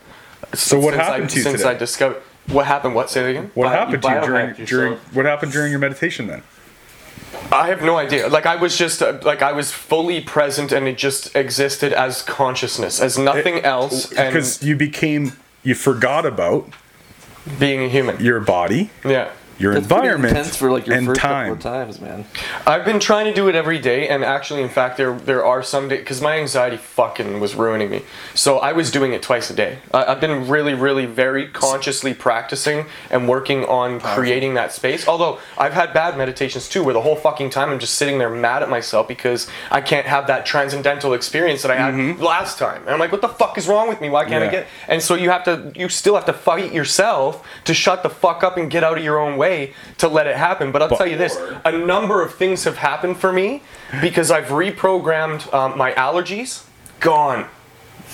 So 0.55 0.79
what 0.79 0.93
Since 0.95 1.03
happened 1.03 1.25
I, 1.25 1.27
to 1.29 1.37
you 1.37 1.43
Since 1.43 1.57
today? 1.63 1.71
I 1.71 1.75
discovered. 1.75 2.23
What 2.49 2.67
happened? 2.67 2.95
What? 2.95 3.09
Say 3.09 3.25
it 3.25 3.31
again? 3.31 3.51
What 3.55 3.65
Bio- 3.65 3.73
happened 3.73 4.03
to 4.03 4.09
you 4.09 4.15
biohacked 4.17 4.25
during 4.27 4.49
yourself. 4.51 4.69
during 4.69 4.93
what 5.13 5.25
happened 5.27 5.53
during 5.53 5.71
your 5.71 5.79
meditation 5.79 6.27
then? 6.27 6.43
I 7.51 7.69
have 7.69 7.83
no 7.83 7.97
idea. 7.99 8.29
Like, 8.29 8.47
I 8.47 8.57
was 8.57 8.77
just, 8.79 9.03
uh, 9.03 9.19
like, 9.23 9.43
I 9.43 9.53
was 9.53 9.71
fully 9.71 10.21
present 10.21 10.73
and 10.73 10.89
it 10.89 10.97
just 10.97 11.35
existed 11.37 11.93
as 11.93 12.23
consciousness, 12.23 13.01
as 13.01 13.19
nothing 13.19 13.61
else, 13.61 14.07
Because 14.07 14.63
you 14.63 14.75
became 14.77 15.33
you 15.63 15.75
forgot 15.75 16.25
about 16.27 16.69
being 17.59 17.83
a 17.85 17.89
human. 17.89 18.19
your 18.25 18.41
body, 18.41 18.91
Yeah. 19.05 19.29
Your 19.59 19.75
That's 19.75 19.85
environment, 19.85 20.37
intense 20.37 20.57
for 20.57 20.71
like 20.71 20.87
your 20.87 20.97
and 20.97 21.07
first 21.07 21.21
time. 21.21 21.55
couple 21.55 21.71
of 21.71 21.77
times, 21.77 22.01
man. 22.01 22.25
I've 22.67 22.85
been 22.85 23.01
trying 23.01 23.27
to 23.27 23.35
do 23.35 23.49
it 23.49 23.55
every 23.55 23.79
day, 23.79 24.09
and 24.09 24.25
actually, 24.25 24.63
in 24.63 24.69
fact, 24.69 24.97
there 24.97 25.15
there 25.19 25.45
are 25.45 25.63
some 25.63 25.89
days 25.89 26.01
because 26.01 26.21
my 26.21 26.39
anxiety 26.39 26.77
fucking 26.77 27.41
was 27.41 27.55
ruining 27.55 27.91
me. 27.91 28.03
So 28.35 28.59
I 28.59 28.73
was 28.73 28.91
doing 28.91 29.13
it 29.13 29.23
twice 29.23 29.51
a 29.51 29.55
day. 29.55 29.79
I, 29.93 30.05
I've 30.05 30.21
been 30.21 30.49
really, 30.49 30.75
really, 30.75 31.07
very 31.07 31.49
consciously 31.49 32.15
practicing 32.15 32.87
and 33.11 33.29
working 33.29 33.65
on 33.65 34.01
creating 34.01 34.55
that 34.55 34.73
space. 34.73 35.07
Although 35.07 35.39
I've 35.59 35.75
had 35.75 35.93
bad 35.93 36.17
meditations 36.17 36.69
too, 36.69 36.83
where 36.85 36.95
the 36.95 37.03
whole 37.03 37.17
fucking 37.17 37.51
time 37.51 37.71
I'm 37.71 37.79
just 37.79 37.95
sitting 37.95 38.19
there 38.19 38.31
mad 38.31 38.63
at 38.63 38.71
myself 38.71 39.09
because 39.09 39.49
I 39.71 39.81
can't 39.81 40.07
have 40.07 40.27
that 40.29 40.47
transcendental 40.47 41.15
experience 41.15 41.63
that 41.63 41.71
I 41.71 41.77
had 41.77 41.95
mm-hmm. 41.95 42.23
last 42.23 42.59
time. 42.59 42.83
And 42.83 42.91
I'm 42.91 42.99
like, 42.99 43.13
what 43.13 43.21
the 43.21 43.29
fuck 43.29 43.59
is 43.59 43.69
wrong 43.69 43.89
with 43.89 44.01
me? 44.01 44.11
Why 44.11 44.25
can't 44.25 44.45
I 44.45 44.51
get? 44.51 44.67
And 44.89 45.03
so 45.03 45.15
you 45.15 45.31
have 45.31 45.45
to, 45.45 45.73
you 45.75 45.89
still 45.89 46.15
have 46.15 46.27
to 46.27 46.33
fight 46.33 46.73
yourself 46.73 47.47
to 47.65 47.75
shut 47.75 48.03
the 48.03 48.11
fuck 48.11 48.43
up 48.43 48.57
and 48.57 48.71
get 48.71 48.85
out 48.85 48.99
of 48.99 49.05
your 49.05 49.19
own 49.19 49.37
way 49.37 49.42
to 49.99 50.09
let 50.09 50.27
it 50.27 50.37
happen. 50.37 50.73
But 50.73 50.83
I'll 50.83 50.97
tell 50.97 51.07
you 51.07 51.17
this: 51.17 51.39
a 51.65 51.73
number 51.73 52.23
of 52.23 52.35
things 52.35 52.65
have 52.65 52.77
happened 52.77 53.17
for 53.19 53.33
me 53.33 53.63
because 54.01 54.31
I've 54.31 54.47
reprogrammed 54.47 55.53
um, 55.53 55.77
my 55.77 55.93
allergies. 55.93 56.65
Gone. 57.01 57.47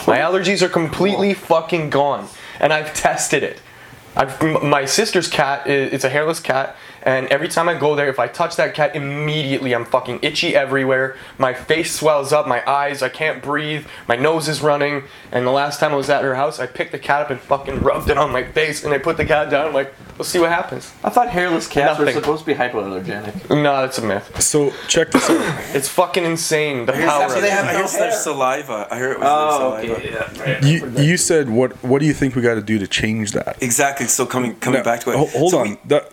My 0.06 0.18
allergies 0.18 0.62
are 0.62 0.68
completely 0.68 1.34
fucking 1.34 1.90
gone, 1.90 2.28
and 2.60 2.72
I've 2.72 2.94
tested 2.94 3.42
it. 3.42 3.60
I've, 4.16 4.42
my 4.62 4.84
sister's 4.84 5.28
cat 5.28 5.66
is 5.66 5.92
it's 5.92 6.04
a 6.04 6.08
hairless 6.08 6.40
cat, 6.40 6.76
and 7.02 7.28
every 7.28 7.48
time 7.48 7.68
I 7.68 7.78
go 7.78 7.94
there, 7.94 8.08
if 8.08 8.18
I 8.18 8.26
touch 8.26 8.56
that 8.56 8.74
cat, 8.74 8.96
immediately 8.96 9.74
I'm 9.74 9.84
fucking 9.84 10.20
itchy 10.22 10.56
everywhere. 10.56 11.16
My 11.38 11.54
face 11.54 11.94
swells 11.94 12.32
up, 12.32 12.48
my 12.48 12.68
eyes, 12.68 13.02
I 13.02 13.10
can't 13.10 13.42
breathe, 13.42 13.86
my 14.08 14.16
nose 14.16 14.48
is 14.48 14.60
running. 14.60 15.04
And 15.30 15.46
the 15.46 15.52
last 15.52 15.78
time 15.78 15.92
I 15.92 15.96
was 15.96 16.10
at 16.10 16.24
her 16.24 16.34
house, 16.34 16.58
I 16.58 16.66
picked 16.66 16.92
the 16.92 16.98
cat 16.98 17.22
up 17.22 17.30
and 17.30 17.40
fucking 17.40 17.80
rubbed 17.80 18.10
it 18.10 18.18
on 18.18 18.32
my 18.32 18.44
face, 18.44 18.82
and 18.82 18.92
I 18.92 18.98
put 18.98 19.18
the 19.18 19.24
cat 19.24 19.50
down. 19.50 19.68
I'm 19.68 19.74
like, 19.74 19.94
let's 20.18 20.28
see 20.28 20.38
what 20.38 20.50
happens. 20.50 20.92
I 21.04 21.10
thought 21.10 21.28
hairless 21.30 21.66
cats 21.68 21.98
were 21.98 22.04
Nothing. 22.04 22.20
supposed 22.20 22.40
to 22.44 22.46
be 22.46 22.54
hypoallergenic. 22.54 23.48
No, 23.50 23.80
that's 23.82 23.98
a 23.98 24.02
myth. 24.04 24.40
So 24.42 24.72
check 24.88 25.10
this 25.12 25.30
out. 25.30 25.40
It's 25.74 25.88
fucking 25.88 26.24
insane. 26.24 26.86
The 26.86 26.92
power. 26.92 27.22
Actually, 27.22 27.36
of 27.36 27.42
they 27.42 27.48
it. 27.48 27.52
have, 27.52 27.64
I 27.66 27.72
hear 27.72 27.86
their 27.86 28.12
saliva. 28.12 28.88
I 28.90 28.98
heard 28.98 29.12
it 29.12 29.20
was 29.20 29.28
Oh, 29.30 29.80
their 29.80 29.94
okay. 29.96 30.10
saliva. 30.12 30.48
Yeah. 30.50 30.64
You 30.66 30.90
you 31.10 31.16
said 31.16 31.48
what 31.48 31.72
what 31.84 32.00
do 32.00 32.06
you 32.06 32.12
think 32.12 32.34
we 32.34 32.42
got 32.42 32.54
to 32.56 32.62
do 32.62 32.78
to 32.78 32.86
change 32.86 33.32
that? 33.32 33.56
Exactly. 33.62 34.06
So 34.06 34.26
coming 34.26 34.56
coming 34.56 34.80
Now, 34.80 34.84
back 34.84 35.00
to 35.00 35.10
it. 35.12 35.16
ho- 35.16 35.26
Hold 35.26 35.50
So 35.52 35.58
on. 35.60 35.68
we- 35.70 35.78
That- 35.86 36.10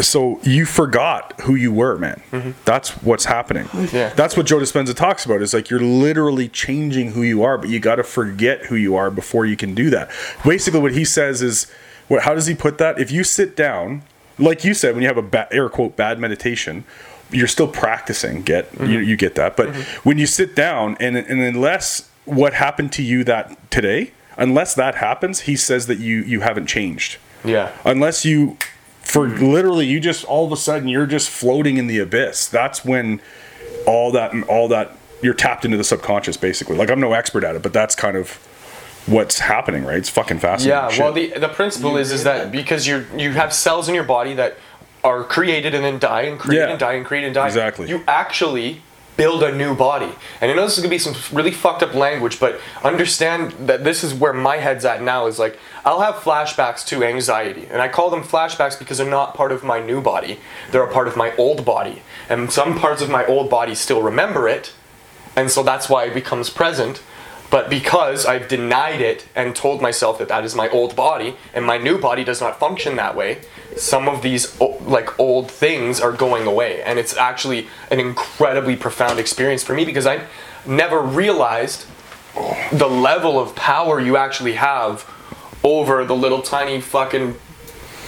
so 0.00 0.38
you 0.44 0.64
forgot 0.64 1.34
who 1.40 1.56
you 1.56 1.72
were, 1.72 1.98
man. 1.98 2.22
Mm-hmm. 2.30 2.50
That's 2.64 2.90
what's 3.02 3.24
happening. 3.24 3.68
Yeah. 3.92 4.10
That's 4.10 4.36
what 4.36 4.46
Joe 4.46 4.58
Dispenza 4.58 4.94
talks 4.94 5.24
about. 5.26 5.42
Is 5.42 5.52
like 5.52 5.70
you're 5.70 5.80
literally 5.80 6.48
changing 6.48 7.12
who 7.12 7.22
you 7.22 7.42
are, 7.42 7.58
but 7.58 7.68
you 7.68 7.80
got 7.80 7.96
to 7.96 8.04
forget 8.04 8.66
who 8.66 8.76
you 8.76 8.94
are 8.94 9.10
before 9.10 9.44
you 9.44 9.56
can 9.56 9.74
do 9.74 9.90
that. 9.90 10.08
Basically, 10.44 10.78
what 10.78 10.92
he 10.92 11.04
says 11.04 11.42
is, 11.42 11.66
what? 12.08 12.22
How 12.22 12.34
does 12.34 12.46
he 12.46 12.54
put 12.54 12.78
that? 12.78 12.98
If 12.98 13.10
you 13.10 13.24
sit 13.24 13.56
down, 13.56 14.02
like 14.38 14.64
you 14.64 14.74
said, 14.74 14.94
when 14.94 15.02
you 15.02 15.08
have 15.08 15.18
a 15.18 15.22
ba- 15.22 15.48
air 15.50 15.68
quote 15.68 15.96
bad 15.96 16.18
meditation, 16.18 16.84
you're 17.30 17.46
still 17.46 17.68
practicing. 17.68 18.42
Get 18.42 18.72
you, 18.72 18.78
mm-hmm. 18.78 19.08
you 19.08 19.16
get 19.16 19.34
that, 19.36 19.56
but 19.56 19.68
mm-hmm. 19.68 20.08
when 20.08 20.18
you 20.18 20.26
sit 20.26 20.56
down 20.56 20.96
and 21.00 21.16
and 21.16 21.40
unless 21.40 22.08
what 22.24 22.54
happened 22.54 22.92
to 22.92 23.02
you 23.02 23.24
that 23.24 23.70
today, 23.70 24.12
unless 24.36 24.74
that 24.74 24.96
happens, 24.96 25.40
he 25.40 25.56
says 25.56 25.86
that 25.86 25.98
you 25.98 26.22
you 26.22 26.40
haven't 26.40 26.66
changed 26.66 27.18
yeah. 27.44 27.72
unless 27.84 28.24
you 28.24 28.56
for 29.02 29.26
mm-hmm. 29.26 29.44
literally 29.44 29.86
you 29.86 30.00
just 30.00 30.24
all 30.24 30.46
of 30.46 30.52
a 30.52 30.56
sudden 30.56 30.88
you're 30.88 31.06
just 31.06 31.30
floating 31.30 31.76
in 31.76 31.86
the 31.86 31.98
abyss 31.98 32.46
that's 32.48 32.84
when 32.84 33.20
all 33.86 34.12
that 34.12 34.34
all 34.48 34.68
that 34.68 34.96
you're 35.22 35.34
tapped 35.34 35.64
into 35.64 35.76
the 35.76 35.84
subconscious 35.84 36.36
basically 36.36 36.76
like 36.76 36.90
i'm 36.90 37.00
no 37.00 37.12
expert 37.12 37.44
at 37.44 37.56
it 37.56 37.62
but 37.62 37.72
that's 37.72 37.94
kind 37.94 38.16
of 38.16 38.46
what's 39.08 39.38
happening 39.38 39.84
right 39.84 39.96
it's 39.98 40.08
fucking 40.08 40.38
fascinating 40.38 40.70
Yeah, 40.82 40.88
shit. 40.90 41.00
well, 41.02 41.12
the 41.12 41.28
the 41.38 41.48
principle 41.48 41.96
is 41.96 42.12
is 42.12 42.24
that 42.24 42.50
because 42.52 42.86
you 42.86 43.06
you 43.16 43.32
have 43.32 43.52
cells 43.52 43.88
in 43.88 43.94
your 43.94 44.04
body 44.04 44.34
that 44.34 44.56
are 45.04 45.22
created 45.24 45.74
and 45.74 45.84
then 45.84 45.98
die 45.98 46.22
and 46.22 46.38
create 46.38 46.58
Yeah. 46.58 46.68
and 46.70 46.78
die 46.78 46.94
and 46.94 47.06
create 47.06 47.24
and 47.24 47.34
die. 47.34 47.46
Exactly. 47.46 47.88
You 47.88 48.02
actually 48.08 48.82
build 49.16 49.42
a 49.42 49.50
new 49.52 49.74
body. 49.74 50.12
And 50.40 50.50
I 50.50 50.54
know 50.54 50.62
this 50.64 50.74
is 50.76 50.82
gonna 50.82 50.90
be 50.90 50.98
some 50.98 51.14
really 51.36 51.50
fucked 51.50 51.82
up 51.82 51.92
language, 51.94 52.38
but 52.38 52.60
understand 52.84 53.52
that 53.68 53.82
this 53.82 54.04
is 54.04 54.12
where 54.14 54.32
my 54.32 54.56
head's 54.58 54.84
at 54.84 55.02
now. 55.02 55.26
Is 55.26 55.38
like 55.38 55.58
I'll 55.84 56.00
have 56.00 56.16
flashbacks 56.16 56.84
to 56.88 57.02
anxiety, 57.04 57.66
and 57.70 57.80
I 57.82 57.88
call 57.88 58.10
them 58.10 58.22
flashbacks 58.22 58.78
because 58.78 58.98
they're 58.98 59.08
not 59.08 59.34
part 59.34 59.50
of 59.52 59.62
my 59.64 59.80
new 59.80 60.00
body. 60.00 60.38
They're 60.70 60.84
a 60.84 60.92
part 60.92 61.08
of 61.08 61.16
my 61.16 61.34
old 61.36 61.64
body, 61.64 62.02
and 62.28 62.52
some 62.52 62.78
parts 62.78 63.02
of 63.02 63.08
my 63.10 63.24
old 63.26 63.48
body 63.50 63.74
still 63.74 64.02
remember 64.02 64.48
it, 64.48 64.72
and 65.36 65.50
so 65.50 65.62
that's 65.62 65.88
why 65.88 66.04
it 66.04 66.14
becomes 66.14 66.50
present. 66.50 67.00
But 67.50 67.70
because 67.70 68.26
I've 68.26 68.46
denied 68.46 69.00
it 69.00 69.26
and 69.34 69.56
told 69.56 69.80
myself 69.80 70.18
that 70.18 70.28
that 70.28 70.44
is 70.44 70.54
my 70.54 70.68
old 70.68 70.94
body 70.94 71.36
and 71.54 71.64
my 71.64 71.78
new 71.78 71.98
body 71.98 72.22
does 72.22 72.40
not 72.40 72.58
function 72.58 72.96
that 72.96 73.16
way, 73.16 73.40
some 73.76 74.08
of 74.08 74.20
these 74.20 74.60
like 74.60 75.18
old 75.18 75.50
things 75.50 76.00
are 76.00 76.12
going 76.12 76.46
away, 76.46 76.82
and 76.82 76.98
it's 76.98 77.16
actually 77.16 77.68
an 77.90 78.00
incredibly 78.00 78.76
profound 78.76 79.18
experience 79.18 79.62
for 79.62 79.74
me 79.74 79.84
because 79.84 80.06
I 80.06 80.26
never 80.66 81.00
realized 81.00 81.86
the 82.72 82.88
level 82.88 83.40
of 83.40 83.54
power 83.56 83.98
you 83.98 84.16
actually 84.16 84.54
have 84.54 85.08
over 85.64 86.04
the 86.04 86.14
little 86.14 86.42
tiny 86.42 86.80
fucking 86.80 87.34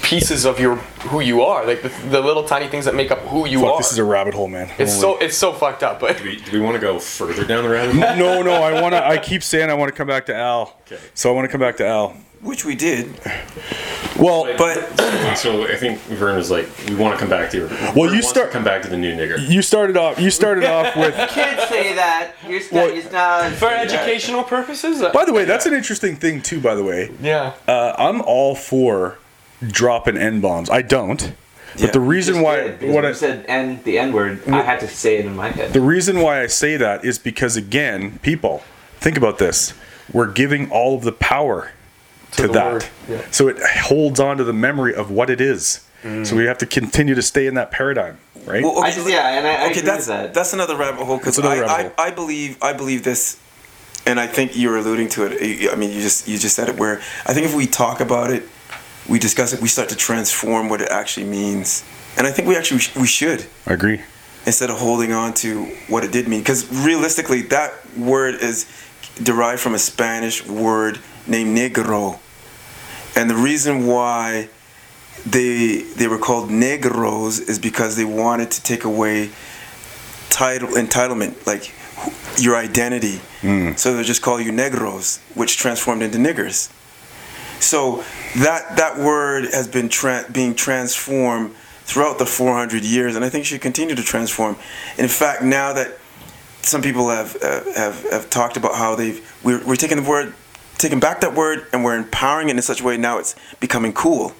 pieces 0.02 0.44
of 0.44 0.58
your 0.58 0.76
who 1.10 1.20
you 1.20 1.42
are, 1.42 1.64
like 1.66 1.82
the, 1.82 1.88
the 2.08 2.20
little 2.20 2.44
tiny 2.44 2.68
things 2.68 2.84
that 2.84 2.94
make 2.94 3.10
up 3.10 3.18
who 3.20 3.46
you 3.46 3.60
Fuck, 3.60 3.70
are. 3.72 3.76
this 3.78 3.92
is 3.92 3.98
a 3.98 4.04
rabbit 4.04 4.34
hole 4.34 4.48
man 4.48 4.70
it's 4.78 4.98
so 4.98 5.16
it's 5.18 5.36
so 5.36 5.52
fucked 5.52 5.82
up, 5.82 6.00
but 6.00 6.18
Do 6.18 6.24
we, 6.24 6.36
do 6.36 6.52
we 6.52 6.60
want 6.60 6.74
to 6.74 6.80
go 6.80 6.98
further 6.98 7.44
down 7.46 7.64
the 7.64 7.70
rabbit 7.70 7.94
hole? 7.94 8.16
no 8.16 8.42
no 8.42 8.62
i 8.62 8.80
want 8.80 8.94
to 8.94 9.04
i 9.06 9.18
keep 9.18 9.42
saying 9.42 9.70
i 9.70 9.74
want 9.74 9.90
to 9.92 9.96
come 9.96 10.06
back 10.08 10.26
to 10.26 10.34
al 10.34 10.76
Okay. 10.86 10.98
so 11.14 11.30
i 11.30 11.34
want 11.34 11.44
to 11.46 11.50
come 11.52 11.60
back 11.60 11.76
to 11.78 11.86
al 11.86 12.16
which 12.42 12.64
we 12.64 12.74
did, 12.74 13.06
well 14.18 14.46
but 14.56 14.76
so 15.36 15.64
I 15.66 15.76
think 15.76 15.98
Vern 16.00 16.36
was 16.36 16.50
like, 16.50 16.66
we 16.88 16.94
want 16.94 17.12
to 17.14 17.20
come 17.20 17.28
back 17.28 17.50
to. 17.50 17.66
Vern 17.66 18.14
you 18.14 18.22
start- 18.22 18.50
come 18.50 18.64
back 18.64 18.80
to 18.80 18.88
the 18.88 18.96
new 18.96 19.14
nigger. 19.14 19.36
you 19.46 19.60
started 19.60 19.98
off 19.98 20.18
you 20.18 20.30
started 20.30 20.64
off 20.64 20.96
with 21.02 21.14
Can't 21.14 21.60
say 21.68 21.94
that. 21.96 22.32
You're 22.48 22.62
Well- 22.72 22.94
not. 22.94 23.12
not 23.12 23.52
for 23.52 23.68
educational 23.68 24.42
purposes, 24.42 25.02
by 25.12 25.26
the 25.26 25.34
way 25.34 25.44
that's 25.44 25.66
an 25.66 25.74
interesting 25.74 26.16
thing 26.16 26.40
too 26.40 26.60
by 26.60 26.74
the 26.74 26.82
way 26.82 27.10
yeah. 27.20 27.52
uh, 27.68 27.92
i'm 27.98 28.22
all 28.22 28.54
for 28.54 29.18
dropping 29.68 30.16
n-bombs 30.16 30.70
i 30.70 30.82
don't 30.82 31.32
but 31.74 31.82
Yeah. 31.82 31.90
the 31.92 32.00
reason 32.00 32.40
why 32.42 32.70
what 32.72 32.82
what 32.82 33.04
I, 33.04 33.08
you 33.08 33.14
said 33.14 33.44
N 33.46 33.80
the 33.84 33.96
N 34.00 34.12
word, 34.12 34.42
I 34.48 34.62
had 34.62 34.80
to 34.80 34.88
say 34.88 35.18
it 35.18 35.24
in 35.24 35.36
my 35.36 35.50
head. 35.50 35.72
The 35.72 35.80
reason 35.80 36.18
why 36.20 36.42
I 36.42 36.48
say 36.48 36.76
that 36.76 37.04
is 37.04 37.16
because 37.16 37.56
again, 37.56 38.18
people, 38.22 38.64
think 38.98 39.16
about 39.16 39.38
this. 39.38 39.72
We're 40.12 40.32
giving 40.32 40.68
all 40.72 40.96
of 40.96 41.04
the 41.04 41.12
power 41.12 41.70
to, 42.32 42.42
the 42.48 42.52
that. 42.54 42.90
yeah. 43.08 43.22
So 43.30 43.46
it 43.46 43.58
holds 43.62 44.18
on 44.18 44.38
to 44.38 44.44
the 44.44 44.52
memory 44.52 44.92
of 44.96 45.12
what 45.12 45.30
it 45.30 45.40
is. 45.40 45.86
Mm. 46.02 46.26
So 46.26 46.34
we 46.34 46.44
have 46.46 46.58
to 46.58 46.66
continue 46.66 47.14
to 47.14 47.22
stay 47.22 47.46
in 47.46 47.54
that 47.54 47.70
paradigm, 47.70 48.18
right? 48.46 48.64
well, 48.64 48.82
I 48.82 48.90
just 48.90 49.08
yeah, 49.08 49.38
and 49.38 49.46
I, 49.46 49.50
I 49.50 49.54
okay, 49.66 49.70
agree 49.70 49.82
that's 49.82 50.08
with 50.08 50.16
that. 50.16 50.34
that's 50.34 50.52
another 50.52 50.76
rabbit 50.76 51.04
hole 51.04 51.18
because 51.18 51.38
I, 51.38 51.54
another 51.54 51.68
rabbit 51.68 51.94
I, 51.98 52.06
I 52.08 52.10
believe 52.10 52.58
I 52.60 52.72
believe 52.72 53.04
this, 53.04 53.38
and 54.06 54.18
I 54.18 54.26
think 54.26 54.56
you're 54.56 54.76
alluding 54.76 55.08
to 55.10 55.26
it. 55.26 55.72
I 55.72 55.76
mean, 55.76 55.90
you 55.90 56.00
just 56.02 56.26
you 56.26 56.36
just 56.36 56.56
said 56.56 56.68
it. 56.68 56.76
Where 56.76 56.96
I 57.26 57.32
think 57.32 57.46
if 57.46 57.54
we 57.54 57.66
talk 57.68 58.00
about 58.00 58.30
it, 58.32 58.42
we 59.08 59.18
discuss 59.18 59.52
it, 59.52 59.60
we 59.60 59.68
start 59.68 59.88
to 59.88 59.96
transform 59.96 60.68
what 60.68 60.80
it 60.80 60.90
actually 60.90 61.26
means, 61.26 61.84
and 62.16 62.26
I 62.26 62.30
think 62.30 62.48
we 62.48 62.56
actually 62.56 62.80
we 63.00 63.06
should 63.06 63.46
I 63.66 63.72
agree. 63.74 64.00
instead 64.46 64.70
of 64.70 64.78
holding 64.78 65.12
on 65.12 65.34
to 65.34 65.64
what 65.88 66.04
it 66.04 66.12
did 66.12 66.28
mean. 66.28 66.40
Because 66.40 66.68
realistically, 66.84 67.42
that 67.42 67.72
word 67.96 68.36
is 68.36 68.66
derived 69.22 69.60
from 69.60 69.74
a 69.74 69.78
Spanish 69.78 70.46
word 70.46 70.98
named 71.26 71.56
negro, 71.56 72.18
and 73.16 73.28
the 73.28 73.36
reason 73.36 73.86
why 73.86 74.48
they 75.26 75.82
they 75.96 76.08
were 76.08 76.18
called 76.18 76.48
negros 76.50 77.40
is 77.48 77.58
because 77.58 77.96
they 77.96 78.04
wanted 78.04 78.50
to 78.52 78.62
take 78.62 78.84
away 78.84 79.30
title 80.30 80.68
entitlement, 80.70 81.46
like 81.46 81.72
your 82.38 82.56
identity. 82.56 83.20
Hmm. 83.40 83.72
So 83.76 83.96
they 83.96 84.02
just 84.04 84.22
call 84.22 84.40
you 84.40 84.52
negros, 84.52 85.18
which 85.34 85.56
transformed 85.58 86.02
into 86.02 86.18
niggers. 86.18 86.70
So 87.60 88.04
that 88.36 88.76
that 88.76 88.98
word 88.98 89.44
has 89.52 89.68
been 89.68 89.88
tra- 89.88 90.26
being 90.32 90.54
transformed 90.54 91.54
throughout 91.84 92.18
the 92.18 92.26
400 92.26 92.84
years, 92.84 93.16
and 93.16 93.24
I 93.24 93.28
think 93.28 93.44
should 93.44 93.60
continue 93.60 93.94
to 93.94 94.02
transform. 94.02 94.56
In 94.96 95.08
fact, 95.08 95.42
now 95.42 95.72
that 95.72 95.98
some 96.62 96.82
people 96.82 97.08
have 97.08 97.36
uh, 97.42 97.64
have, 97.74 98.10
have 98.10 98.30
talked 98.30 98.56
about 98.56 98.76
how 98.76 98.94
they've 98.94 99.20
we're, 99.42 99.64
we're 99.64 99.76
taking 99.76 100.02
the 100.02 100.08
word, 100.08 100.34
taking 100.78 101.00
back 101.00 101.20
that 101.22 101.34
word, 101.34 101.66
and 101.72 101.84
we're 101.84 101.96
empowering 101.96 102.48
it 102.48 102.56
in 102.56 102.62
such 102.62 102.80
a 102.80 102.84
way 102.84 102.96
now 102.96 103.18
it's 103.18 103.34
becoming 103.58 103.92
cool. 103.92 104.34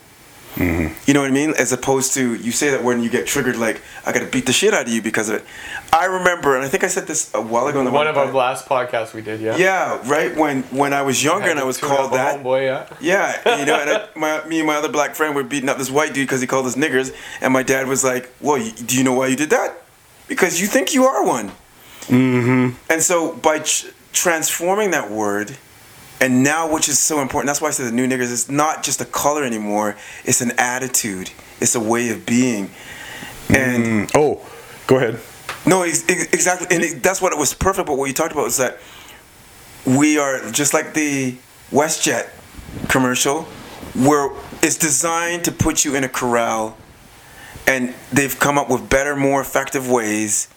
You 0.56 1.14
know 1.14 1.20
what 1.20 1.30
I 1.30 1.32
mean? 1.32 1.54
As 1.58 1.72
opposed 1.72 2.14
to 2.14 2.34
you 2.34 2.52
say 2.52 2.70
that 2.70 2.84
when 2.84 3.02
you 3.02 3.08
get 3.08 3.26
triggered, 3.26 3.56
like 3.56 3.80
I 4.04 4.12
got 4.12 4.20
to 4.20 4.26
beat 4.26 4.46
the 4.46 4.52
shit 4.52 4.74
out 4.74 4.86
of 4.86 4.92
you 4.92 5.00
because 5.00 5.28
of 5.28 5.36
it. 5.36 5.44
I 5.92 6.04
remember, 6.06 6.54
and 6.54 6.64
I 6.64 6.68
think 6.68 6.84
I 6.84 6.88
said 6.88 7.06
this 7.06 7.32
a 7.34 7.40
while 7.40 7.66
ago. 7.66 7.78
In 7.78 7.84
the 7.84 7.90
One 7.90 8.06
of 8.06 8.16
our 8.16 8.26
podcast. 8.26 8.34
last 8.34 8.66
podcasts 8.66 9.14
we 9.14 9.22
did, 9.22 9.40
yeah. 9.40 9.56
Yeah, 9.56 10.08
right. 10.08 10.36
When 10.36 10.62
when 10.64 10.92
I 10.92 11.02
was 11.02 11.22
younger 11.22 11.48
and 11.50 11.58
I 11.58 11.64
was 11.64 11.78
called 11.78 12.12
that. 12.12 12.40
Homeboy, 12.42 12.66
yeah. 12.66 12.96
Yeah, 13.00 13.58
you 13.58 13.64
know, 13.64 13.80
and 13.80 13.90
I, 13.90 14.08
my, 14.16 14.44
me 14.46 14.58
and 14.58 14.66
my 14.66 14.76
other 14.76 14.88
black 14.90 15.14
friend 15.14 15.34
were 15.34 15.44
beating 15.44 15.68
up 15.68 15.78
this 15.78 15.90
white 15.90 16.14
dude 16.14 16.26
because 16.26 16.40
he 16.40 16.46
called 16.46 16.66
us 16.66 16.76
niggers, 16.76 17.14
and 17.40 17.52
my 17.52 17.62
dad 17.62 17.86
was 17.86 18.04
like, 18.04 18.30
"Well, 18.40 18.58
you, 18.58 18.72
do 18.72 18.96
you 18.96 19.04
know 19.04 19.14
why 19.14 19.28
you 19.28 19.36
did 19.36 19.50
that? 19.50 19.82
Because 20.28 20.60
you 20.60 20.66
think 20.66 20.92
you 20.94 21.04
are 21.04 21.24
one." 21.24 21.52
Mm-hmm. 22.06 22.76
And 22.92 23.02
so 23.02 23.34
by 23.36 23.60
tr- 23.60 23.88
transforming 24.12 24.90
that 24.90 25.10
word, 25.10 25.56
and 26.20 26.42
now 26.42 26.70
which 26.72 26.88
is 26.88 26.98
so 26.98 27.20
important, 27.20 27.46
that's 27.48 27.60
why 27.60 27.68
I 27.68 27.70
said 27.70 27.86
the 27.86 27.92
new 27.92 28.06
niggers. 28.06 28.30
It's 28.30 28.50
not 28.50 28.82
just 28.82 29.00
a 29.00 29.04
color 29.06 29.42
anymore; 29.44 29.96
it's 30.24 30.40
an 30.40 30.52
attitude. 30.58 31.30
It's 31.60 31.74
a 31.74 31.80
way 31.80 32.10
of 32.10 32.26
being. 32.26 32.70
And 33.48 34.08
mm. 34.08 34.10
Oh, 34.14 34.46
go 34.86 34.96
ahead. 34.96 35.18
no, 35.66 35.82
ex- 35.82 36.08
ex- 36.08 36.32
exactly, 36.32 36.68
and 36.70 36.84
it, 36.84 37.02
that's 37.02 37.20
what 37.20 37.32
it 37.32 37.38
was 37.38 37.54
perfect. 37.54 37.86
But 37.86 37.96
what 37.96 38.06
you 38.06 38.14
talked 38.14 38.32
about 38.32 38.44
was 38.44 38.58
that 38.58 38.78
we 39.86 40.18
are 40.18 40.50
just 40.50 40.74
like 40.74 40.94
the 40.94 41.36
WestJet 41.70 42.28
commercial, 42.88 43.44
where 43.94 44.30
it's 44.62 44.76
designed 44.76 45.44
to 45.44 45.52
put 45.52 45.84
you 45.84 45.96
in 45.96 46.04
a 46.04 46.08
corral, 46.08 46.76
and 47.66 47.94
they've 48.12 48.38
come 48.38 48.58
up 48.58 48.68
with 48.68 48.88
better, 48.90 49.16
more 49.16 49.40
effective 49.40 49.90
ways 49.90 50.48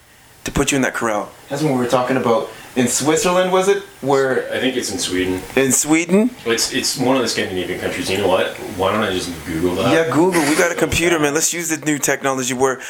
to 0.43 0.51
put 0.51 0.71
you 0.71 0.75
in 0.75 0.81
that 0.81 0.93
corral. 0.93 1.31
That's 1.49 1.63
what 1.63 1.71
we 1.71 1.77
were 1.77 1.87
talking 1.87 2.17
about 2.17 2.49
in 2.75 2.87
Switzerland, 2.87 3.51
was 3.51 3.67
it? 3.67 3.83
Where 4.01 4.51
I 4.51 4.59
think 4.59 4.75
it's 4.75 4.91
in 4.91 4.97
Sweden. 4.99 5.41
in 5.55 5.71
Sweden? 5.71 6.31
It's 6.45 6.73
it's 6.73 6.97
one 6.97 7.15
of 7.15 7.21
the 7.21 7.27
Scandinavian 7.27 7.79
countries. 7.79 8.09
You 8.09 8.17
know 8.19 8.27
what? 8.27 8.55
Why 8.77 8.91
don't 8.91 9.03
I 9.03 9.11
just 9.11 9.29
Google 9.45 9.75
that? 9.75 9.91
Yeah, 9.93 10.13
Google. 10.13 10.41
We 10.49 10.55
got 10.55 10.71
a 10.71 10.75
computer, 10.75 11.19
man. 11.19 11.33
Let's 11.33 11.53
use 11.53 11.69
the 11.69 11.83
new 11.85 11.99
technology 11.99 12.53
where 12.53 12.81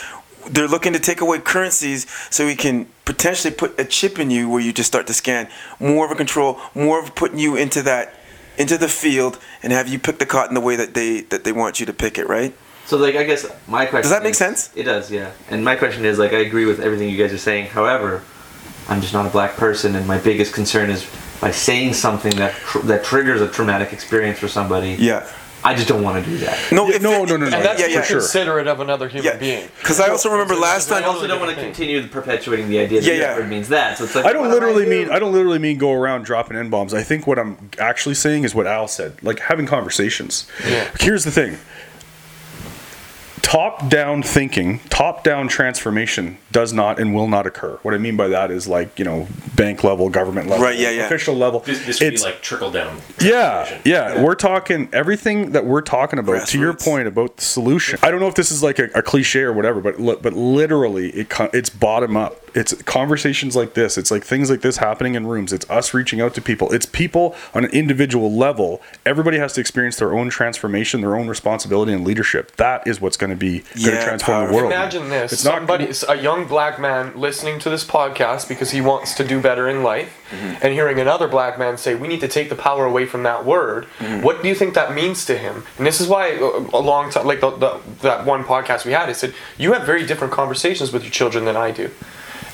they're 0.50 0.68
looking 0.68 0.94
to 0.94 1.00
take 1.00 1.22
away 1.22 1.40
currencies 1.40 2.06
so 2.30 2.46
we 2.46 2.56
can 2.56 2.88
potentially 3.06 3.54
put 3.54 3.80
a 3.80 3.86
chip 3.86 4.20
in 4.20 4.30
you 4.30 4.50
where 4.50 4.62
you 4.62 4.74
just 4.74 4.88
start 4.88 5.08
to 5.08 5.14
scan 5.14 5.48
more 5.80 6.06
of 6.06 6.12
a 6.12 6.16
control, 6.16 6.60
more 6.76 7.00
of 7.02 7.16
putting 7.16 7.40
you 7.40 7.56
into 7.56 7.82
that 7.84 8.14
into 8.58 8.78
the 8.78 8.88
field 8.88 9.40
and 9.64 9.74
have 9.74 9.88
you 9.88 9.98
pick 9.98 10.20
the 10.20 10.26
cotton 10.26 10.54
the 10.54 10.62
way 10.62 10.76
that 10.76 10.94
they 10.94 11.22
that 11.22 11.44
they 11.44 11.52
want 11.52 11.80
you 11.80 11.86
to 11.86 11.94
pick 11.94 12.18
it, 12.18 12.28
right? 12.28 12.54
So 12.86 12.98
like 12.98 13.16
I 13.16 13.24
guess 13.24 13.46
my 13.68 13.86
question 13.86 14.02
Does 14.04 14.12
that 14.12 14.24
make 14.24 14.32
is- 14.32 14.38
sense? 14.38 14.70
It 14.76 14.84
does, 14.84 15.10
yeah. 15.12 15.32
And 15.50 15.64
my 15.64 15.76
question 15.76 16.06
is 16.06 16.20
like 16.20 16.34
I 16.34 16.40
agree 16.40 16.66
with 16.66 16.80
everything 16.80 17.10
you 17.10 17.18
guys 17.18 17.34
are 17.34 17.38
saying. 17.38 17.68
However, 17.68 18.22
I'm 18.90 19.02
just 19.02 19.14
not 19.14 19.26
a 19.26 19.30
black 19.30 19.56
person, 19.56 19.96
and 19.96 20.06
my 20.08 20.18
biggest 20.18 20.54
concern 20.54 20.90
is 20.90 21.10
by 21.42 21.52
saying 21.52 21.94
something 21.94 22.36
that 22.36 22.54
tr- 22.54 22.80
that 22.80 23.04
triggers 23.04 23.42
a 23.42 23.48
traumatic 23.48 23.94
experience 23.94 24.40
for 24.40 24.48
somebody. 24.48 24.96
Yeah. 25.00 25.28
I 25.66 25.74
just 25.76 25.88
don't 25.88 26.04
want 26.04 26.22
to 26.22 26.30
do 26.30 26.38
that. 26.40 26.60
No, 26.74 26.90
Yeah, 26.90 26.96
if 26.98 27.02
no, 27.02 27.24
no, 27.24 27.38
no, 27.38 27.50
no. 27.50 27.56
And 27.56 27.64
that's 27.66 27.80
Yeah, 27.80 27.86
yeah, 27.88 27.94
yeah. 27.94 28.00
for 28.02 28.06
sure. 28.08 28.20
considerate 28.20 28.68
of 28.68 28.82
another 28.82 29.08
human 29.08 29.32
Yeah. 29.32 29.38
being. 29.38 29.70
Because 29.80 30.02
I 30.02 30.10
also 30.10 30.30
remember 30.30 30.56
last 30.56 30.90
time. 30.90 30.98
I 30.98 31.02
time. 31.04 31.10
also 31.12 31.26
don't 31.26 31.40
want 31.40 31.56
to 31.56 31.62
continue 31.62 32.06
perpetuating 32.08 32.68
the 32.68 32.80
idea 32.80 33.00
that 33.00 33.08
Yeah, 33.08 33.14
yeah. 33.14 33.24
F 33.32 33.38
word 33.38 33.48
means 33.50 33.70
that. 33.70 33.98
So 33.98 34.04
it's 34.04 34.14
like 34.14 34.26
I 34.26 34.34
don't 34.34 34.42
what 34.42 34.48
am 34.48 34.54
literally 34.56 34.84
doing? 34.84 35.04
mean 35.08 35.12
I 35.16 35.20
don't 35.20 35.32
literally 35.32 35.60
mean 35.60 35.78
go 35.78 35.94
around 35.94 36.26
dropping 36.26 36.58
n 36.58 36.70
bombs. 36.70 36.94
I 36.94 37.02
think 37.02 37.28
what 37.28 37.40
I'm 37.40 37.70
actually 37.80 38.16
saying 38.16 38.44
is 38.44 38.54
what 38.54 38.68
Al 38.68 38.90
said, 38.90 39.14
like 39.24 39.40
having 39.40 39.66
conversations. 39.66 40.48
Yeah. 40.68 40.90
Here's 41.00 41.24
the 41.24 41.32
thing. 41.32 41.58
Top 43.54 43.88
down 43.88 44.24
thinking, 44.24 44.80
top 44.90 45.24
down 45.24 45.48
transformation 45.48 46.40
does 46.52 46.74
not 46.74 47.00
and 47.00 47.14
will 47.14 47.28
not 47.28 47.46
occur. 47.46 47.78
What 47.84 47.94
I 47.94 48.00
mean 48.00 48.18
by 48.18 48.28
that 48.30 48.50
is 48.50 48.68
like, 48.68 48.98
you 48.98 49.06
know, 49.06 49.28
bank 49.56 49.84
level, 49.84 50.10
government 50.10 50.48
level, 50.48 50.66
Right, 50.66 50.80
yeah, 50.80 50.90
yeah. 50.90 51.06
official 51.06 51.36
level. 51.36 51.60
This, 51.60 51.86
this 51.86 52.00
would 52.00 52.10
be 52.10 52.16
It's- 52.16 52.24
like 52.24 52.42
trickle 52.42 52.72
down. 52.72 52.98
yeah, 53.22 53.58
transformation. 53.68 53.82
yeah, 53.86 54.24
We're 54.24 54.34
talking 54.34 54.90
everything 54.92 55.52
that 55.52 55.68
we're 55.68 55.82
talking 55.82 56.18
about. 56.18 56.48
To 56.48 56.58
your 56.60 56.74
point 56.74 57.08
about 57.08 57.38
the 57.38 57.44
solution, 57.44 58.00
I 58.02 58.10
don't 58.10 58.20
know 58.20 58.28
if 58.28 58.34
this 58.34 58.50
is 58.50 58.64
like 58.64 58.80
a, 58.80 58.90
a 58.96 59.04
cliche 59.04 59.42
or 59.42 59.54
whatever, 59.54 59.82
but 59.82 60.00
li- 60.02 60.18
but 60.20 60.34
literally, 60.34 61.12
it 61.12 61.28
it's 61.54 61.70
bottom 61.70 62.18
up. 62.18 62.43
It's 62.56 62.74
conversations 62.84 63.56
like 63.56 63.74
this. 63.74 63.98
It's 63.98 64.12
like 64.12 64.24
things 64.24 64.50
like 64.50 64.62
this 64.62 64.78
happening 64.78 65.16
in 65.16 65.26
rooms. 65.28 65.52
It's 65.52 65.70
us 65.70 65.94
reaching 65.94 66.22
out 66.22 66.34
to 66.36 66.42
people. 66.42 66.72
It's 66.72 66.86
people 66.86 67.36
on 67.54 67.66
an 67.66 67.72
individual 67.72 68.32
level. 68.32 68.82
Everybody 69.06 69.38
has 69.40 69.54
to 69.54 69.62
experience 69.62 69.98
their 69.98 70.14
own 70.14 70.30
transformation, 70.30 71.02
their 71.02 71.16
own 71.16 71.28
responsibility 71.28 71.94
and 71.94 72.06
leadership. 72.06 72.56
That 72.58 72.86
is 72.88 73.02
what's 73.02 73.18
going 73.18 73.32
to 73.32 73.36
be 73.36 73.60
going 73.60 73.64
to 73.74 73.92
Yeah, 73.92 74.04
transform 74.06 74.48
the 74.48 74.54
world. 74.54 74.72
Imagine 74.72 75.10
this: 75.10 75.34
It's 75.34 75.44
not- 75.44 75.56
somebody, 75.56 75.92
a 76.08 76.16
young 76.22 76.46
black 76.48 76.80
man, 76.80 77.14
listening 77.16 77.60
to 77.60 77.70
this 77.70 77.84
podcast 77.84 78.48
because 78.48 78.72
he 78.72 78.82
wants 78.82 79.14
to 79.16 79.24
do 79.24 79.42
better 79.42 79.68
in 79.68 79.84
life, 79.84 80.20
and 80.62 80.74
hearing 80.74 81.00
another 81.00 81.28
black 81.28 81.58
man 81.60 81.78
say, 81.78 81.96
"We 81.96 82.08
need 82.08 82.22
to 82.22 82.28
take 82.28 82.50
the 82.50 82.56
power 82.56 82.86
away 82.86 83.06
from 83.06 83.24
that 83.24 83.46
word." 83.46 83.86
What 84.22 84.42
do 84.42 84.48
you 84.48 84.56
think 84.56 84.74
that 84.76 84.94
means 84.94 85.26
to 85.26 85.38
him? 85.38 85.64
And 85.78 85.88
this 85.88 86.00
is 86.00 86.08
why 86.08 86.34
uh, 86.34 86.66
a 86.74 86.80
long 86.82 87.10
time, 87.12 87.26
like 87.26 87.42
the, 87.42 87.52
the, 87.52 87.80
that 88.02 88.26
one 88.26 88.44
podcast 88.44 88.86
we 88.86 88.92
had, 88.94 89.10
I 89.10 89.14
said, 89.14 89.34
"You 89.58 89.74
have 89.74 89.86
very 89.86 90.06
different 90.06 90.34
conversations 90.34 90.92
with 90.94 91.04
your 91.04 91.12
children 91.12 91.46
than 91.46 91.56
I 91.58 91.72
do." 91.72 91.90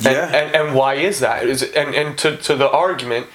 And, 0.06 0.16
Yeah. 0.16 0.26
and, 0.28 0.56
and 0.56 0.76
why 0.76 0.95
is 0.95 1.20
that? 1.20 1.45
Is 1.47 1.62
it, 1.64 1.76
and 1.76 1.93
and 1.95 2.18
to, 2.20 2.38
to 2.38 2.56
the 2.56 2.70
argument, 2.70 3.28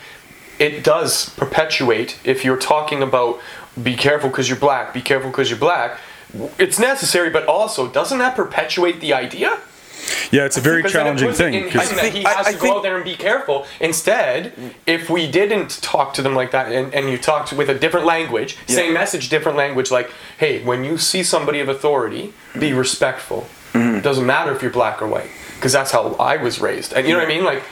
it 0.58 0.82
does 0.84 1.30
perpetuate 1.30 2.18
if 2.24 2.44
you're 2.44 2.56
talking 2.58 3.02
about 3.02 3.40
be 3.82 3.94
careful 3.96 4.30
because 4.30 4.48
you're 4.48 4.58
black, 4.58 4.94
be 4.94 5.02
careful 5.02 5.30
because 5.30 5.50
you're 5.50 5.58
black. 5.58 5.98
It's 6.58 6.78
necessary, 6.78 7.30
but 7.30 7.46
also 7.46 7.88
doesn't 7.88 8.18
that 8.18 8.34
perpetuate 8.36 9.00
the 9.00 9.12
idea? 9.14 9.58
Yeah, 10.30 10.44
it's 10.44 10.56
a 10.56 10.60
very 10.60 10.82
Because 10.82 10.92
then 10.92 11.06
it 11.06 11.18
challenging 11.18 11.32
thing. 11.32 11.54
in 11.54 11.70
'cause- 11.70 11.90
him 11.90 11.96
that 11.96 12.12
he 12.12 12.24
I- 12.26 12.30
has 12.34 12.46
I 12.48 12.52
to 12.52 12.58
go 12.58 12.76
out 12.76 12.82
there 12.82 12.96
and 12.96 13.04
be 13.04 13.14
careful. 13.16 13.66
Instead, 13.80 14.52
if 14.86 15.08
we 15.08 15.26
didn't 15.30 15.80
talk 15.82 16.12
to 16.14 16.22
them 16.22 16.34
like 16.34 16.50
that, 16.50 16.70
and, 16.72 16.92
and 16.94 17.08
you 17.10 17.16
talked 17.18 17.52
with 17.52 17.68
a 17.70 17.74
different 17.74 18.04
language, 18.04 18.56
Yeah. 18.66 18.76
same 18.76 18.92
message, 18.92 19.28
different 19.28 19.56
language, 19.56 19.90
like, 19.90 20.10
hey, 20.38 20.60
when 20.62 20.84
you 20.84 20.98
see 20.98 21.22
somebody 21.22 21.60
of 21.60 21.68
authority, 21.68 22.32
be 22.58 22.72
respectful. 22.72 23.46
Mm-hmm. 23.72 23.96
It 23.96 24.02
doesn't 24.02 24.26
matter 24.26 24.52
if 24.54 24.60
you're 24.62 24.70
black 24.72 25.00
or 25.00 25.06
white, 25.06 25.30
because 25.64 25.72
that's 25.72 25.92
how 25.92 26.12
I 26.16 26.36
was 26.36 26.60
raised. 26.60 26.92
And 26.92 27.06
you 27.06 27.14
know 27.14 27.20
what 27.20 27.24
I 27.26 27.34
mean? 27.34 27.42
Like. 27.44 27.62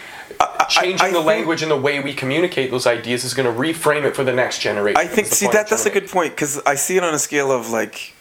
Changing 0.70 1.00
I 1.02 1.08
the 1.08 1.16
think- 1.16 1.26
language 1.26 1.60
and 1.60 1.70
the 1.70 1.76
way 1.76 2.00
we 2.00 2.14
communicate 2.14 2.70
those 2.70 2.86
ideas 2.86 3.22
is 3.22 3.34
going 3.34 3.52
to 3.52 3.60
reframe 3.60 4.04
it 4.04 4.16
for 4.16 4.24
the 4.24 4.32
next 4.32 4.60
generation. 4.60 4.96
I 4.96 5.06
think 5.06 5.26
see 5.26 5.46
that 5.48 5.68
that's 5.68 5.84
a 5.84 5.90
good 5.90 6.08
point 6.08 6.32
because 6.32 6.58
I 6.64 6.76
see 6.76 6.96
it 6.96 7.04
on 7.04 7.12
a 7.12 7.18
scale 7.18 7.52
of 7.52 7.68
like 7.68 8.14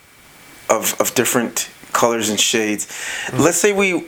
of 0.70 1.00
of 1.00 1.16
different 1.16 1.70
colors 1.94 2.30
and 2.30 2.38
shades. 2.38 2.86
Mm-hmm. 2.86 3.44
Let's 3.44 3.58
say 3.58 3.72
we 3.72 4.08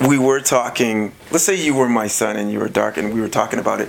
we 0.00 0.18
were 0.18 0.38
talking. 0.38 1.12
Let's 1.32 1.42
say 1.42 1.56
you 1.56 1.74
were 1.74 1.88
my 1.88 2.06
son 2.06 2.36
and 2.36 2.52
you 2.52 2.60
were 2.60 2.68
dark 2.68 2.96
and 2.96 3.12
we 3.12 3.20
were 3.20 3.28
talking 3.28 3.58
about 3.58 3.80
it. 3.80 3.88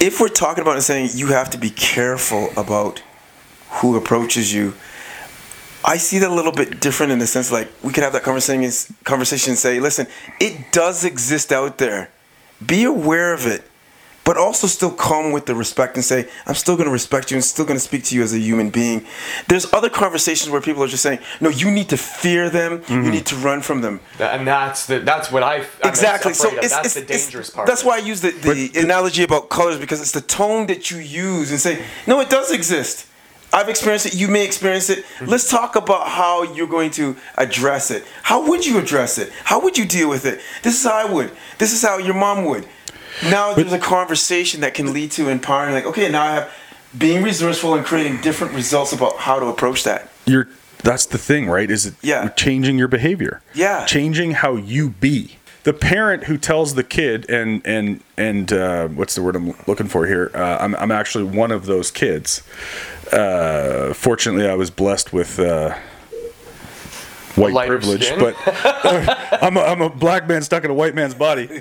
If 0.00 0.18
we're 0.20 0.28
talking 0.28 0.62
about 0.62 0.72
it 0.72 0.76
and 0.76 0.84
saying 0.84 1.10
you 1.14 1.28
have 1.28 1.50
to 1.50 1.58
be 1.58 1.70
careful 1.70 2.50
about 2.56 3.02
who 3.78 3.96
approaches 3.96 4.52
you, 4.52 4.74
I 5.84 5.98
see 5.98 6.18
that 6.20 6.30
a 6.30 6.34
little 6.34 6.52
bit 6.52 6.80
different 6.80 7.12
in 7.12 7.18
the 7.18 7.26
sense 7.26 7.52
like 7.52 7.68
we 7.82 7.92
could 7.92 8.02
have 8.02 8.14
that 8.14 8.22
conversation 8.22 8.96
conversation 9.04 9.50
and 9.50 9.58
say, 9.58 9.80
listen, 9.80 10.06
it 10.40 10.72
does 10.72 11.04
exist 11.04 11.52
out 11.52 11.76
there. 11.78 12.10
Be 12.64 12.84
aware 12.84 13.34
of 13.34 13.46
it, 13.46 13.64
but 14.24 14.38
also 14.38 14.66
still 14.66 14.90
come 14.90 15.32
with 15.32 15.44
the 15.44 15.54
respect 15.54 15.96
and 15.96 16.04
say, 16.04 16.26
I'm 16.46 16.54
still 16.54 16.76
going 16.76 16.86
to 16.86 16.92
respect 16.92 17.30
you 17.30 17.36
and 17.36 17.44
still 17.44 17.66
going 17.66 17.76
to 17.76 17.84
speak 17.84 18.04
to 18.04 18.16
you 18.16 18.22
as 18.22 18.32
a 18.32 18.38
human 18.38 18.70
being. 18.70 19.04
There's 19.48 19.70
other 19.74 19.90
conversations 19.90 20.50
where 20.50 20.62
people 20.62 20.82
are 20.82 20.88
just 20.88 21.02
saying, 21.02 21.18
no, 21.42 21.50
you 21.50 21.70
need 21.70 21.90
to 21.90 21.98
fear 21.98 22.48
them, 22.48 22.72
you 22.72 22.78
mm-hmm. 22.78 23.10
need 23.10 23.26
to 23.26 23.36
run 23.36 23.60
from 23.60 23.82
them. 23.82 24.00
And 24.18 24.46
that's 24.46 24.86
the 24.86 25.00
that's 25.00 25.30
what 25.30 25.42
I 25.42 25.56
I'm 25.56 25.66
exactly. 25.82 26.32
So 26.32 26.48
of. 26.48 26.54
it's, 26.54 26.70
that's 26.70 26.86
it's, 26.86 26.94
the 26.94 27.02
it's- 27.02 27.26
dangerous 27.26 27.50
part. 27.50 27.66
That's 27.66 27.84
why 27.84 27.96
I 27.96 27.98
use 27.98 28.22
the, 28.22 28.30
the 28.30 28.80
analogy 28.80 29.22
about 29.22 29.50
colors 29.50 29.78
because 29.78 30.00
it's 30.00 30.12
the 30.12 30.22
tone 30.22 30.66
that 30.68 30.90
you 30.90 30.98
use 30.98 31.50
and 31.50 31.60
say, 31.60 31.84
no, 32.06 32.20
it 32.20 32.30
does 32.30 32.50
exist. 32.50 33.08
I've 33.54 33.68
experienced 33.68 34.06
it. 34.06 34.14
You 34.16 34.28
may 34.28 34.44
experience 34.44 34.90
it. 34.90 35.04
Mm-hmm. 35.04 35.26
Let's 35.26 35.48
talk 35.48 35.76
about 35.76 36.08
how 36.08 36.42
you're 36.54 36.66
going 36.66 36.90
to 36.92 37.16
address 37.36 37.90
it. 37.90 38.04
How 38.22 38.46
would 38.48 38.66
you 38.66 38.78
address 38.78 39.16
it? 39.16 39.30
How 39.44 39.60
would 39.62 39.78
you 39.78 39.84
deal 39.86 40.08
with 40.10 40.26
it? 40.26 40.40
This 40.62 40.74
is 40.78 40.84
how 40.84 40.96
I 41.06 41.10
would. 41.10 41.30
This 41.58 41.72
is 41.72 41.80
how 41.80 41.98
your 41.98 42.14
mom 42.14 42.44
would. 42.46 42.66
Now 43.22 43.54
there's 43.54 43.72
a 43.72 43.78
conversation 43.78 44.60
that 44.62 44.74
can 44.74 44.92
lead 44.92 45.12
to 45.12 45.28
empowering. 45.28 45.72
Like, 45.72 45.86
okay, 45.86 46.10
now 46.10 46.22
I 46.22 46.30
have 46.32 46.52
being 46.98 47.22
resourceful 47.22 47.74
and 47.74 47.86
creating 47.86 48.20
different 48.22 48.54
results 48.54 48.92
about 48.92 49.16
how 49.18 49.38
to 49.38 49.46
approach 49.46 49.84
that. 49.84 50.08
you're 50.26 50.48
that's 50.82 51.06
the 51.06 51.18
thing 51.18 51.48
right 51.48 51.70
is 51.70 51.86
it 51.86 51.94
Yeah. 52.02 52.28
changing 52.30 52.76
your 52.78 52.88
behavior 52.88 53.40
Yeah. 53.54 53.84
changing 53.86 54.32
how 54.32 54.56
you 54.56 54.90
be 54.90 55.38
the 55.64 55.72
parent 55.72 56.24
who 56.24 56.36
tells 56.38 56.74
the 56.74 56.84
kid 56.84 57.28
and 57.30 57.60
and 57.66 58.00
and 58.16 58.52
uh, 58.52 58.88
what's 58.88 59.14
the 59.14 59.22
word 59.22 59.34
i'm 59.36 59.54
looking 59.66 59.88
for 59.88 60.06
here 60.06 60.30
uh, 60.34 60.58
I'm, 60.60 60.74
I'm 60.76 60.90
actually 60.92 61.24
one 61.24 61.50
of 61.50 61.66
those 61.66 61.90
kids 61.90 62.42
uh, 63.12 63.92
fortunately 63.94 64.48
i 64.48 64.54
was 64.54 64.70
blessed 64.70 65.12
with 65.12 65.38
uh, 65.40 65.74
white 67.36 67.52
Lighter 67.52 67.78
privilege 67.78 68.04
skin. 68.06 68.18
but 68.20 68.36
I'm, 69.42 69.56
a, 69.56 69.60
I'm 69.60 69.80
a 69.82 69.90
black 69.90 70.28
man 70.28 70.42
stuck 70.42 70.64
in 70.64 70.70
a 70.70 70.74
white 70.74 70.94
man's 70.94 71.14
body 71.14 71.46
like 71.48 71.60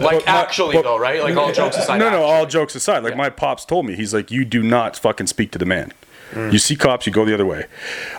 my- 0.00 0.22
actually 0.26 0.76
but- 0.76 0.82
though, 0.84 0.98
right? 0.98 1.22
Like 1.22 1.36
all 1.36 1.52
jokes 1.52 1.76
aside. 1.76 1.98
no, 1.98 2.04
no. 2.10 2.16
actually. 2.16 2.30
All 2.32 2.46
jokes 2.46 2.74
aside, 2.74 3.02
like 3.02 3.12
Yeah. 3.12 3.18
my 3.18 3.30
pops 3.30 3.64
told 3.66 3.84
me, 3.86 3.94
he's 3.94 4.14
like, 4.14 4.30
"You 4.30 4.44
do 4.46 4.62
not 4.62 4.96
fucking 4.96 5.26
speak 5.26 5.50
to 5.52 5.58
the 5.58 5.66
man. 5.66 5.92
You 6.34 6.58
see 6.58 6.74
cops, 6.76 7.06
you 7.06 7.12
go 7.12 7.24
the 7.24 7.32
other 7.34 7.46
way. 7.46 7.66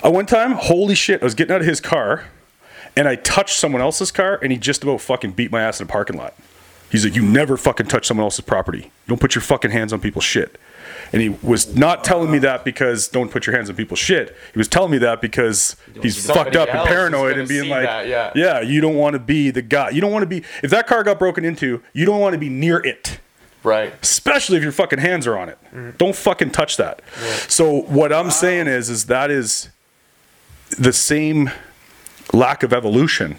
Uh, 0.05 0.09
one 0.11 0.25
time, 0.25 0.53
holy 0.53 0.95
shit, 0.95 1.21
I 1.21 1.25
was 1.25 1.35
getting 1.35 1.53
out 1.55 1.61
of 1.61 1.67
his 1.67 1.79
car, 1.81 2.25
and 2.95 3.07
I 3.07 3.15
touched 3.15 3.57
someone 3.57 3.81
else's 3.81 4.11
car, 4.11 4.39
and 4.41 4.51
he 4.51 4.57
just 4.57 4.83
about 4.83 5.01
fucking 5.01 5.31
beat 5.31 5.51
my 5.51 5.61
ass 5.61 5.79
in 5.79 5.85
a 5.85 5.89
parking 5.89 6.17
lot. 6.17 6.33
He's 6.91 7.05
like, 7.05 7.15
"You 7.15 7.21
never 7.21 7.55
fucking 7.57 7.87
touch 7.87 8.07
someone 8.07 8.23
else's 8.23 8.45
property. 8.45 8.79
You 8.79 8.91
don't 9.07 9.21
put 9.21 9.35
your 9.35 9.41
fucking 9.41 9.71
hands 9.71 9.93
on 9.93 9.99
people's 10.01 10.23
shit." 10.25 10.57
And 11.11 11.21
he 11.21 11.29
was 11.41 11.75
not 11.75 12.03
telling 12.03 12.31
me 12.31 12.37
that 12.39 12.63
because 12.63 13.07
don't 13.07 13.31
put 13.31 13.47
your 13.47 13.55
hands 13.55 13.69
on 13.69 13.75
people's 13.75 13.99
shit. 13.99 14.35
He 14.53 14.57
was 14.57 14.67
telling 14.67 14.91
me 14.91 14.97
that 14.99 15.21
because 15.21 15.75
he's 16.01 16.17
Somebody 16.17 16.51
fucked 16.51 16.55
up 16.55 16.73
and 16.73 16.87
paranoid 16.87 17.37
and 17.37 17.47
being 17.47 17.69
like, 17.69 17.85
that, 17.85 18.07
yeah. 18.07 18.31
yeah, 18.35 18.61
you 18.61 18.79
don't 18.81 18.95
want 18.95 19.13
to 19.13 19.19
be 19.19 19.49
the 19.49 19.61
guy. 19.61 19.89
You 19.89 20.01
don't 20.01 20.11
want 20.11 20.23
to 20.23 20.27
be 20.27 20.43
if 20.61 20.69
that 20.71 20.87
car 20.87 21.03
got 21.03 21.17
broken 21.17 21.45
into, 21.45 21.81
you 21.93 22.05
don't 22.05 22.19
want 22.19 22.33
to 22.33 22.39
be 22.39 22.49
near 22.49 22.79
it 22.79 23.19
Right. 23.63 23.93
especially 24.01 24.57
if 24.57 24.63
your 24.63 24.71
fucking 24.71 24.99
hands 24.99 25.27
are 25.27 25.37
on 25.37 25.49
it. 25.49 25.57
Don't 25.97 26.15
fucking 26.15 26.51
touch 26.51 26.77
that. 26.77 27.01
So 27.47 27.81
what 27.81 28.13
I'm 28.13 28.31
saying 28.31 28.67
is, 28.67 28.89
is 28.89 29.05
that 29.07 29.29
is 29.31 29.69
the 30.77 30.93
same 30.93 31.49
lack 32.31 32.61
of 32.61 32.71
evolution 32.73 33.37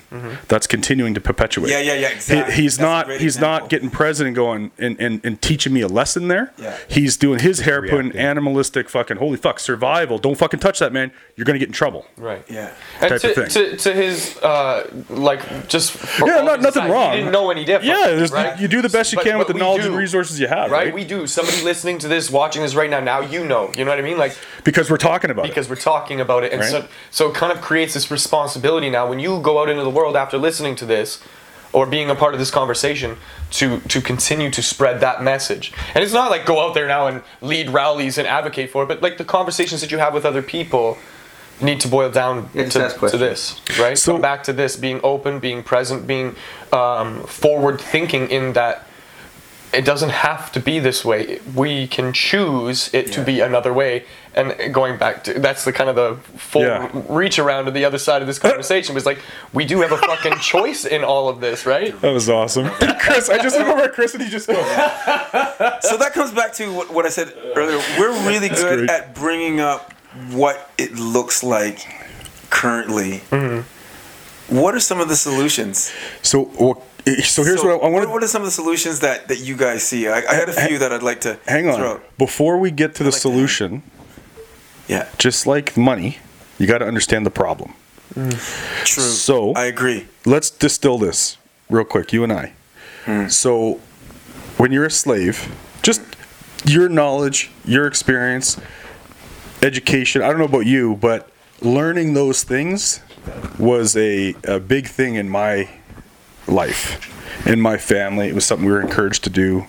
that's 0.49 0.66
continuing 0.66 1.14
to 1.14 1.20
perpetuate. 1.20 1.70
Yeah, 1.70 1.78
yeah, 1.80 1.95
yeah, 1.95 2.09
He- 2.09 2.14
exactly. 2.14 2.55
he's 2.55 2.76
That's 2.76 2.82
not 3.09 3.09
he's 3.20 3.36
example. 3.36 3.49
not 3.61 3.68
getting 3.70 3.91
president 3.91 4.34
going 4.36 4.72
and, 4.78 5.01
and, 5.01 5.20
and 5.24 5.41
teaching 5.41 5.72
me 5.72 5.80
a 5.82 5.86
lesson 5.88 6.26
there. 6.28 6.53
Yeah. 6.59 6.76
He's 6.88 7.16
doing 7.16 7.38
his 7.38 7.61
hair 7.61 7.82
putting 7.86 8.16
animalistic 8.16 8.88
fucking 8.88 9.18
holy 9.18 9.36
fuck 9.36 9.61
survival. 9.61 10.18
Don't 10.18 10.36
fucking 10.36 10.61
touch 10.61 10.80
that 10.80 10.93
man. 10.93 11.12
You're 11.36 11.45
gonna 11.45 11.59
get 11.61 11.68
in 11.68 11.72
trouble. 11.72 12.05
Right. 12.16 12.45
Yeah. 12.51 12.72
And 13.01 13.09
to, 13.20 13.28
of 13.28 13.34
thing. 13.34 13.49
to, 13.49 13.76
to 13.76 13.93
his 13.95 14.36
uh, 14.38 14.91
like 15.09 15.68
just 15.68 15.97
Yeah, 16.18 16.43
not- 16.43 16.61
nothing 16.61 16.82
side, 16.82 16.91
wrong. 16.91 17.12
He 17.12 17.18
didn't 17.18 17.32
know 17.32 17.51
any 17.51 17.64
different. 17.64 17.97
Yeah, 17.97 18.09
there's, 18.16 18.32
right? 18.32 18.59
you 18.59 18.66
do 18.68 18.82
the 18.82 18.88
best 18.88 19.12
you 19.12 19.16
But- 19.16 19.24
can 19.24 19.38
with 19.38 19.47
the 19.49 19.55
knowledge 19.55 19.82
do. 19.82 19.88
and 19.88 19.97
resources 19.97 20.41
you 20.41 20.49
have, 20.49 20.70
Right? 20.70 20.86
right? 20.86 20.95
we 20.95 21.05
do. 21.05 21.26
Somebody 21.26 21.62
listening 21.62 21.99
to 22.01 22.09
this, 22.09 22.30
watching 22.30 22.62
this 22.62 22.74
right 22.74 22.91
now, 22.91 23.01
now 23.01 23.20
you 23.20 23.45
know. 23.45 23.72
You 23.76 23.84
know 23.84 23.91
what 23.93 23.99
I 23.99 24.03
mean? 24.03 24.18
Like 24.18 24.36
because 24.64 24.91
we're 24.91 24.97
talking 24.97 25.30
about 25.30 25.43
because 25.45 25.66
it. 25.66 25.68
Because 25.70 25.70
we're 25.70 25.93
talking 25.93 26.20
about 26.20 26.43
it, 26.45 26.53
and 26.53 26.61
Right. 26.61 26.70
so 26.70 26.88
so 27.11 27.28
it 27.28 27.34
kind 27.34 27.53
of 27.53 27.61
creates 27.61 27.95
this 27.95 28.11
responsibility 28.11 28.80
now 28.89 29.09
when 29.09 29.18
you 29.18 29.41
go 29.41 29.61
out 29.61 29.68
into 29.68 29.83
the 29.83 29.91
world 29.91 30.16
after 30.16 30.39
listening 30.39 30.76
to 30.76 30.87
this, 30.87 31.20
or 31.72 31.87
being 31.87 32.11
a 32.11 32.14
part 32.16 32.33
of 32.35 32.41
this 32.41 32.51
conversation, 32.51 33.16
to 33.51 33.81
to 33.81 34.01
continue 34.01 34.51
to 34.51 34.62
spread 34.62 35.01
that 35.01 35.22
message. 35.22 35.72
And 35.95 36.03
it's 36.03 36.12
not 36.12 36.31
like 36.31 36.47
go 36.47 36.66
out 36.66 36.74
there 36.74 36.87
now 36.89 37.07
and 37.09 37.22
lead 37.43 37.70
rallies 37.70 38.16
and 38.18 38.26
advocate 38.26 38.70
for 38.70 38.83
it, 38.85 38.87
but 38.87 39.03
like 39.03 39.18
the 39.18 39.24
conversations 39.24 39.81
that 39.83 39.91
you 39.93 39.99
have 39.99 40.14
with 40.14 40.24
other 40.24 40.43
people 40.43 40.97
need 41.61 41.78
to 41.81 41.89
boil 41.89 42.11
down 42.11 42.49
Yeah, 42.55 42.64
to, 42.70 42.89
to 43.11 43.18
this, 43.18 43.61
right? 43.78 43.97
So- 43.99 44.12
Come 44.12 44.22
back 44.22 44.43
to 44.45 44.53
this, 44.53 44.76
being 44.76 44.99
open, 45.05 45.39
being 45.41 45.62
present, 45.62 46.07
being 46.07 46.35
um, 46.72 47.22
forward 47.24 47.81
thinking 47.81 48.31
in 48.31 48.55
that 48.55 48.87
it 49.73 49.85
doesn't 49.85 50.11
have 50.11 50.51
to 50.53 50.61
be 50.61 50.79
this 50.81 51.05
way. 51.05 51.41
We 51.55 51.87
can 51.87 52.12
choose 52.12 52.93
it 52.93 53.12
to 53.12 53.23
be 53.25 53.41
another 53.41 53.73
way. 53.73 54.05
And 54.35 54.73
going 54.73 54.97
back 54.97 55.25
to 55.25 55.35
that's 55.35 55.64
the 55.64 55.73
kind 55.73 55.91
of 55.91 55.97
the 55.97 56.16
full 56.39 56.62
Yeah. 56.62 56.89
reach 57.09 57.39
around 57.39 57.64
to 57.66 57.71
the 57.71 57.85
other 57.85 57.99
side 57.99 58.21
of 58.23 58.29
this 58.29 58.39
conversation 58.39 58.95
was 58.95 59.05
like 59.07 59.18
we 59.53 59.64
do 59.64 59.81
have 59.81 59.93
a 59.93 59.97
fucking 59.99 60.39
choice 60.41 60.85
in 60.85 61.03
all 61.05 61.29
of 61.29 61.41
this, 61.41 61.66
right? 61.66 61.99
That 62.01 62.12
was 62.12 62.29
awesome. 62.29 62.68
Chris, 63.01 63.29
I 63.29 63.39
just 63.43 63.59
remember 63.59 63.89
Chris 63.89 64.14
and 64.14 64.23
he 64.23 64.31
just 64.31 64.47
goes, 64.49 64.57
So 65.83 65.97
that 65.99 66.11
comes 66.14 66.31
back 66.33 66.53
to 66.55 66.73
what, 66.73 66.93
what 66.93 67.07
I 67.07 67.09
said 67.09 67.33
earlier. 67.57 67.81
We're 67.99 68.27
really 68.29 68.49
good 68.49 68.89
at 68.91 69.14
bringing 69.14 69.61
up 69.61 69.93
what 70.31 70.71
it 70.79 70.93
looks 70.95 71.43
like 71.43 71.87
currently. 72.51 73.18
Mm-hmm. 73.31 73.66
What 74.51 74.74
are 74.74 74.80
some 74.80 75.01
of 75.01 75.09
the 75.09 75.16
solutions? 75.16 75.92
So, 76.22 76.51
well, 76.59 76.82
so 77.22 77.44
here's 77.44 77.62
what 77.62 77.70
I, 77.70 77.72
I 77.72 77.76
what, 77.76 77.92
want 77.92 78.11
what 78.11 78.22
are 78.22 78.26
some 78.26 78.42
of 78.42 78.46
the 78.46 78.53
solutions 78.53 79.01
that, 79.01 79.28
that 79.28 79.38
you 79.40 79.57
guys 79.57 79.82
see? 79.82 80.09
I, 80.09 80.18
I 80.28 80.34
had 80.34 80.48
a 80.48 80.53
few 80.53 80.78
that 80.78 80.92
I'd 80.92 81.03
like 81.03 81.20
to 81.22 81.38
Hang 81.46 81.68
on. 81.68 81.76
throw. 81.76 82.01
Before 82.18 82.59
we 82.59 82.70
get 82.70 82.94
to 82.96 83.05
the 83.05 83.11
like 83.11 83.14
to 83.14 83.20
solution, 83.20 83.82
Yeah, 84.88 85.09
just 85.18 85.46
like 85.46 85.76
money, 85.76 86.18
you 86.59 86.66
got 86.66 86.78
to 86.78 86.86
understand 86.86 87.24
the 87.24 87.30
problem. 87.30 87.74
Mm. 88.14 88.32
true. 88.84 89.03
So- 89.05 89.53
I 89.55 89.64
agree. 89.66 90.09
Let's 90.26 90.51
distill 90.51 90.98
this 90.98 91.38
real 91.68 91.84
quick, 91.84 92.12
you 92.12 92.24
and 92.24 92.32
I. 92.32 92.53
Mm. 93.07 93.30
So, 93.30 93.80
when 94.57 94.72
you're 94.72 94.84
a 94.84 94.90
slave, 94.90 95.48
just 95.82 96.03
your 96.66 96.88
knowledge, 96.88 97.51
your 97.64 97.86
experience, 97.86 98.59
education, 99.62 100.22
I 100.22 100.28
don't 100.28 100.38
know 100.38 100.44
about 100.44 100.66
you, 100.66 100.96
but 100.96 101.30
learning 101.62 102.14
those 102.14 102.42
things 102.42 103.01
was 103.59 103.97
a, 103.97 104.35
a 104.45 104.59
big 104.59 104.87
thing 104.87 105.14
in 105.14 105.29
my 105.29 105.68
life, 106.47 107.47
in 107.47 107.61
my 107.61 107.77
family. 107.77 108.29
It 108.29 108.35
was 108.35 108.45
something 108.45 108.66
we 108.66 108.73
were 108.73 108.81
encouraged 108.81 109.25
to 109.25 109.31
do. 109.31 109.66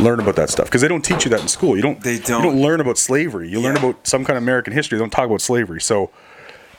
Learn 0.00 0.20
about 0.20 0.36
that 0.36 0.48
stuff 0.48 0.66
because 0.66 0.80
they 0.80 0.88
don't 0.88 1.04
teach 1.04 1.24
you 1.26 1.30
that 1.30 1.40
in 1.40 1.48
school. 1.48 1.76
You 1.76 1.82
don't. 1.82 2.02
They 2.02 2.18
don't. 2.18 2.42
You 2.42 2.50
don't 2.50 2.62
learn 2.62 2.80
about 2.80 2.96
slavery. 2.96 3.50
You 3.50 3.60
learn 3.60 3.76
about 3.76 4.06
some 4.06 4.24
kind 4.24 4.38
of 4.38 4.42
American 4.42 4.72
history. 4.72 4.96
They 4.96 5.02
don't 5.02 5.10
talk 5.10 5.26
about 5.26 5.42
slavery. 5.42 5.82
So, 5.82 6.10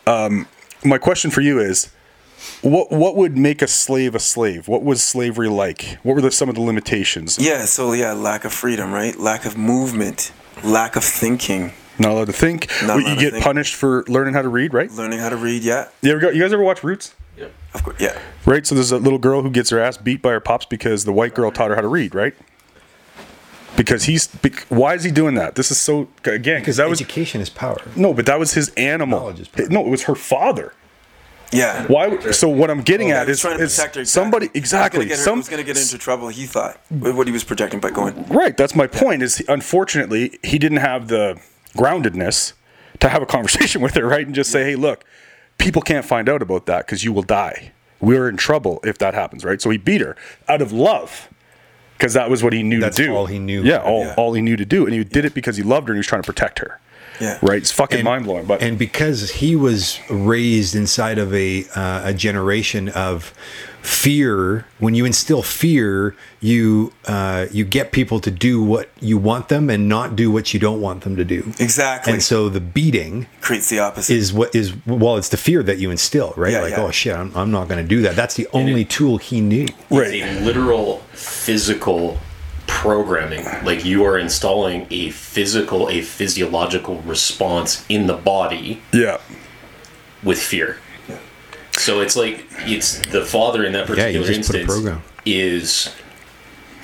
um, 0.08 0.48
my 0.84 0.98
question 0.98 1.30
for 1.30 1.42
you 1.42 1.60
is, 1.60 1.92
what 2.64 2.92
what 2.92 3.16
would 3.16 3.38
make 3.38 3.62
a 3.62 3.68
slave 3.68 4.16
a 4.16 4.20
slave? 4.20 4.68
What 4.68 4.84
was 4.84 5.04
slavery 5.04 5.48
like? 5.48 6.00
What 6.02 6.16
were 6.16 6.22
the, 6.22 6.32
some 6.32 6.50
of 6.50 6.56
the 6.56 6.62
limitations? 6.62 7.38
Yeah, 7.40 7.66
so 7.66 7.94
yeah, 7.94 8.14
lack 8.14 8.46
of 8.46 8.54
freedom, 8.54 8.92
right? 8.92 9.16
Lack 9.16 9.46
of 9.46 9.58
movement, 9.58 10.32
lack 10.64 10.96
of 10.96 11.04
thinking, 11.04 11.72
Not 12.00 12.12
allowed 12.12 12.26
to 12.26 12.34
think. 12.34 12.70
Not 12.84 12.98
allowed 13.00 13.10
you 13.10 13.16
to 13.16 13.22
get 13.22 13.32
think. 13.34 13.44
punished 13.44 13.76
for 13.76 14.04
learning 14.08 14.34
how 14.34 14.42
to 14.42 14.50
read, 14.50 14.74
right? 14.74 14.92
learning 14.92 15.20
how 15.20 15.30
to 15.30 15.38
read. 15.38 15.64
Yeah, 15.64 15.88
You 16.02 16.12
ever 16.12 16.20
go, 16.20 16.30
you 16.30 16.42
guys 16.42 16.52
ever 16.54 16.64
watch 16.64 16.84
Roots? 16.84 17.14
Yeah. 17.38 17.48
of 17.74 17.84
course. 17.84 17.98
Yeah, 18.00 18.18
Right. 18.46 18.66
So 18.66 18.76
there's 18.76 18.92
a 18.92 18.98
little 18.98 19.20
girl 19.20 19.42
who 19.42 19.50
gets 19.50 19.70
her 19.72 19.80
ass 19.80 19.98
beat 19.98 20.22
by 20.22 20.32
her 20.32 20.40
pops 20.40 20.66
because 20.66 21.06
the 21.06 21.14
white 21.14 21.34
girl 21.34 21.52
taught 21.52 21.70
her 21.70 21.76
how 21.76 21.82
to 21.82 21.88
read, 21.88 22.14
right? 22.16 22.34
Because 23.76 24.04
he's 24.04 24.28
bec- 24.28 24.66
why 24.70 24.94
is 24.94 25.04
he 25.04 25.10
doing 25.12 25.34
that? 25.36 25.56
This 25.56 25.72
is 25.72 25.80
so 25.80 26.08
again 26.26 26.62
because 26.62 26.78
that 26.78 26.88
was 26.90 27.02
education 27.02 27.42
is 27.42 27.50
power. 27.50 27.78
no, 27.96 28.14
but 28.14 28.28
that 28.28 28.38
was 28.38 28.54
his 28.54 28.70
animal. 28.78 29.20
Knowledge 29.22 29.40
is 29.40 29.48
power. 29.48 29.68
No, 29.70 29.84
it 29.86 29.90
was 29.90 30.04
her 30.04 30.14
father. 30.14 30.74
yeah. 31.52 31.88
Why? 31.88 32.20
So 32.32 32.48
what 32.50 32.70
I'm 32.70 32.82
getting 32.84 33.10
Yeah, 33.10 33.22
at 33.22 33.28
he 33.28 33.32
is, 33.32 33.42
trying 33.42 33.58
to 33.58 33.64
is 33.64 33.76
protect 33.76 33.96
her. 33.96 34.06
somebody 34.06 34.50
exactly. 34.54 35.06
He 35.08 35.16
Some 35.16 35.16
gonna 35.16 35.24
get, 35.24 35.26
her, 35.26 35.38
was 35.38 35.50
gonna 35.50 35.64
get 35.64 35.78
into 35.82 35.98
trouble. 35.98 36.28
He 36.28 36.46
thought 36.46 36.80
with 36.92 37.16
what 37.16 37.26
he 37.26 37.34
was 37.34 37.44
projecting 37.44 37.80
by 37.80 37.90
going. 37.90 38.26
Right. 38.28 38.56
That's 38.56 38.76
my 38.76 38.86
point. 38.86 39.24
Is 39.24 39.44
unfortunately 39.48 40.38
he 40.44 40.60
didn't 40.60 40.78
have 40.78 41.08
the 41.08 41.40
groundedness 41.78 42.54
to 43.00 43.10
have 43.10 43.22
a 43.22 43.26
conversation 43.26 43.82
with 43.86 43.96
her, 43.96 44.06
right, 44.08 44.26
and 44.26 44.36
just 44.36 44.52
say, 44.52 44.64
"Hey, 44.64 44.76
look, 44.76 45.04
people 45.58 45.82
can't 45.82 46.06
find 46.06 46.30
out 46.30 46.42
about 46.42 46.66
that 46.68 46.86
because 46.86 47.04
you 47.04 47.14
will 47.14 47.24
die. 47.24 47.72
We're 48.00 48.28
in 48.30 48.38
trouble 48.38 48.80
if 48.84 48.98
that 49.00 49.14
happens." 49.14 49.44
Right. 49.46 49.62
So 49.62 49.70
he 49.70 49.78
beat 49.78 50.02
her 50.02 50.16
out 50.48 50.62
of 50.62 50.72
love 50.72 51.30
because 51.98 52.14
that 52.14 52.30
was 52.30 52.44
what 52.44 52.54
he 52.54 52.64
knew 52.64 52.80
That's 52.80 52.98
to 52.98 53.06
do. 53.06 53.16
all 53.16 53.26
he 53.28 53.40
knew. 53.40 53.64
Yeah. 53.64 53.78
All, 53.78 54.06
Yeah. 54.06 54.16
all 54.18 54.34
he 54.34 54.42
knew 54.42 54.56
to 54.58 54.66
do, 54.66 54.86
and 54.86 54.94
he 54.94 55.04
did 55.04 55.26
it 55.26 55.34
because 55.34 55.58
he 55.58 55.64
loved 55.64 55.88
her 55.88 55.94
and 55.94 55.98
he 55.98 56.00
was 56.00 56.08
trying 56.08 56.22
to 56.22 56.26
protect 56.26 56.60
her. 56.60 56.80
Yeah. 57.22 57.38
Right. 57.44 57.60
It's 57.60 57.72
fucking 57.72 58.04
mind 58.04 58.26
blowing. 58.26 58.46
But 58.46 58.62
and 58.64 58.78
because 58.78 59.30
he 59.32 59.56
was 59.56 60.00
raised 60.10 60.76
inside 60.76 61.20
of 61.20 61.34
a 61.34 61.64
uh, 61.76 62.02
a 62.06 62.14
generation 62.14 62.90
of 62.90 63.34
fear, 63.84 64.66
when 64.80 64.96
you 64.96 65.04
instill 65.06 65.44
fear, 65.44 66.16
you 66.40 66.92
uh, 67.06 67.46
you 67.52 67.66
get 67.66 67.92
people 67.92 68.20
to 68.22 68.32
do 68.32 68.64
what 68.64 68.90
you 69.02 69.18
want 69.18 69.50
them 69.50 69.70
and 69.70 69.88
not 69.90 70.16
do 70.16 70.32
what 70.32 70.54
you 70.54 70.60
don't 70.60 70.82
want 70.82 71.04
them 71.04 71.16
to 71.18 71.26
do. 71.26 71.52
Exactly. 71.60 72.14
And 72.14 72.24
so 72.24 72.48
the 72.50 72.62
beating 72.62 73.28
Creates 73.42 73.70
the 73.70 73.80
opposite. 73.80 74.16
is 74.16 74.32
what 74.34 74.56
is 74.56 74.74
well, 74.88 75.18
it's 75.18 75.30
the 75.30 75.38
fear 75.38 75.62
that 75.64 75.78
you 75.80 75.92
instill, 75.92 76.34
right? 76.38 76.54
Yeah, 76.54 76.62
like, 76.62 76.72
yeah. 76.72 76.82
oh 76.84 76.92
shit, 76.92 77.16
I'm, 77.16 77.36
I'm 77.36 77.52
not 77.52 77.68
going 77.68 77.84
to 77.84 77.88
do 77.88 78.02
that. 78.04 78.16
That's 78.16 78.36
the 78.36 78.48
only 78.54 78.86
tool 78.86 79.18
he 79.18 79.42
knew. 79.42 79.68
right. 79.90 80.14
It's 80.14 80.42
a 80.42 80.46
literal 80.46 81.00
physical 81.12 82.18
programming. 82.68 83.44
Like 83.66 83.84
you 83.86 84.06
are 84.06 84.18
installing 84.18 84.88
a 84.90 85.10
physical, 85.12 85.90
a 85.90 86.02
physiological 86.02 87.02
response 87.02 87.86
in 87.90 88.08
the 88.08 88.16
body 88.16 88.82
Yeah. 88.94 89.18
with 90.24 90.40
fear. 90.40 90.78
So 91.84 92.00
it's 92.00 92.16
like 92.16 92.46
it's 92.60 93.00
the 93.08 93.26
father 93.26 93.66
in 93.66 93.74
that 93.74 93.88
particular 93.88 94.26
just 94.26 94.48
put 94.50 94.56
a 94.56 94.62
instance 94.62 95.02
is 95.26 95.94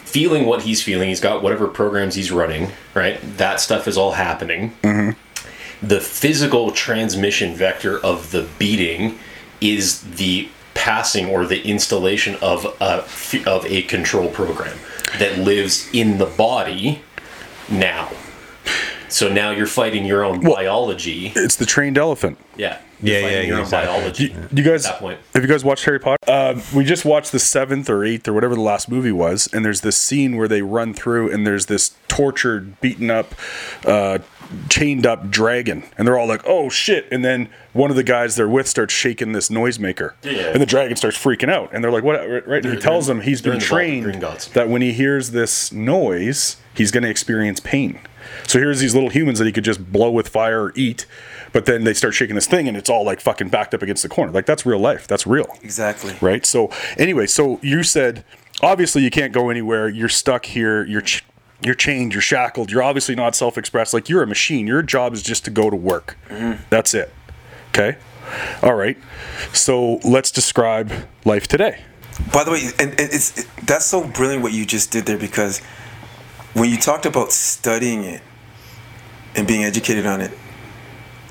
feeling 0.04 0.46
what 0.46 0.64
he's 0.64 0.84
feeling. 0.84 1.08
He's 1.08 1.22
got 1.22 1.42
whatever 1.42 1.70
programs 1.70 2.16
he's 2.16 2.32
running, 2.32 2.72
right? 2.94 3.18
That 3.38 3.62
stuff 3.62 3.88
is 3.88 3.98
all 3.98 4.12
happening. 4.12 4.72
Mm-hmm. 4.84 5.88
The 5.88 6.02
physical 6.02 6.72
transmission 6.72 7.56
vector 7.56 7.98
of 8.00 8.32
the 8.32 8.46
beating 8.60 9.18
is 9.62 10.02
the 10.02 10.50
passing 10.74 11.28
or 11.30 11.46
the 11.46 11.66
installation 11.66 12.36
of 12.42 12.66
a 12.82 13.04
f- 13.06 13.48
of 13.48 13.66
a 13.68 13.84
control 13.84 14.30
program 14.30 14.78
that 15.18 15.38
lives 15.40 15.90
in 15.94 16.18
the 16.18 16.26
body 16.26 17.02
now. 17.70 18.10
So 19.10 19.28
now 19.32 19.52
you're 19.52 19.66
fighting 19.68 20.06
your 20.06 20.24
own 20.24 20.42
Well- 20.42 20.56
biology. 20.56 21.32
It's 21.36 21.56
the 21.56 21.66
trained 21.66 21.98
elephant. 21.98 22.38
Yeah. 22.58 22.78
You're 23.02 23.20
Yeah, 23.20 23.28
yeah, 23.30 23.42
your 23.42 23.60
own 23.62 23.70
biology. 23.70 24.36
You 24.54 24.62
guys, 24.64 24.86
At 24.86 24.94
that 24.94 25.00
point. 25.00 25.20
have 25.34 25.42
you 25.42 25.48
guys 25.50 25.64
watched 25.64 25.86
Harry 25.86 26.00
Potter? 26.00 26.18
Um, 26.30 26.62
we 26.76 26.84
just 26.84 27.06
watched 27.06 27.32
the 27.32 27.40
seventh 27.40 27.90
or 27.90 28.04
eighth 28.04 28.28
or 28.28 28.34
whatever 28.34 28.56
the 28.56 28.62
last 28.62 28.90
movie 28.90 29.14
was, 29.14 29.48
and 29.54 29.64
there's 29.64 29.82
this 29.82 29.96
scene 29.96 30.36
where 30.36 30.50
they 30.50 30.62
run 30.62 30.94
through, 30.94 31.32
and 31.32 31.48
there's 31.48 31.68
this 31.68 31.92
tortured, 32.10 32.80
beaten 32.82 33.10
up 33.10 33.34
uh, 33.86 34.20
chained 34.68 35.06
up 35.06 35.30
dragon, 35.32 35.84
and 35.98 36.06
they're 36.06 36.18
all 36.18 36.28
like, 36.28 36.42
"Oh 36.46 36.68
shit!" 36.70 37.08
And 37.10 37.24
then 37.24 37.48
one 37.72 37.90
of 37.90 37.96
the 37.96 38.04
guys 38.04 38.36
they're 38.36 38.50
with 38.50 38.68
starts 38.68 38.94
shaking 38.94 39.32
this 39.32 39.48
noisemaker, 39.48 40.12
Yeah. 40.24 40.48
and 40.52 40.62
the 40.62 40.66
dragon 40.66 40.98
starts 40.98 41.18
freaking 41.18 41.50
out, 41.50 41.70
and 41.72 41.82
they're 41.82 41.92
like, 41.92 42.04
"What?" 42.04 42.20
Right? 42.46 42.66
And 42.66 42.74
he 42.74 42.80
tells 42.82 43.08
them 43.08 43.22
he's 43.22 43.42
they're 43.42 43.54
been 43.54 43.58
in 43.58 43.60
the 43.62 43.66
trained 43.66 44.22
that 44.56 44.68
when 44.68 44.82
he 44.82 44.92
hears 44.92 45.32
this 45.32 45.72
noise, 45.72 46.58
he's 46.74 46.92
going 46.92 47.04
to 47.04 47.10
experience 47.10 47.62
pain. 47.62 48.00
So 48.50 48.58
here's 48.58 48.80
these 48.80 48.96
little 48.96 49.10
humans 49.12 49.38
that 49.38 49.46
he 49.46 49.52
could 49.52 49.64
just 49.64 49.92
blow 49.92 50.10
with 50.10 50.28
fire 50.28 50.64
or 50.64 50.74
eat, 50.76 51.06
but 51.54 51.68
then 51.68 51.84
they 51.84 51.94
start 51.94 52.16
shaking 52.16 52.34
this 52.34 52.48
thing, 52.48 52.68
and 52.68 52.76
it's 52.76 52.90
all 52.90 53.06
like 53.06 53.22
fucking 53.22 53.50
backed 53.50 53.76
up 53.76 53.84
against 53.84 54.02
the 54.02 54.10
corner. 54.10 54.32
Like 54.32 54.48
that's 54.48 54.66
real 54.66 54.80
life. 54.80 55.08
That's 55.08 55.28
real 55.28 55.56
Exactly. 55.62 56.16
right? 56.20 56.44
So 56.44 56.72
anyway, 56.98 57.28
so 57.28 57.60
you 57.62 57.84
said 57.84 58.26
obviously 58.64 59.04
you 59.04 59.12
can't 59.12 59.34
go 59.34 59.52
anywhere. 59.52 59.88
You're 59.88 60.10
stuck 60.10 60.48
here. 60.48 60.84
You're 60.84 61.02
ch- 61.02 61.24
you're 61.62 61.76
chained. 61.76 62.14
You're 62.14 62.24
shackled. 62.24 62.72
You're 62.72 62.82
obviously 62.82 63.14
not 63.14 63.36
self-expressed. 63.36 63.94
Like 63.94 64.10
you're 64.10 64.24
a 64.24 64.28
machine. 64.28 64.66
Your 64.66 64.82
job 64.82 65.14
is 65.14 65.22
just 65.22 65.46
to 65.46 65.52
go 65.52 65.70
to 65.70 65.76
work. 65.76 66.18
Mm-hmm. 66.30 66.64
That's 66.72 66.96
it. 66.96 67.14
Okay. 67.70 67.98
All 68.64 68.74
right. 68.74 68.98
So 69.54 69.98
let's 70.04 70.32
describe 70.32 70.92
life 71.24 71.48
today. 71.48 71.84
By 72.34 72.44
the 72.46 72.52
way, 72.52 72.62
and, 72.80 72.90
and 72.92 73.00
it's 73.14 73.38
it, 73.38 73.48
that's 73.68 73.86
so 73.86 74.08
brilliant 74.08 74.42
what 74.42 74.54
you 74.54 74.66
just 74.66 74.90
did 74.90 75.06
there 75.06 75.20
because 75.20 75.60
when 76.56 76.70
you 76.72 76.78
talked 76.78 77.06
about 77.06 77.32
studying 77.32 78.04
it 78.04 78.22
and 79.36 79.48
being 79.48 79.64
educated 79.64 80.06
on 80.06 80.22
it, 80.22 80.32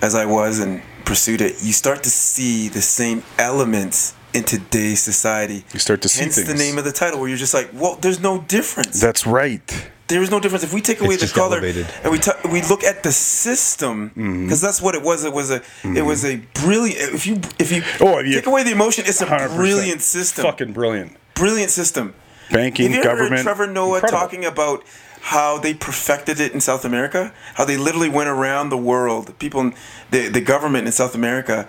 as 0.03 0.15
I 0.15 0.25
was 0.27 0.59
and 0.61 0.83
pursued 1.05 1.41
it, 1.41 1.57
you 1.63 1.73
start 1.73 2.03
to 2.05 2.11
see 2.11 2.69
the 2.69 2.83
same 2.83 3.23
elements 3.39 4.15
in 4.35 4.45
today's 4.45 5.01
society. 5.03 5.65
You 5.73 5.81
start 5.81 6.03
to 6.03 6.09
see 6.09 6.23
Hence 6.25 6.37
the 6.37 6.55
name 6.55 6.79
of 6.79 6.85
the 6.85 6.93
title, 6.93 7.19
where 7.21 7.29
you're 7.29 7.39
just 7.39 7.55
like, 7.55 7.71
well, 7.73 7.97
there's 8.01 8.21
no 8.21 8.43
difference. 8.43 9.01
That's 9.01 9.27
right. 9.27 9.91
there 10.09 10.23
is 10.23 10.31
no 10.31 10.39
difference 10.39 10.65
if 10.65 10.73
we 10.73 10.81
take 10.81 11.01
away 11.01 11.17
the 11.17 11.27
color 11.27 11.57
elevated. 11.59 11.87
and 12.03 12.13
we 12.13 12.19
ta- 12.19 12.39
we 12.53 12.63
look 12.63 12.85
at 12.85 13.03
the 13.03 13.13
system 13.13 14.11
Mm-hmm. 14.11 14.45
because 14.45 14.61
that's 14.61 14.81
what 14.83 14.95
it 14.95 15.03
was. 15.03 15.25
It 15.25 15.33
was 15.33 15.51
a 15.51 15.63
it 15.85 16.03
was 16.05 16.25
a 16.25 16.37
brilliant. 16.63 17.15
If 17.15 17.27
you 17.27 17.41
if 17.59 17.73
you 17.73 17.83
Oh, 18.01 18.19
you- 18.21 18.35
take 18.37 18.47
away 18.47 18.63
the 18.63 18.73
emotion, 18.73 19.05
it's 19.07 19.21
a 19.23 19.27
100%. 19.27 19.57
brilliant 19.57 20.03
system. 20.03 20.45
Fucking 20.45 20.73
brilliant. 20.73 21.17
brilliant 21.35 21.71
system. 21.71 22.15
Banking, 22.51 22.87
Have 22.93 22.95
you 22.95 22.99
ever 23.01 23.09
government. 23.11 23.37
heard 23.37 23.43
Trevor 23.43 23.67
Noah 23.67 23.95
incredible. 23.97 24.19
talking 24.21 24.45
about 24.47 24.83
how 25.23 25.59
they 25.59 25.75
perfected 25.75 26.41
it 26.41 26.53
in 26.53 26.61
South 26.61 26.85
America? 26.85 27.33
How 27.55 27.65
they 27.65 27.77
literally 27.77 28.09
went 28.09 28.29
around 28.29 28.71
the 28.71 28.77
world. 28.79 29.39
People, 29.39 29.61
in- 29.61 29.75
the 30.11 30.29
the 30.29 30.41
government 30.41 30.87
in 30.87 30.93
South 30.93 31.15
America 31.15 31.69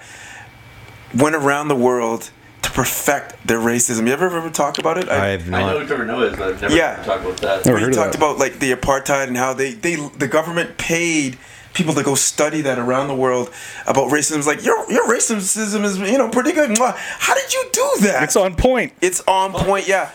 went 1.15 1.35
around 1.35 1.67
the 1.67 1.75
world 1.75 2.29
to 2.61 2.69
perfect 2.71 3.35
their 3.47 3.57
racism. 3.59 4.05
You 4.07 4.13
ever 4.13 4.27
ever 4.35 4.49
talk 4.49 4.77
about 4.77 4.97
it? 4.97 5.09
I've 5.09 5.49
not. 5.49 5.61
I 5.61 5.65
know 5.65 5.73
not. 5.73 5.81
who 5.81 5.87
Trevor 5.87 6.05
Noah 6.05 6.25
is, 6.27 6.37
but 6.37 6.47
I've 6.49 6.61
never 6.61 6.75
Yeah. 6.75 7.03
talked 7.03 7.23
about 7.25 7.37
that. 7.37 7.65
Never 7.65 7.79
where 7.79 7.89
he 7.89 7.95
talked 7.95 8.11
that. 8.13 8.17
about 8.19 8.37
like 8.37 8.59
the 8.59 8.71
apartheid 8.73 9.27
and 9.27 9.37
how 9.37 9.53
they, 9.53 9.73
they 9.73 9.95
the 9.95 10.27
government 10.27 10.77
paid 10.77 11.37
people 11.73 11.93
to 11.93 12.03
go 12.03 12.15
study 12.15 12.61
that 12.61 12.77
around 12.79 13.07
the 13.07 13.15
world 13.15 13.51
about 13.87 14.11
racism. 14.11 14.37
It's 14.37 14.47
like 14.47 14.63
your 14.65 14.89
your 14.91 15.07
racism 15.07 15.83
is 15.83 15.97
you 15.99 16.17
know 16.17 16.29
pretty 16.29 16.51
good. 16.51 16.77
How 16.77 17.33
did 17.35 17.53
you 17.53 17.69
do 17.71 17.89
that? 18.01 18.23
It's 18.23 18.35
on 18.35 18.55
point. 18.55 18.93
It's 19.01 19.21
on 19.27 19.53
point, 19.53 19.87
yeah. 19.87 20.09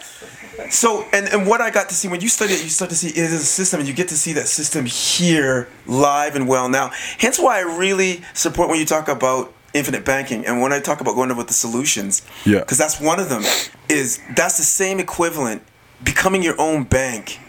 So, 0.70 1.04
and, 1.12 1.28
and 1.28 1.46
what 1.46 1.60
I 1.60 1.70
got 1.70 1.88
to 1.88 1.94
see 1.94 2.08
when 2.08 2.20
you 2.20 2.28
study 2.28 2.54
it, 2.54 2.62
you 2.62 2.68
start 2.68 2.90
to 2.90 2.96
see 2.96 3.08
it 3.08 3.16
is 3.16 3.32
a 3.32 3.38
system, 3.38 3.80
and 3.80 3.88
you 3.88 3.94
get 3.94 4.08
to 4.08 4.16
see 4.16 4.32
that 4.34 4.48
system 4.48 4.86
here 4.86 5.68
live 5.86 6.36
and 6.36 6.48
well 6.48 6.68
now. 6.68 6.90
Hence 7.18 7.38
why 7.38 7.58
I 7.58 7.62
really 7.62 8.22
support 8.34 8.68
when 8.68 8.78
you 8.78 8.86
talk 8.86 9.08
about 9.08 9.52
infinite 9.74 10.04
banking 10.04 10.46
and 10.46 10.60
when 10.60 10.72
I 10.72 10.78
talk 10.80 11.00
about 11.00 11.16
going 11.16 11.30
over 11.30 11.42
the 11.42 11.52
solutions. 11.52 12.22
Yeah. 12.46 12.60
Because 12.60 12.78
that's 12.78 13.00
one 13.00 13.20
of 13.20 13.28
them. 13.28 13.42
Is 13.88 14.20
that's 14.34 14.56
the 14.56 14.64
same 14.64 15.00
equivalent. 15.00 15.62
Becoming 16.02 16.42
your 16.42 16.58
own 16.60 16.84
bank 16.84 17.40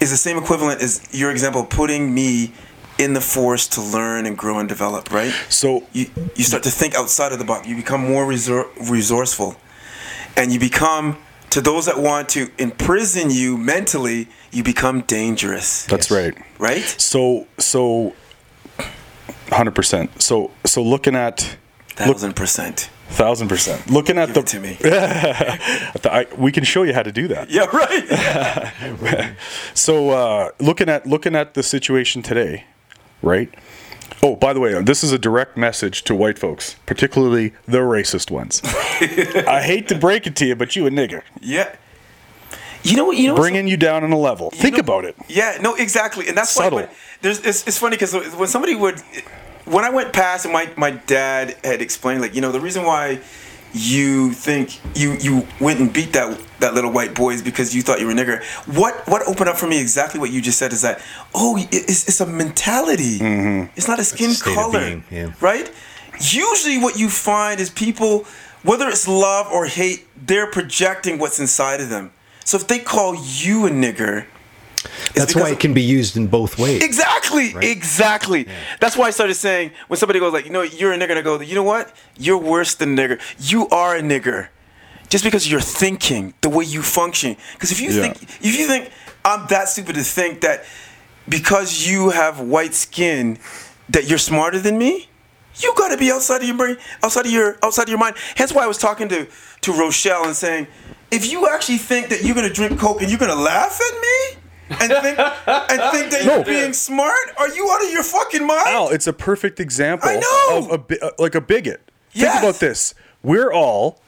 is 0.00 0.10
the 0.10 0.16
same 0.16 0.38
equivalent 0.38 0.80
as 0.80 1.06
your 1.12 1.30
example, 1.30 1.64
putting 1.64 2.14
me 2.14 2.52
in 2.98 3.12
the 3.12 3.20
force 3.20 3.66
to 3.68 3.80
learn 3.80 4.26
and 4.26 4.36
grow 4.36 4.58
and 4.58 4.68
develop. 4.68 5.12
Right 5.12 5.32
So 5.48 5.86
you 5.92 6.06
you 6.34 6.44
start 6.44 6.62
to 6.64 6.70
think 6.70 6.94
outside 6.94 7.32
of 7.32 7.38
the 7.38 7.44
box. 7.44 7.66
You 7.66 7.76
become 7.76 8.00
more 8.00 8.24
resor- 8.24 8.68
resourceful, 8.90 9.56
and 10.36 10.52
you 10.52 10.60
become 10.60 11.16
to 11.50 11.60
those 11.60 11.86
that 11.86 11.98
want 11.98 12.28
to 12.30 12.50
imprison 12.58 13.30
you 13.30 13.56
mentally. 13.56 14.28
You 14.52 14.62
become 14.62 15.02
dangerous. 15.02 15.84
that's 15.86 16.10
right. 16.10 16.34
right. 16.58 16.82
So 16.98 17.46
so. 17.58 18.14
Hundred 19.50 19.74
percent. 19.74 20.20
So 20.20 20.50
so 20.66 20.82
looking 20.82 21.14
at 21.16 21.56
Thousand 21.96 22.34
percent. 22.36 22.90
thousand 23.08 23.48
percent. 23.48 23.90
Looking 23.90 24.18
at 24.18 24.26
Give 24.32 24.34
the 24.34 24.40
it 24.40 24.46
to 24.46 24.60
me. 24.60 24.76
I, 26.04 26.26
we 26.36 26.52
can 26.52 26.64
show 26.64 26.82
you 26.84 26.92
how 26.94 27.02
to 27.02 27.10
do 27.10 27.28
that. 27.28 27.50
Yeah. 27.50 27.64
Right. 27.64 29.34
So 29.74 30.10
uh, 30.10 30.50
looking 30.60 30.88
at 30.88 31.06
looking 31.06 31.34
at 31.34 31.54
the 31.54 31.62
situation 31.62 32.22
today, 32.22 32.64
right? 33.22 33.52
Oh, 34.22 34.36
by 34.36 34.52
the 34.52 34.60
way, 34.60 34.80
this 34.82 35.04
is 35.04 35.12
a 35.12 35.18
direct 35.18 35.56
message 35.56 36.02
to 36.04 36.14
white 36.14 36.38
folks, 36.38 36.76
particularly 36.86 37.52
the 37.66 37.78
racist 37.78 38.30
ones. 38.30 38.60
I 38.64 39.62
hate 39.62 39.88
to 39.88 39.94
break 39.98 40.26
it 40.26 40.34
to 40.36 40.46
you, 40.46 40.56
but 40.56 40.74
you 40.74 40.86
a 40.86 40.90
nigger, 40.90 41.22
yeah. 41.40 41.74
You 42.82 42.96
know 42.96 43.04
what? 43.04 43.16
You 43.16 43.28
know. 43.28 43.36
bringing 43.36 43.68
you 43.68 43.76
down 43.76 44.04
on 44.04 44.12
a 44.12 44.18
level. 44.18 44.50
Think 44.50 44.74
know- 44.74 44.80
about 44.80 45.04
it. 45.04 45.16
Yeah, 45.28 45.58
no, 45.60 45.74
exactly, 45.74 46.28
and 46.28 46.36
that's 46.36 46.50
Subtle. 46.50 46.78
why. 46.80 46.84
When, 46.86 46.94
there's, 47.22 47.40
it's, 47.40 47.66
it's 47.66 47.78
funny 47.78 47.96
because 47.96 48.14
when 48.36 48.48
somebody 48.48 48.74
would, 48.74 49.00
when 49.64 49.84
I 49.84 49.90
went 49.90 50.12
past 50.12 50.44
and 50.44 50.52
my 50.52 50.70
my 50.76 50.90
dad 50.90 51.56
had 51.64 51.82
explained, 51.82 52.20
like, 52.20 52.34
you 52.34 52.40
know, 52.40 52.52
the 52.52 52.60
reason 52.60 52.84
why 52.84 53.20
you 53.72 54.32
think 54.32 54.80
you 54.96 55.14
you 55.20 55.46
went 55.60 55.80
and 55.80 55.92
beat 55.92 56.12
that 56.12 56.40
that 56.60 56.74
little 56.74 56.90
white 56.90 57.14
boy 57.14 57.30
is 57.30 57.42
because 57.42 57.74
you 57.74 57.82
thought 57.82 58.00
you 58.00 58.06
were 58.06 58.12
a 58.12 58.14
nigger. 58.14 58.42
What 58.76 59.06
what 59.06 59.26
opened 59.26 59.48
up 59.48 59.56
for 59.56 59.66
me 59.66 59.80
exactly 59.80 60.18
what 60.20 60.30
you 60.30 60.40
just 60.40 60.58
said 60.58 60.72
is 60.72 60.82
that 60.82 61.00
oh, 61.34 61.56
it's 61.70 62.08
it's 62.08 62.20
a 62.20 62.26
mentality. 62.26 63.18
Mm-hmm. 63.18 63.72
It's 63.76 63.88
not 63.88 63.98
a 63.98 64.04
skin 64.04 64.30
of 64.30 64.42
color, 64.42 64.80
being, 64.80 65.04
yeah. 65.10 65.32
right? 65.40 65.70
Usually, 66.20 66.78
what 66.78 66.98
you 66.98 67.08
find 67.08 67.60
is 67.60 67.70
people, 67.70 68.24
whether 68.62 68.88
it's 68.88 69.06
love 69.06 69.46
or 69.52 69.66
hate, 69.66 70.06
they're 70.16 70.50
projecting 70.50 71.18
what's 71.18 71.38
inside 71.38 71.80
of 71.80 71.90
them. 71.90 72.12
So 72.44 72.56
if 72.56 72.66
they 72.66 72.78
call 72.78 73.14
you 73.14 73.66
a 73.66 73.70
nigger, 73.70 74.26
That's 75.14 75.34
why 75.34 75.50
it 75.50 75.60
can 75.60 75.74
be 75.74 75.82
used 75.82 76.16
in 76.16 76.26
both 76.26 76.58
ways. 76.58 76.82
Exactly, 76.82 77.54
exactly. 77.60 78.46
That's 78.80 78.96
why 78.96 79.06
I 79.06 79.10
started 79.10 79.34
saying 79.34 79.72
when 79.88 79.96
somebody 79.98 80.18
goes 80.20 80.32
like, 80.32 80.44
you 80.46 80.50
know, 80.52 80.62
you're 80.62 80.92
a 80.92 80.96
nigger, 80.98 81.10
and 81.10 81.18
I 81.18 81.22
go, 81.22 81.40
you 81.40 81.54
know 81.54 81.62
what? 81.62 81.94
You're 82.16 82.38
worse 82.38 82.74
than 82.74 82.98
a 82.98 83.02
nigger. 83.02 83.20
You 83.38 83.68
are 83.68 83.96
a 83.96 84.00
nigger, 84.02 84.48
just 85.08 85.24
because 85.24 85.50
you're 85.50 85.60
thinking 85.60 86.34
the 86.40 86.48
way 86.48 86.64
you 86.64 86.82
function. 86.82 87.36
Because 87.54 87.72
if 87.72 87.80
you 87.80 87.90
Yeah. 87.90 88.02
think, 88.02 88.22
if 88.22 88.58
you 88.58 88.66
think 88.66 88.90
I'm 89.24 89.46
that 89.48 89.68
stupid 89.68 89.94
to 89.96 90.02
think 90.02 90.40
that 90.42 90.64
because 91.28 91.86
you 91.86 92.10
have 92.10 92.40
white 92.40 92.74
skin 92.74 93.38
that 93.90 94.08
you're 94.08 94.18
smarter 94.18 94.58
than 94.58 94.78
me, 94.78 95.08
you 95.56 95.74
got 95.76 95.88
to 95.88 95.96
be 95.96 96.10
outside 96.12 96.40
of 96.42 96.46
your 96.48 96.56
brain, 96.56 96.76
outside 97.02 97.26
of 97.26 97.32
your 97.32 97.56
outside 97.62 97.82
of 97.82 97.88
your 97.88 97.98
mind. 97.98 98.14
Hence 98.36 98.52
why 98.52 98.62
I 98.64 98.66
was 98.66 98.78
talking 98.78 99.08
to 99.08 99.26
to 99.62 99.72
Rochelle 99.72 100.24
and 100.24 100.36
saying, 100.36 100.68
if 101.10 101.30
you 101.30 101.48
actually 101.48 101.78
think 101.78 102.08
that 102.10 102.22
you're 102.22 102.34
gonna 102.34 102.48
drink 102.52 102.78
coke 102.78 103.00
and 103.02 103.10
you're 103.10 103.18
gonna 103.18 103.34
laugh 103.34 103.80
at 103.80 104.00
me. 104.00 104.38
And 104.70 104.92
think, 104.92 105.18
and 105.18 105.80
think 105.92 106.10
that 106.10 106.22
No. 106.24 106.36
you're 106.36 106.44
being 106.44 106.72
smart? 106.72 107.16
Are 107.38 107.48
you 107.48 107.70
out 107.70 107.82
of 107.84 107.90
your 107.90 108.02
fucking 108.02 108.46
mind? 108.46 108.66
Al, 108.68 108.88
it's 108.90 109.06
a 109.06 109.12
perfect 109.12 109.60
example 109.60 110.08
I 110.08 110.16
know. 110.16 110.58
of 110.58 110.70
a 110.72 110.78
bi- 110.78 110.98
uh, 111.00 111.10
like 111.18 111.34
a 111.34 111.40
bigot. 111.40 111.90
Yes. 112.12 112.32
Think 112.32 112.42
about 112.44 112.60
this. 112.60 112.94
We're 113.22 113.52
all 113.52 114.00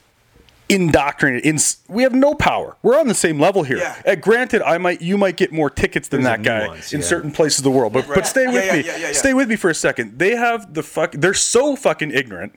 indoctrinated. 0.69 1.45
In, 1.47 1.59
we 1.89 2.03
have 2.05 2.15
no 2.15 2.35
power. 2.35 2.77
We're 2.83 2.99
on 2.99 3.09
the 3.09 3.15
same 3.15 3.41
level 3.41 3.63
here. 3.63 3.79
Yeah. 3.79 4.01
Uh, 4.07 4.15
granted, 4.15 4.63
I 4.63 4.79
might 4.79 5.01
you 5.01 5.19
might 5.19 5.37
get 5.37 5.53
more 5.53 5.69
tickets 5.71 6.09
than 6.09 6.23
There's 6.23 6.37
that 6.39 6.43
guy 6.45 6.67
nuance, 6.67 6.93
in 6.93 7.01
yeah. 7.01 7.07
certain 7.07 7.31
places 7.33 7.59
of 7.59 7.65
the 7.65 7.71
world. 7.71 7.93
But 7.93 8.07
Right. 8.07 8.17
but 8.17 8.27
stay 8.27 8.45
Yeah, 8.45 8.53
with 8.53 8.65
yeah, 8.67 8.73
me. 8.73 8.79
yeah, 8.85 8.97
yeah, 8.97 9.07
yeah. 9.09 9.13
Stay 9.13 9.35
with 9.35 9.49
me 9.49 9.57
for 9.57 9.71
a 9.71 9.75
second. 9.75 10.19
They 10.19 10.37
have 10.37 10.75
the 10.75 10.83
fuck. 10.83 11.13
They're 11.13 11.35
so 11.35 11.75
fucking 11.77 12.13
ignorant. 12.13 12.55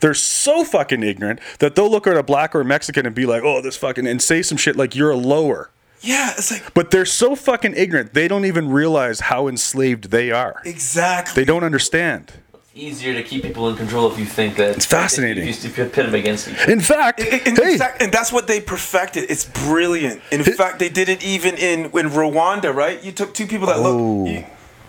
They're 0.00 0.14
so 0.14 0.64
fucking 0.64 1.02
ignorant 1.02 1.40
that 1.58 1.74
they'll 1.74 1.90
look 1.90 2.06
at 2.06 2.16
a 2.16 2.22
black 2.22 2.54
or 2.54 2.60
a 2.62 2.64
Mexican 2.64 3.04
and 3.04 3.14
be 3.14 3.26
like, 3.26 3.42
"Oh, 3.42 3.60
this 3.60 3.76
fucking," 3.76 4.06
and 4.06 4.22
say 4.22 4.40
some 4.42 4.56
shit 4.56 4.76
like 4.76 4.94
you're 4.94 5.10
a 5.10 5.16
lower. 5.16 5.70
Yeah, 6.02 6.30
it's 6.36 6.50
like 6.50 6.72
But 6.74 6.90
they're 6.90 7.04
so 7.04 7.36
fucking 7.36 7.74
ignorant. 7.76 8.14
They 8.14 8.26
don't 8.28 8.44
even 8.46 8.70
realize 8.70 9.20
how 9.20 9.48
enslaved 9.48 10.10
they 10.10 10.30
are. 10.30 10.60
exactly. 10.64 11.34
They 11.42 11.44
don't 11.44 11.64
understand. 11.64 12.32
It's 12.54 12.68
easier 12.74 13.14
to 13.14 13.22
keep 13.22 13.42
people 13.42 13.68
in 13.68 13.76
control 13.76 14.10
if 14.10 14.18
you 14.18 14.24
think 14.24 14.56
that 14.56 14.76
It's 14.76 14.86
fascinating. 14.86 15.46
If 15.46 15.62
you, 15.64 15.70
if 15.70 15.78
you 15.78 15.84
pit 15.84 16.06
them 16.06 16.14
against 16.14 16.48
each 16.48 16.58
other. 16.62 16.72
In 16.72 16.80
fact, 16.80 17.20
And, 17.20 17.42
and, 17.48 17.58
hey, 17.58 17.72
exact- 17.72 18.00
and 18.02 18.10
that's 18.12 18.32
what 18.32 18.46
they 18.46 18.60
perfected. 18.60 19.30
It's 19.30 19.44
brilliant. 19.44 20.22
In 20.30 20.42
fact, 20.44 20.78
they 20.78 20.88
did 20.88 21.08
it 21.08 21.22
even 21.22 21.54
in 21.56 21.86
in 21.86 22.08
Rwanda, 22.10 22.74
right? 22.74 23.02
You 23.04 23.12
took 23.12 23.34
two 23.34 23.46
people 23.46 23.66
that 23.66 23.76
Oh. 23.76 23.82
look 24.24 24.28
you- 24.28 24.44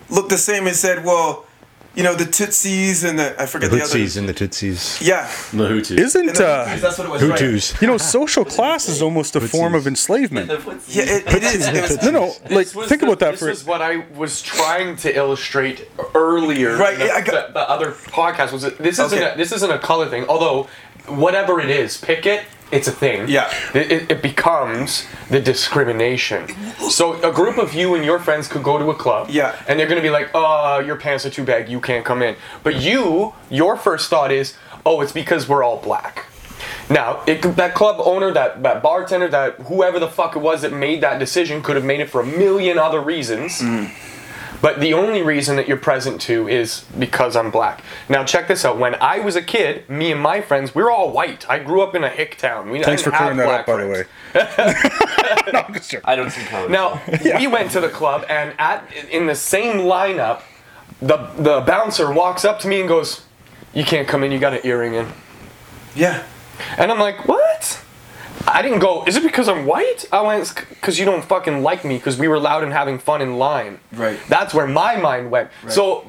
looked 0.08 0.30
the 0.30 0.38
same 0.38 0.66
and 0.66 0.76
said, 0.76 1.04
"Well, 1.04 1.44
you 1.94 2.02
know, 2.02 2.14
the 2.14 2.24
Tutsis 2.24 3.08
and 3.08 3.18
the 3.18 3.40
I 3.40 3.46
forget 3.46 3.70
the, 3.70 3.76
Hutsis 3.78 4.12
other." 4.16 4.20
and 4.20 4.28
the 4.28 4.34
Tutsis. 4.34 5.00
Yeah, 5.06 5.26
The 5.52 5.68
Hutus. 5.68 5.98
Isn't 5.98 6.34
the 6.34 6.46
uh, 6.46 6.66
Tutsis, 6.68 6.80
that's 6.80 6.98
what 6.98 7.06
it 7.06 7.10
was. 7.10 7.22
right? 7.22 7.82
You 7.82 7.88
know 7.88 7.98
social 7.98 8.44
class 8.44 8.88
is 8.88 9.02
almost 9.02 9.36
a 9.36 9.40
form 9.40 9.74
of 9.74 9.86
enslavement? 9.86 10.48
Yeah, 10.88 11.02
it, 11.04 11.26
it 11.36 11.42
is. 11.42 11.66
It 11.68 11.82
was- 11.82 12.02
No, 12.02 12.10
no, 12.10 12.26
like 12.50 12.66
think 12.68 13.00
the- 13.00 13.06
about 13.06 13.18
that 13.20 13.30
this 13.32 13.40
for. 13.40 13.50
is 13.50 13.64
what 13.64 13.82
I 13.82 14.04
was 14.16 14.40
trying 14.42 14.96
to 14.96 15.14
illustrate 15.14 15.88
earlier. 16.14 16.76
Right, 16.76 16.94
in 16.94 17.00
The, 17.00 17.12
I 17.12 17.20
got- 17.20 17.48
the, 17.48 17.52
the 17.54 17.70
other 17.70 17.90
podcast 17.92 18.52
was 18.52 18.62
that 18.62 18.78
this 18.78 18.98
isn't 18.98 19.18
Okay. 19.18 19.32
a, 19.34 19.36
this 19.36 19.52
isn't 19.52 19.70
a 19.70 19.78
color 19.78 20.08
thing. 20.08 20.24
Although, 20.28 20.68
whatever 21.06 21.60
it 21.60 21.70
is, 21.70 21.98
picket 21.98 22.44
it's 22.72 22.88
a 22.88 22.92
thing. 22.92 23.28
Yeah. 23.28 23.52
It, 23.74 23.92
it, 23.92 24.10
it 24.10 24.22
becomes 24.22 25.06
the 25.30 25.40
discrimination. 25.40 26.48
So 26.90 27.22
a 27.22 27.32
group 27.32 27.58
of 27.58 27.74
you 27.74 27.94
and 27.94 28.04
your 28.04 28.18
friends 28.18 28.48
could 28.48 28.62
go 28.62 28.78
to 28.78 28.90
a 28.90 28.94
club. 28.94 29.28
Yeah. 29.30 29.54
And 29.68 29.78
they're 29.78 29.86
gonna 29.86 30.00
be 30.00 30.10
like, 30.10 30.30
"Oh, 30.34 30.80
your 30.80 30.96
pants 30.96 31.24
are 31.26 31.30
too 31.30 31.44
big. 31.44 31.68
You 31.68 31.80
can't 31.80 32.04
come 32.04 32.22
in." 32.22 32.36
But 32.62 32.80
you, 32.80 33.34
your 33.50 33.76
first 33.76 34.08
thought 34.10 34.32
is, 34.32 34.56
"Oh, 34.84 35.00
it's 35.02 35.12
because 35.12 35.48
we're 35.48 35.62
all 35.62 35.78
black." 35.78 36.26
Now, 36.90 37.22
it, 37.26 37.42
that 37.42 37.74
club 37.74 38.00
owner, 38.00 38.32
that, 38.32 38.62
that 38.62 38.82
bartender, 38.82 39.28
that 39.28 39.54
whoever 39.60 39.98
the 39.98 40.08
fuck 40.08 40.36
it 40.36 40.40
was 40.40 40.62
that 40.62 40.72
made 40.72 41.00
that 41.02 41.18
decision 41.18 41.62
could 41.62 41.76
have 41.76 41.84
made 41.84 42.00
it 42.00 42.10
for 42.10 42.20
a 42.20 42.26
million 42.26 42.78
other 42.78 43.00
reasons. 43.00 43.60
Mm. 43.60 43.90
But 44.60 44.80
the 44.80 44.94
only 44.94 45.22
reason 45.22 45.56
that 45.56 45.66
you're 45.66 45.76
present 45.76 46.20
to 46.22 46.48
is 46.48 46.84
because 46.98 47.36
I'm 47.36 47.50
black. 47.50 47.82
Now 48.08 48.24
check 48.24 48.48
this 48.48 48.64
out. 48.64 48.78
When 48.78 48.94
I 48.96 49.18
was 49.18 49.36
a 49.36 49.42
kid, 49.42 49.88
me 49.88 50.12
and 50.12 50.20
my 50.20 50.40
friends, 50.40 50.74
we 50.74 50.82
were 50.82 50.90
all 50.90 51.10
white. 51.10 51.48
I 51.48 51.58
grew 51.58 51.82
up 51.82 51.94
in 51.94 52.04
a 52.04 52.08
hick 52.08 52.36
town. 52.36 52.70
We 52.70 52.82
Thanks 52.82 53.02
for 53.02 53.10
didn't 53.10 53.20
have 53.20 53.32
clearing 53.32 53.38
that 53.38 53.60
up, 53.60 53.66
black 53.66 53.76
by 53.76 53.82
the 53.82 53.88
way. 53.88 55.52
no, 55.52 55.60
I'm 55.60 55.74
just 55.74 55.90
joking. 55.90 56.04
I 56.04 56.16
don't 56.16 56.30
see 56.30 56.44
color. 56.44 56.68
Now 56.68 57.00
we 57.38 57.46
went 57.46 57.70
to 57.72 57.80
the 57.80 57.88
club, 57.88 58.24
and 58.28 58.54
at 58.58 58.84
in 59.10 59.26
the 59.26 59.34
same 59.34 59.78
lineup, 59.78 60.42
the 61.00 61.16
the 61.36 61.62
bouncer 61.66 62.12
walks 62.12 62.44
up 62.44 62.58
to 62.60 62.68
me 62.68 62.80
and 62.80 62.88
goes, 62.88 63.22
"You 63.74 63.84
can't 63.84 64.06
come 64.06 64.22
in. 64.22 64.32
You 64.32 64.38
got 64.38 64.54
an 64.54 64.60
earring 64.64 64.94
in." 64.94 65.08
Yeah. 65.94 66.22
And 66.76 66.92
I'm 66.92 66.98
like, 66.98 67.26
"What?" 67.26 67.82
I 68.46 68.62
didn't 68.62 68.80
go. 68.80 69.04
Is 69.04 69.16
it 69.16 69.22
because 69.22 69.48
I'm 69.48 69.66
white? 69.66 70.04
I 70.12 70.20
went 70.22 70.54
because 70.70 70.98
you 70.98 71.04
don't 71.04 71.24
fucking 71.24 71.62
like 71.62 71.84
me 71.84 71.96
because 71.96 72.18
we 72.18 72.28
were 72.28 72.38
loud 72.38 72.62
and 72.62 72.72
having 72.72 72.98
fun 72.98 73.22
in 73.22 73.38
line. 73.38 73.78
Right. 73.92 74.18
That's 74.28 74.52
where 74.54 74.66
my 74.66 74.96
mind 74.96 75.30
went. 75.30 75.50
So 75.68 76.06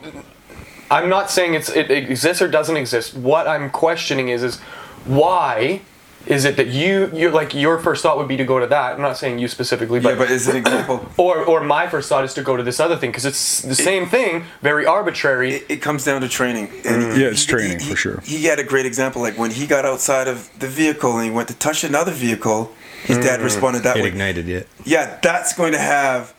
I'm 0.89 1.09
not 1.09 1.29
saying 1.29 1.53
it's 1.53 1.69
it 1.69 1.91
exists 1.91 2.41
or 2.41 2.47
doesn't 2.47 2.77
exist. 2.77 3.15
What 3.15 3.47
I'm 3.47 3.69
questioning 3.69 4.29
is 4.29 4.43
is 4.43 4.59
why 5.05 5.81
is 6.25 6.45
it 6.45 6.55
that 6.57 6.67
you 6.67 7.09
you 7.13 7.29
like 7.29 7.53
your 7.53 7.77
first 7.79 8.01
thought 8.03 8.17
would 8.17 8.27
be 8.27 8.37
to 8.37 8.45
go 8.45 8.59
to 8.59 8.67
that? 8.67 8.93
I'm 8.95 9.01
not 9.01 9.17
saying 9.17 9.39
you 9.39 9.47
specifically, 9.47 9.99
but 9.99 10.09
Yeah, 10.09 10.15
but, 10.15 10.27
but 10.29 10.31
as 10.31 10.47
an 10.47 10.55
example, 10.55 11.05
or 11.17 11.43
or 11.43 11.61
my 11.63 11.87
first 11.87 12.07
thought 12.09 12.23
is 12.23 12.33
to 12.35 12.41
go 12.43 12.55
to 12.55 12.63
this 12.63 12.79
other 12.79 12.95
thing 12.95 13.09
because 13.11 13.25
it's 13.25 13.61
the 13.61 13.75
same 13.75 14.07
thing, 14.07 14.45
very 14.61 14.85
arbitrary. 14.85 15.55
it, 15.55 15.65
it 15.69 15.81
comes 15.81 16.05
down 16.05 16.21
to 16.21 16.29
training. 16.29 16.69
And 16.85 17.17
Yeah, 17.19 17.27
it's 17.27 17.41
he- 17.43 17.51
training, 17.51 17.79
he- 17.79 17.89
for 17.89 17.95
sure. 17.97 18.21
He 18.23 18.45
had 18.45 18.59
a 18.59 18.63
great 18.63 18.85
example, 18.85 19.21
like 19.21 19.37
when 19.37 19.51
he 19.51 19.65
got 19.67 19.85
outside 19.85 20.27
of 20.27 20.49
the 20.59 20.67
vehicle 20.67 21.17
and 21.17 21.25
he 21.25 21.31
went 21.31 21.47
to 21.49 21.55
touch 21.55 21.83
another 21.83 22.11
vehicle, 22.11 22.71
his 23.05 23.17
dad 23.17 23.39
Mm. 23.39 23.43
responded 23.43 23.83
that 23.83 23.97
It 23.97 24.03
way. 24.03 24.07
ignited 24.07 24.47
it. 24.47 24.67
Yeah, 24.85 25.17
that's 25.21 25.53
going 25.53 25.73
to 25.73 25.79
have 25.79 26.33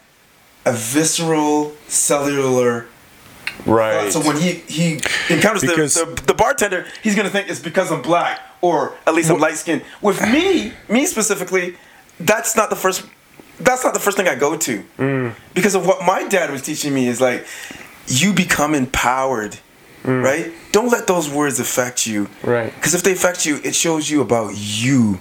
a 0.65 0.73
visceral, 0.73 1.75
cellular. 1.89 2.87
Right. 3.67 4.13
So 4.13 4.21
when 4.21 4.37
he 4.37 4.53
he 4.69 4.95
encounters 5.31 5.63
the, 5.63 5.75
the 6.17 6.23
the 6.27 6.35
bartender, 6.35 6.87
he's 7.03 7.15
gonna 7.15 7.31
think 7.31 7.49
it's 7.49 7.61
because 7.61 7.91
I'm 7.93 8.03
black 8.03 8.41
or 8.61 8.95
at 9.07 9.15
least 9.15 9.31
I'm 9.31 9.39
light 9.39 9.57
skinned. 9.57 9.83
With 10.03 10.21
me, 10.23 10.73
me 10.89 11.07
specifically, 11.07 11.77
that's 12.21 12.57
not 12.57 12.71
the 12.71 12.77
first. 12.77 13.05
That's 13.61 13.85
not 13.85 13.95
the 13.95 14.01
first 14.01 14.17
thing 14.17 14.27
I 14.29 14.35
go 14.35 14.57
to 14.57 14.83
Mm. 14.99 15.35
because 15.55 15.75
of 15.77 15.87
what 15.87 16.05
my 16.05 16.25
dad 16.29 16.51
was 16.51 16.63
teaching 16.63 16.93
me. 16.93 17.07
Is 17.09 17.21
like 17.21 17.47
you 18.09 18.33
become 18.33 18.75
empowered, 18.75 19.57
right? 20.05 20.53
Don't 20.73 20.91
let 20.91 21.07
those 21.07 21.29
words 21.31 21.61
affect 21.61 22.07
you, 22.07 22.25
Mm. 22.43 22.47
Right. 22.51 22.75
Because 22.75 22.95
if 22.95 23.03
they 23.03 23.13
affect 23.13 23.47
you, 23.47 23.61
it 23.63 23.75
shows 23.75 24.11
you 24.11 24.21
about 24.23 24.53
you, 24.57 25.21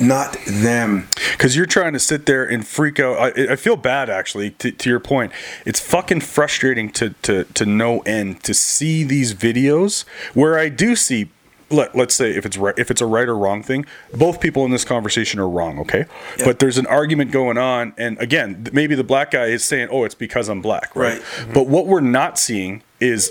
not 0.00 0.36
them. 0.46 1.08
Because 1.32 1.56
you're 1.56 1.66
trying 1.66 1.92
to 1.92 1.98
sit 1.98 2.26
there 2.26 2.44
and 2.44 2.66
freak 2.66 2.98
out. 2.98 3.18
I, 3.38 3.52
I 3.52 3.56
feel 3.56 3.76
bad, 3.76 4.08
actually, 4.10 4.50
to, 4.52 4.70
to 4.72 4.90
your 4.90 5.00
point. 5.00 5.32
It's 5.66 5.80
fucking 5.80 6.20
frustrating 6.20 6.90
to, 6.92 7.10
to, 7.22 7.44
to 7.44 7.66
no 7.66 8.00
end 8.00 8.42
to 8.44 8.54
see 8.54 9.02
these 9.04 9.34
videos 9.34 10.04
where 10.34 10.58
I 10.58 10.68
do 10.68 10.96
see. 10.96 11.30
Let, 11.72 11.94
let's 11.94 12.16
say 12.16 12.32
if 12.32 12.44
it's 12.44 12.56
right 12.56 12.74
if 12.76 12.90
it's 12.90 13.00
a 13.00 13.06
right 13.06 13.28
or 13.28 13.38
wrong 13.38 13.62
thing 13.62 13.86
both 14.12 14.40
people 14.40 14.64
in 14.64 14.72
this 14.72 14.84
conversation 14.84 15.38
are 15.38 15.48
wrong 15.48 15.78
okay 15.78 16.06
Yeah. 16.36 16.46
but 16.46 16.58
there's 16.58 16.78
an 16.78 16.86
argument 16.86 17.30
going 17.30 17.58
on 17.58 17.94
and 17.96 18.18
again 18.18 18.66
maybe 18.72 18.96
the 18.96 19.04
black 19.04 19.30
guy 19.30 19.44
is 19.44 19.64
saying 19.64 19.86
oh 19.92 20.02
it's 20.02 20.16
because 20.16 20.48
i'm 20.48 20.60
black 20.60 20.96
right, 20.96 21.22
Right. 21.38 21.54
but 21.54 21.68
what 21.68 21.86
we're 21.86 22.00
not 22.00 22.40
seeing 22.40 22.82
is 22.98 23.30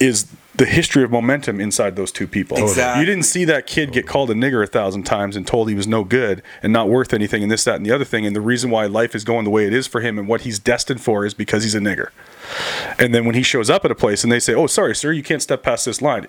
is 0.00 0.26
the 0.54 0.66
history 0.66 1.02
of 1.02 1.10
momentum 1.10 1.60
inside 1.60 1.96
those 1.96 2.12
two 2.12 2.26
people. 2.26 2.58
Exactly. 2.58 3.00
You 3.00 3.06
didn't 3.06 3.24
see 3.24 3.44
that 3.46 3.66
kid 3.66 3.92
get 3.92 4.06
called 4.06 4.30
a 4.30 4.34
nigger 4.34 4.62
a 4.62 4.66
thousand 4.66 5.04
times 5.04 5.34
and 5.34 5.46
told 5.46 5.68
he 5.68 5.74
was 5.74 5.86
no 5.86 6.04
good 6.04 6.42
and 6.62 6.72
not 6.72 6.88
worth 6.88 7.14
anything 7.14 7.42
and 7.42 7.50
this, 7.50 7.64
that, 7.64 7.76
and 7.76 7.86
the 7.86 7.90
other 7.90 8.04
thing. 8.04 8.26
And 8.26 8.36
the 8.36 8.40
reason 8.40 8.70
why 8.70 8.86
life 8.86 9.14
is 9.14 9.24
going 9.24 9.44
the 9.44 9.50
way 9.50 9.66
it 9.66 9.72
is 9.72 9.86
for 9.86 10.00
him 10.00 10.18
and 10.18 10.28
what 10.28 10.42
he's 10.42 10.58
destined 10.58 11.00
for 11.00 11.24
is 11.24 11.32
because 11.32 11.62
he's 11.62 11.74
a 11.74 11.80
nigger. 11.80 12.10
And 12.98 13.14
then 13.14 13.24
when 13.24 13.34
he 13.34 13.42
shows 13.42 13.70
up 13.70 13.84
at 13.84 13.90
a 13.90 13.94
place 13.94 14.24
and 14.24 14.32
they 14.32 14.40
say, 14.40 14.54
"Oh, 14.54 14.66
sorry, 14.66 14.94
sir, 14.94 15.12
you 15.12 15.22
can't 15.22 15.40
step 15.40 15.62
past 15.62 15.86
this 15.86 16.02
line." 16.02 16.26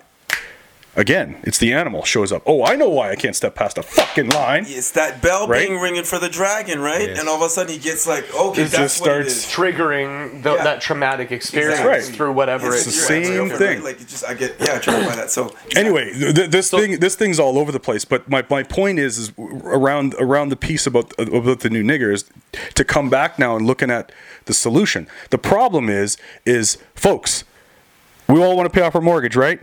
Again, 0.96 1.36
it's 1.42 1.58
the 1.58 1.72
animal 1.72 2.04
shows 2.04 2.30
up. 2.30 2.42
Oh, 2.46 2.64
I 2.64 2.76
know 2.76 2.88
why 2.88 3.10
I 3.10 3.16
can't 3.16 3.34
step 3.34 3.56
past 3.56 3.78
a 3.78 3.82
fucking 3.82 4.28
line. 4.28 4.64
It's 4.68 4.92
that 4.92 5.20
bell 5.20 5.48
Right? 5.48 5.66
being 5.66 5.80
ringing 5.80 6.04
for 6.04 6.20
the 6.20 6.28
dragon, 6.28 6.80
right? 6.80 7.08
Yes. 7.08 7.18
And 7.18 7.28
all 7.28 7.34
of 7.34 7.42
a 7.42 7.48
sudden 7.48 7.72
he 7.72 7.78
gets 7.80 8.06
like, 8.06 8.32
okay, 8.32 8.62
It 8.62 8.66
that's 8.70 8.76
just 8.94 9.00
what 9.00 9.06
starts 9.06 9.28
is. 9.32 9.44
triggering 9.46 10.42
the, 10.44 10.54
Yeah. 10.54 10.62
that 10.62 10.80
traumatic 10.80 11.32
experience 11.32 11.80
Exactly. 11.80 12.12
through 12.16 12.32
whatever 12.32 12.68
It's 12.72 12.82
it 12.82 12.84
the 12.86 12.90
same 12.92 13.22
ex-girlfriend, 13.22 13.58
thing. 13.58 13.76
right? 13.78 13.84
Like 13.84 14.00
it 14.02 14.06
just, 14.06 14.24
I 14.24 14.34
get, 14.34 14.54
yeah, 14.60 14.78
triggered 14.78 15.06
by 15.08 15.16
that. 15.16 15.30
So 15.32 15.52
anyway 15.74 16.12
th- 16.12 16.34
th- 16.36 16.50
this 16.50 16.70
thing 16.70 17.00
this 17.00 17.16
thing's 17.16 17.40
all 17.40 17.58
over 17.58 17.72
the 17.72 17.80
place 17.80 18.04
but 18.04 18.28
my, 18.30 18.44
my 18.48 18.62
point 18.62 18.98
is 19.00 19.18
is 19.18 19.32
around 19.64 20.14
around 20.20 20.50
the 20.50 20.56
piece 20.56 20.86
about 20.86 21.12
about 21.18 21.60
the 21.60 21.70
new 21.70 21.82
niggers 21.82 22.24
to 22.74 22.84
come 22.84 23.10
back 23.10 23.38
now 23.38 23.56
and 23.56 23.66
looking 23.66 23.90
at 23.90 24.12
the 24.44 24.54
solution 24.54 25.08
the 25.30 25.38
problem 25.38 25.88
is 25.88 26.16
is 26.44 26.78
folks 26.94 27.42
we 28.28 28.40
all 28.42 28.56
want 28.56 28.70
to 28.72 28.78
pay 28.78 28.84
off 28.86 28.94
our 28.94 29.00
mortgage 29.00 29.34
right 29.36 29.60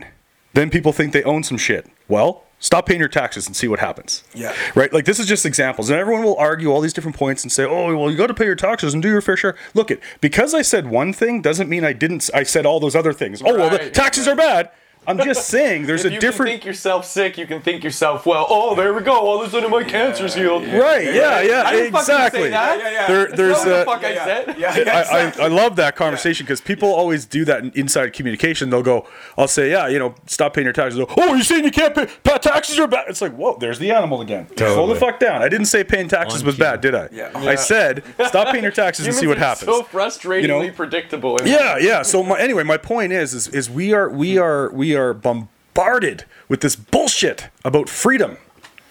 then 0.54 0.70
people 0.70 0.92
think 0.92 1.12
they 1.12 1.22
own 1.24 1.42
some 1.42 1.58
shit. 1.58 1.86
Well 2.08 2.44
stop 2.58 2.86
paying 2.86 3.00
your 3.00 3.08
taxes 3.08 3.48
and 3.48 3.56
see 3.56 3.66
what 3.66 3.80
happens. 3.80 4.22
Yeah. 4.34 4.54
right? 4.76 4.92
Like 4.92 5.04
this 5.04 5.18
is 5.18 5.26
just 5.26 5.44
examples. 5.44 5.90
And 5.90 5.98
everyone 5.98 6.22
will 6.22 6.36
argue 6.36 6.70
all 6.70 6.80
these 6.80 6.92
different 6.92 7.16
points 7.16 7.42
and 7.42 7.50
say 7.50 7.64
oh 7.64 7.96
well 7.96 8.08
you 8.10 8.16
got 8.16 8.28
to 8.28 8.34
pay 8.34 8.44
your 8.44 8.54
taxes 8.54 8.94
and 8.94 9.02
do 9.02 9.08
your 9.08 9.20
fair 9.20 9.36
share. 9.36 9.56
Look 9.74 9.90
it 9.90 10.00
because 10.20 10.54
i 10.54 10.62
said 10.62 10.86
one 10.86 11.12
thing 11.12 11.42
doesn't 11.42 11.68
mean 11.68 11.84
i 11.84 11.92
didn't 11.92 12.30
i 12.32 12.42
said 12.44 12.64
all 12.66 12.78
those 12.80 12.94
other 12.94 13.12
things. 13.12 13.42
Oh 13.44 13.56
well 13.56 13.68
the 13.70 13.78
Right. 13.78 13.94
taxes 13.94 14.28
are 14.28 14.36
bad 14.36 14.70
i'm 15.06 15.18
just 15.18 15.48
saying 15.54 15.86
there's 15.86 16.04
if 16.04 16.12
a 16.12 16.14
you 16.14 16.20
different 16.20 16.50
can 16.50 16.58
think 16.58 16.64
yourself 16.66 17.04
sick, 17.04 17.36
you 17.38 17.46
can 17.46 17.60
think 17.60 17.82
yourself 17.84 18.24
well. 18.26 18.46
Oh, 18.48 18.74
there 18.74 18.92
we 18.94 19.00
go. 19.02 19.12
All 19.12 19.40
of 19.40 19.46
a 19.46 19.50
sudden, 19.50 19.70
my 19.70 19.84
cancer's 19.84 20.34
healed. 20.34 20.62
Right? 20.64 21.04
Yeah, 21.14 21.40
yeah, 21.42 21.62
I 21.66 21.74
exactly. 21.76 22.42
say 22.42 22.50
that. 22.50 22.78
Yeah, 22.78 22.84
yeah, 22.84 22.90
yeah. 22.92 23.06
There, 23.08 23.26
there's 23.36 23.64
not 23.64 23.66
what 23.66 23.78
the 23.78 23.84
fuck 23.84 24.04
I 24.04 24.12
yeah, 24.14 24.24
said. 24.24 24.46
yeah, 24.58 24.76
yeah, 24.76 24.96
I, 24.96 25.00
exactly. 25.00 25.42
I, 25.42 25.46
I 25.46 25.48
love 25.48 25.76
that 25.76 25.96
conversation 25.96 26.44
because 26.46 26.60
people 26.60 26.92
always 26.92 27.24
do 27.26 27.44
that 27.46 27.62
in 27.64 27.72
inside 27.74 28.12
communication. 28.12 28.70
They'll 28.70 28.82
go, 28.82 29.06
I'll 29.36 29.48
say, 29.48 29.70
yeah, 29.70 29.88
you 29.88 29.98
know, 29.98 30.14
stop 30.26 30.54
paying 30.54 30.64
your 30.66 30.72
taxes. 30.72 30.96
They'll, 30.98 31.12
oh, 31.16 31.34
you're 31.34 31.42
saying 31.44 31.64
you 31.64 31.70
can't 31.70 31.94
pay, 31.94 32.06
pay 32.22 32.38
taxes 32.38 32.78
are 32.78 32.86
bad. 32.86 33.06
It's 33.08 33.20
like, 33.20 33.34
whoa, 33.34 33.56
there's 33.58 33.78
the 33.78 33.90
animal 33.90 34.20
again. 34.20 34.44
Hold 34.44 34.56
Totally. 34.56 34.94
the 34.94 35.00
fuck 35.00 35.18
down. 35.18 35.42
I 35.42 35.48
didn't 35.48 35.66
say 35.66 35.82
paying 35.84 36.08
taxes 36.08 36.42
On 36.42 36.46
was 36.46 36.54
cue. 36.56 36.64
bad, 36.64 36.80
did 36.80 36.94
I? 36.94 37.08
Yeah. 37.12 37.30
I 37.34 37.56
said, 37.56 38.04
stop 38.26 38.52
paying 38.52 38.62
your 38.62 38.72
taxes 38.72 39.06
and 39.08 39.14
see 39.14 39.26
what 39.26 39.38
happens. 39.38 39.66
So 39.66 39.82
frustratingly 39.82 40.42
You 40.42 40.48
know? 40.48 40.70
predictable. 40.72 41.38
Yeah, 41.44 41.78
yeah. 41.78 42.02
So 42.02 42.22
my, 42.22 42.38
anyway, 42.38 42.62
my 42.62 42.76
point 42.76 43.12
is, 43.12 43.34
is, 43.34 43.48
is 43.48 43.68
we 43.68 43.92
are, 43.92 44.08
we 44.08 44.38
are, 44.38 44.70
we 44.72 44.91
are 44.94 45.12
bombarded 45.14 46.24
with 46.48 46.60
this 46.60 46.76
bullshit 46.76 47.48
about 47.64 47.88
freedom, 47.88 48.36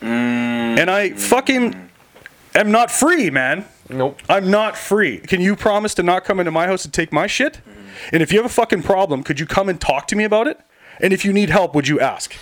and 0.01 0.89
I 0.89 1.11
fucking 1.11 1.89
am 2.55 2.71
not 2.71 2.91
free, 2.91 3.29
man. 3.29 3.65
Nope. 3.89 4.19
I'm 4.29 4.49
not 4.49 4.77
free. 4.77 5.17
Can 5.19 5.41
you 5.41 5.55
promise 5.55 5.93
to 5.95 6.03
not 6.03 6.23
come 6.23 6.39
into 6.39 6.51
my 6.51 6.65
house 6.65 6.85
and 6.85 6.93
take 6.93 7.11
my 7.11 7.27
shit? 7.27 7.59
And 8.11 8.23
if 8.23 8.31
you 8.31 8.39
have 8.39 8.45
a 8.45 8.53
fucking 8.53 8.83
problem, 8.83 9.21
could 9.21 9.39
you 9.39 9.45
come 9.45 9.67
and 9.69 9.79
talk 9.79 10.07
to 10.07 10.15
me 10.15 10.23
about 10.23 10.47
it? 10.47 10.59
And 11.01 11.11
if 11.13 11.25
you 11.25 11.33
need 11.33 11.49
help, 11.49 11.75
would 11.75 11.87
you 11.87 11.99
ask? 11.99 12.33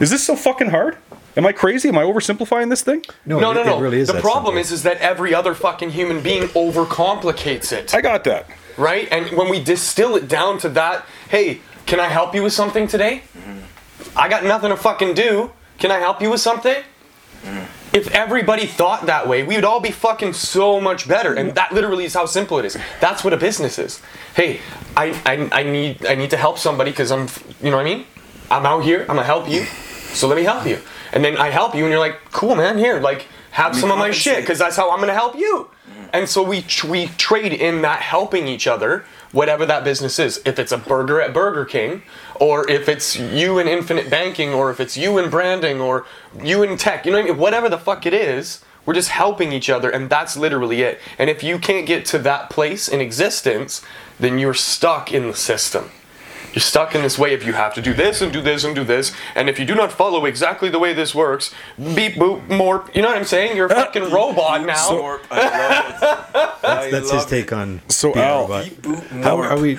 Is 0.00 0.10
this 0.10 0.24
so 0.24 0.36
fucking 0.36 0.70
hard? 0.70 0.96
Am 1.36 1.46
I 1.46 1.52
crazy? 1.52 1.88
Am 1.88 1.98
I 1.98 2.02
oversimplifying 2.04 2.68
this 2.70 2.82
thing? 2.82 3.02
No, 3.26 3.38
it, 3.38 3.40
no, 3.40 3.52
no. 3.52 3.78
It 3.78 3.82
really 3.82 3.98
is 4.00 4.08
the 4.08 4.20
problem 4.20 4.54
simple. 4.54 4.60
is, 4.60 4.72
is 4.72 4.82
that 4.84 4.98
every 4.98 5.34
other 5.34 5.54
fucking 5.54 5.90
human 5.90 6.20
being 6.20 6.44
overcomplicates 6.48 7.72
it, 7.72 7.94
I 7.94 8.00
got 8.00 8.24
that. 8.24 8.46
right? 8.76 9.08
And 9.10 9.30
when 9.36 9.48
we 9.48 9.62
distill 9.62 10.16
it 10.16 10.28
down 10.28 10.58
to 10.58 10.68
that, 10.70 11.04
hey, 11.30 11.60
can 11.88 11.98
I 11.98 12.08
help 12.08 12.34
you 12.34 12.42
with 12.42 12.52
something 12.52 12.86
today? 12.86 13.22
I 14.14 14.28
got 14.28 14.44
nothing 14.44 14.68
to 14.68 14.76
fucking 14.76 15.14
do. 15.14 15.50
Can 15.78 15.90
I 15.90 15.98
help 15.98 16.20
you 16.20 16.30
with 16.30 16.40
something? 16.40 16.76
If 17.94 18.10
everybody 18.10 18.66
thought 18.66 19.06
that 19.06 19.26
way, 19.26 19.42
we 19.42 19.54
would 19.54 19.64
all 19.64 19.80
be 19.80 19.90
fucking 19.90 20.34
so 20.34 20.80
much 20.80 21.08
better. 21.08 21.32
And 21.32 21.54
that 21.54 21.72
literally 21.72 22.04
is 22.04 22.12
how 22.12 22.26
simple 22.26 22.58
it 22.58 22.66
is. 22.66 22.76
That's 23.00 23.24
what 23.24 23.32
a 23.32 23.38
business 23.38 23.78
is. 23.78 24.02
Hey, 24.34 24.60
I, 24.96 25.18
I, 25.24 25.60
I 25.60 25.62
need 25.62 26.04
I 26.04 26.14
need 26.14 26.30
to 26.30 26.36
help 26.36 26.58
somebody 26.58 26.90
because 26.90 27.10
I'm 27.10 27.26
you 27.62 27.70
know 27.70 27.78
what 27.78 27.86
I 27.86 27.94
mean? 27.94 28.04
I'm 28.50 28.66
out 28.66 28.84
here, 28.84 29.00
I'm 29.02 29.16
gonna 29.16 29.24
help 29.24 29.48
you. 29.48 29.64
So 30.12 30.28
let 30.28 30.36
me 30.36 30.44
help 30.44 30.66
you. 30.66 30.78
And 31.12 31.24
then 31.24 31.38
I 31.38 31.48
help 31.48 31.74
you 31.74 31.84
and 31.84 31.90
you're 31.90 32.00
like, 32.00 32.30
cool 32.32 32.54
man, 32.54 32.76
here, 32.76 33.00
like 33.00 33.26
have 33.52 33.74
some 33.74 33.90
of 33.90 33.98
my 33.98 34.10
shit 34.10 34.40
because 34.40 34.58
that's 34.58 34.76
how 34.76 34.90
I'm 34.90 35.00
gonna 35.00 35.14
help 35.14 35.36
you. 35.36 35.70
And 36.12 36.28
so 36.28 36.42
we 36.42 36.66
we 36.86 37.06
trade 37.16 37.54
in 37.54 37.82
that 37.82 38.00
helping 38.02 38.46
each 38.46 38.66
other, 38.66 39.04
whatever 39.32 39.66
that 39.66 39.84
business 39.84 40.18
is. 40.18 40.40
If 40.44 40.58
it's 40.58 40.72
a 40.72 40.78
burger 40.78 41.20
at 41.20 41.34
Burger 41.34 41.64
King, 41.64 42.02
or 42.36 42.68
if 42.70 42.88
it's 42.88 43.16
you 43.16 43.58
in 43.58 43.68
infinite 43.68 44.10
banking, 44.10 44.50
or 44.50 44.70
if 44.70 44.80
it's 44.80 44.96
you 44.96 45.18
in 45.18 45.30
branding, 45.30 45.80
or 45.80 46.06
you 46.42 46.62
in 46.62 46.76
tech, 46.76 47.04
you 47.04 47.12
know 47.12 47.18
what 47.18 47.26
I 47.26 47.30
mean? 47.30 47.38
Whatever 47.38 47.68
the 47.68 47.78
fuck 47.78 48.06
it 48.06 48.14
is, 48.14 48.64
we're 48.86 48.94
just 48.94 49.10
helping 49.10 49.52
each 49.52 49.68
other, 49.68 49.90
and 49.90 50.08
that's 50.08 50.36
literally 50.36 50.80
it. 50.82 50.98
And 51.18 51.28
if 51.28 51.42
you 51.42 51.58
can't 51.58 51.86
get 51.86 52.06
to 52.06 52.18
that 52.20 52.48
place 52.48 52.88
in 52.88 53.00
existence, 53.00 53.82
then 54.18 54.38
you're 54.38 54.54
stuck 54.54 55.12
in 55.12 55.26
the 55.26 55.34
system. 55.34 55.90
You're 56.58 56.62
stuck 56.64 56.96
in 56.96 57.02
this 57.02 57.16
way 57.16 57.34
if 57.34 57.46
you 57.46 57.52
have 57.52 57.72
to 57.74 57.80
do 57.80 57.94
this 57.94 58.20
and 58.20 58.32
do 58.32 58.42
this 58.42 58.64
and 58.64 58.74
do 58.74 58.82
this, 58.82 59.12
and 59.36 59.48
if 59.48 59.60
you 59.60 59.64
do 59.64 59.76
not 59.76 59.92
follow 59.92 60.24
exactly 60.26 60.68
the 60.68 60.80
way 60.80 60.92
this 60.92 61.14
works, 61.14 61.54
beep 61.78 62.14
boop 62.14 62.48
more. 62.48 62.84
You 62.92 63.02
know 63.02 63.06
what 63.10 63.16
I'm 63.16 63.22
saying? 63.26 63.56
You're 63.56 63.66
a 63.66 63.68
fucking 63.76 64.10
robot 64.10 64.66
now. 64.66 64.74
Sorp, 64.74 65.20
I 65.30 65.36
love 65.36 65.86
it. 66.02 66.64
I 66.64 66.90
That's 66.90 67.12
his 67.12 67.24
take 67.26 67.52
on 67.52 67.80
So, 67.86 68.12
being 68.12 68.24
Al, 68.26 68.40
robot. 68.42 68.64
Beep, 68.64 68.82
boop, 68.82 69.22
How 69.22 69.36
are 69.40 69.56
we? 69.56 69.78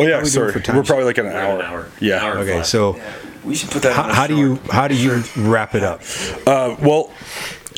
Oh 0.00 0.04
yeah, 0.04 0.18
we 0.20 0.24
sorry 0.28 0.50
for 0.52 0.58
time? 0.58 0.74
we're 0.74 0.82
probably 0.82 1.04
like 1.04 1.18
an 1.18 1.26
hour. 1.26 1.60
an 1.60 1.64
hour. 1.64 1.88
Yeah. 2.00 2.24
Hour 2.24 2.38
Okay, 2.38 2.54
flat. 2.54 2.66
so 2.66 3.00
We 3.44 3.54
should 3.54 3.70
put 3.70 3.82
that. 3.82 3.94
how, 3.94 4.12
how 4.12 4.26
do 4.26 4.36
you 4.36 4.56
how 4.72 4.88
do 4.88 4.96
you 4.96 5.22
wrap 5.36 5.76
it 5.76 5.84
up? 5.84 6.00
Uh, 6.44 6.74
well, 6.80 7.12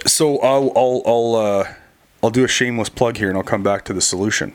so 0.07 0.39
I'll 0.39 0.73
I'll 0.75 1.03
I'll 1.05 1.35
uh, 1.37 1.75
I'll 2.23 2.31
do 2.31 2.45
a 2.45 2.49
shameless 2.49 2.89
plug 2.89 3.19
here, 3.19 3.29
and 3.29 3.37
I'll 3.37 3.45
come 3.45 3.63
back 3.63 3.85
to 3.85 3.93
the 3.93 4.01
solution. 4.01 4.55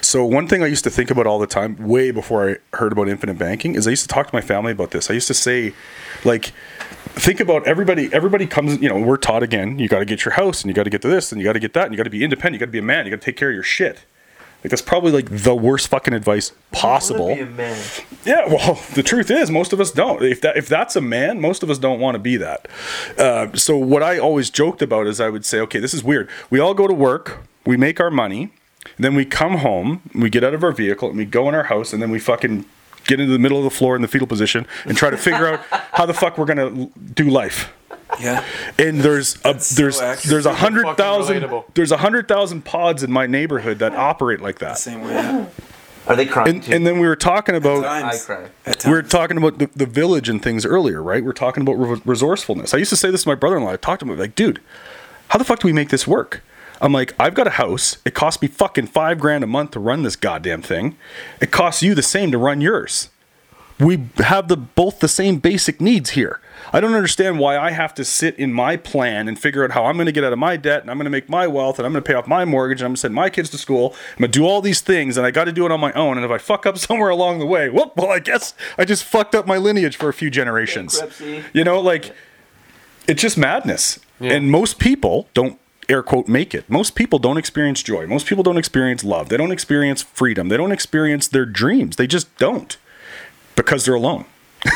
So 0.00 0.24
one 0.24 0.46
thing 0.46 0.62
I 0.62 0.66
used 0.66 0.84
to 0.84 0.90
think 0.90 1.10
about 1.10 1.26
all 1.26 1.38
the 1.38 1.46
time, 1.46 1.76
way 1.76 2.10
before 2.10 2.50
I 2.50 2.76
heard 2.76 2.92
about 2.92 3.08
infinite 3.08 3.38
banking, 3.38 3.74
is 3.74 3.86
I 3.86 3.90
used 3.90 4.02
to 4.02 4.08
talk 4.08 4.28
to 4.28 4.34
my 4.34 4.40
family 4.40 4.72
about 4.72 4.90
this. 4.90 5.10
I 5.10 5.14
used 5.14 5.28
to 5.28 5.34
say, 5.34 5.72
like, 6.24 6.52
think 7.10 7.40
about 7.40 7.66
everybody. 7.66 8.12
Everybody 8.12 8.46
comes, 8.46 8.80
you 8.80 8.88
know, 8.88 8.98
we're 8.98 9.16
taught 9.16 9.42
again. 9.42 9.78
You 9.78 9.88
got 9.88 10.00
to 10.00 10.04
get 10.04 10.24
your 10.24 10.34
house, 10.34 10.62
and 10.62 10.68
you 10.68 10.74
got 10.74 10.84
to 10.84 10.90
get 10.90 11.02
to 11.02 11.08
this, 11.08 11.32
and 11.32 11.40
you 11.40 11.46
got 11.46 11.54
to 11.54 11.60
get 11.60 11.72
that, 11.74 11.84
and 11.84 11.92
you 11.92 11.96
got 11.96 12.04
to 12.04 12.10
be 12.10 12.24
independent. 12.24 12.54
You 12.54 12.66
got 12.66 12.70
to 12.70 12.72
be 12.72 12.78
a 12.78 12.82
man. 12.82 13.06
You 13.06 13.10
got 13.10 13.20
to 13.20 13.24
take 13.24 13.36
care 13.36 13.48
of 13.48 13.54
your 13.54 13.62
shit. 13.62 14.04
Like 14.62 14.70
that's 14.70 14.82
probably 14.82 15.10
like 15.10 15.28
the 15.30 15.54
worst 15.54 15.88
fucking 15.88 16.12
advice 16.12 16.52
possible. 16.70 17.34
Be 17.34 17.40
a 17.40 17.46
man. 17.46 17.82
Yeah, 18.26 18.46
well, 18.46 18.78
the 18.94 19.02
truth 19.02 19.30
is, 19.30 19.50
most 19.50 19.72
of 19.72 19.80
us 19.80 19.90
don't. 19.90 20.22
If 20.22 20.42
that 20.42 20.56
if 20.56 20.68
that's 20.68 20.96
a 20.96 21.00
man, 21.00 21.40
most 21.40 21.62
of 21.62 21.70
us 21.70 21.78
don't 21.78 21.98
want 21.98 22.14
to 22.14 22.18
be 22.18 22.36
that. 22.36 22.68
Uh, 23.16 23.54
so 23.54 23.78
what 23.78 24.02
I 24.02 24.18
always 24.18 24.50
joked 24.50 24.82
about 24.82 25.06
is 25.06 25.18
I 25.18 25.30
would 25.30 25.46
say, 25.46 25.60
okay, 25.60 25.78
this 25.78 25.94
is 25.94 26.04
weird. 26.04 26.28
We 26.50 26.60
all 26.60 26.74
go 26.74 26.86
to 26.86 26.92
work, 26.92 27.46
we 27.64 27.78
make 27.78 28.00
our 28.00 28.10
money, 28.10 28.52
then 29.04 29.14
we 29.14 29.24
come 29.24 29.58
home, 29.58 30.02
we 30.14 30.30
get 30.30 30.44
out 30.44 30.54
of 30.54 30.62
our 30.64 30.72
vehicle, 30.72 31.08
and 31.08 31.16
we 31.18 31.24
go 31.24 31.48
in 31.48 31.54
our 31.54 31.64
house, 31.64 31.92
and 31.92 32.02
then 32.02 32.10
we 32.10 32.18
fucking 32.18 32.64
get 33.06 33.18
into 33.20 33.32
the 33.32 33.38
middle 33.38 33.58
of 33.58 33.64
the 33.64 33.70
floor 33.70 33.96
in 33.96 34.02
the 34.02 34.08
fetal 34.08 34.26
position 34.26 34.66
and 34.84 34.96
try 34.96 35.10
to 35.10 35.16
figure 35.16 35.46
out 35.46 35.60
how 35.92 36.06
the 36.06 36.14
fuck 36.14 36.36
we're 36.38 36.44
gonna 36.46 36.86
do 37.14 37.28
life. 37.30 37.72
Yeah. 38.20 38.44
And 38.78 39.00
there's 39.00 39.36
a 39.36 39.52
That's 39.52 39.66
so 39.68 39.82
there's 39.82 40.00
accurate. 40.00 40.30
there's 40.30 40.46
a 40.46 40.50
Super 40.50 40.58
hundred 40.60 40.82
fucking 40.82 40.96
thousand 40.96 41.42
relatable. 41.42 41.64
there's 41.74 41.92
a 41.92 41.96
hundred 41.98 42.28
thousand 42.28 42.64
pods 42.64 43.02
in 43.02 43.10
my 43.12 43.26
neighborhood 43.26 43.78
that 43.78 43.94
operate 43.94 44.40
like 44.40 44.58
that. 44.58 44.78
Same 44.78 45.02
way. 45.02 45.12
Yeah. 45.12 45.46
Are 46.06 46.16
they 46.16 46.26
crying 46.26 46.48
And, 46.56 46.62
too? 46.62 46.72
and 46.72 46.86
then 46.86 46.98
we 46.98 47.06
were 47.06 47.14
talking 47.14 47.54
about 47.54 47.84
I 47.84 48.00
Times. 48.02 48.24
cry. 48.24 48.48
We 48.84 48.90
were 48.90 49.02
talking 49.02 49.36
about 49.36 49.58
the, 49.58 49.70
the 49.76 49.86
village 49.86 50.28
and 50.28 50.42
things 50.42 50.66
earlier, 50.66 51.02
right? 51.02 51.22
We're 51.24 51.32
talking 51.32 51.60
about 51.62 51.74
re- 51.74 52.02
resourcefulness. 52.04 52.74
I 52.74 52.78
used 52.78 52.90
to 52.90 52.96
say 52.96 53.10
this 53.10 53.22
to 53.22 53.28
my 53.28 53.34
brother-in-law. 53.36 53.70
I 53.72 53.76
talked 53.76 54.00
to 54.00 54.10
him 54.10 54.18
like, 54.18 54.34
dude, 54.34 54.60
how 55.28 55.38
the 55.38 55.44
fuck 55.44 55.60
do 55.60 55.68
we 55.68 55.72
make 55.72 55.90
this 55.90 56.06
work? 56.06 56.42
I'm 56.80 56.92
like, 56.92 57.14
I've 57.18 57.34
got 57.34 57.46
a 57.46 57.50
house. 57.50 57.98
It 58.04 58.14
costs 58.14 58.40
me 58.40 58.48
fucking 58.48 58.86
five 58.86 59.18
grand 59.18 59.44
a 59.44 59.46
month 59.46 59.72
to 59.72 59.80
run 59.80 60.02
this 60.02 60.16
goddamn 60.16 60.62
thing. 60.62 60.96
It 61.40 61.50
costs 61.50 61.82
you 61.82 61.94
the 61.94 62.02
same 62.02 62.30
to 62.30 62.38
run 62.38 62.60
yours. 62.60 63.10
We 63.78 64.08
have 64.18 64.48
the 64.48 64.58
both 64.58 65.00
the 65.00 65.08
same 65.08 65.38
basic 65.38 65.80
needs 65.80 66.10
here. 66.10 66.40
I 66.72 66.80
don't 66.80 66.92
understand 66.92 67.38
why 67.38 67.58
I 67.58 67.70
have 67.70 67.94
to 67.94 68.04
sit 68.04 68.38
in 68.38 68.52
my 68.52 68.76
plan 68.76 69.26
and 69.26 69.38
figure 69.38 69.64
out 69.64 69.70
how 69.70 69.86
I'm 69.86 69.96
going 69.96 70.06
to 70.06 70.12
get 70.12 70.22
out 70.22 70.34
of 70.34 70.38
my 70.38 70.58
debt 70.58 70.82
and 70.82 70.90
I'm 70.90 70.98
going 70.98 71.06
to 71.06 71.10
make 71.10 71.30
my 71.30 71.46
wealth 71.46 71.78
and 71.78 71.86
I'm 71.86 71.92
going 71.92 72.04
to 72.04 72.06
pay 72.06 72.14
off 72.14 72.26
my 72.26 72.44
mortgage 72.44 72.80
and 72.80 72.86
I'm 72.86 72.90
going 72.90 72.96
to 72.96 73.00
send 73.00 73.14
my 73.14 73.30
kids 73.30 73.48
to 73.50 73.58
school. 73.58 73.94
I'm 74.12 74.18
going 74.18 74.32
to 74.32 74.38
do 74.38 74.44
all 74.44 74.60
these 74.60 74.82
things 74.82 75.16
and 75.16 75.26
I 75.26 75.30
got 75.30 75.44
to 75.44 75.52
do 75.52 75.64
it 75.64 75.72
on 75.72 75.80
my 75.80 75.92
own. 75.94 76.18
And 76.18 76.24
if 76.26 76.30
I 76.30 76.36
fuck 76.36 76.66
up 76.66 76.76
somewhere 76.86 77.08
along 77.08 77.38
the 77.38 77.46
way, 77.46 77.70
whoop, 77.70 77.96
well, 77.96 78.10
I 78.10 78.18
guess 78.18 78.52
I 78.76 78.84
just 78.84 79.04
fucked 79.04 79.34
up 79.34 79.46
my 79.46 79.56
lineage 79.56 79.96
for 79.96 80.10
a 80.10 80.14
few 80.14 80.30
generations. 80.30 80.98
Bankruptcy. 80.98 81.44
You 81.54 81.64
know, 81.64 81.80
like 81.80 82.14
it's 83.08 83.22
just 83.22 83.38
madness. 83.38 83.98
Yeah. 84.20 84.32
And 84.32 84.50
most 84.50 84.78
people 84.78 85.28
don't 85.32 85.58
air 85.90 86.02
quote 86.02 86.28
make 86.28 86.54
it. 86.54 86.68
Most 86.70 86.94
people 86.94 87.18
don't 87.18 87.36
experience 87.36 87.82
joy. 87.82 88.06
Most 88.06 88.26
people 88.26 88.42
don't 88.42 88.58
experience 88.58 89.04
love. 89.04 89.28
They 89.28 89.36
don't 89.36 89.52
experience 89.52 90.02
freedom. 90.02 90.48
They 90.48 90.56
don't 90.56 90.72
experience 90.72 91.28
their 91.28 91.44
dreams. 91.46 91.96
They 91.96 92.06
just 92.06 92.34
don't 92.38 92.76
because 93.56 93.84
they're 93.84 93.94
alone. 93.94 94.24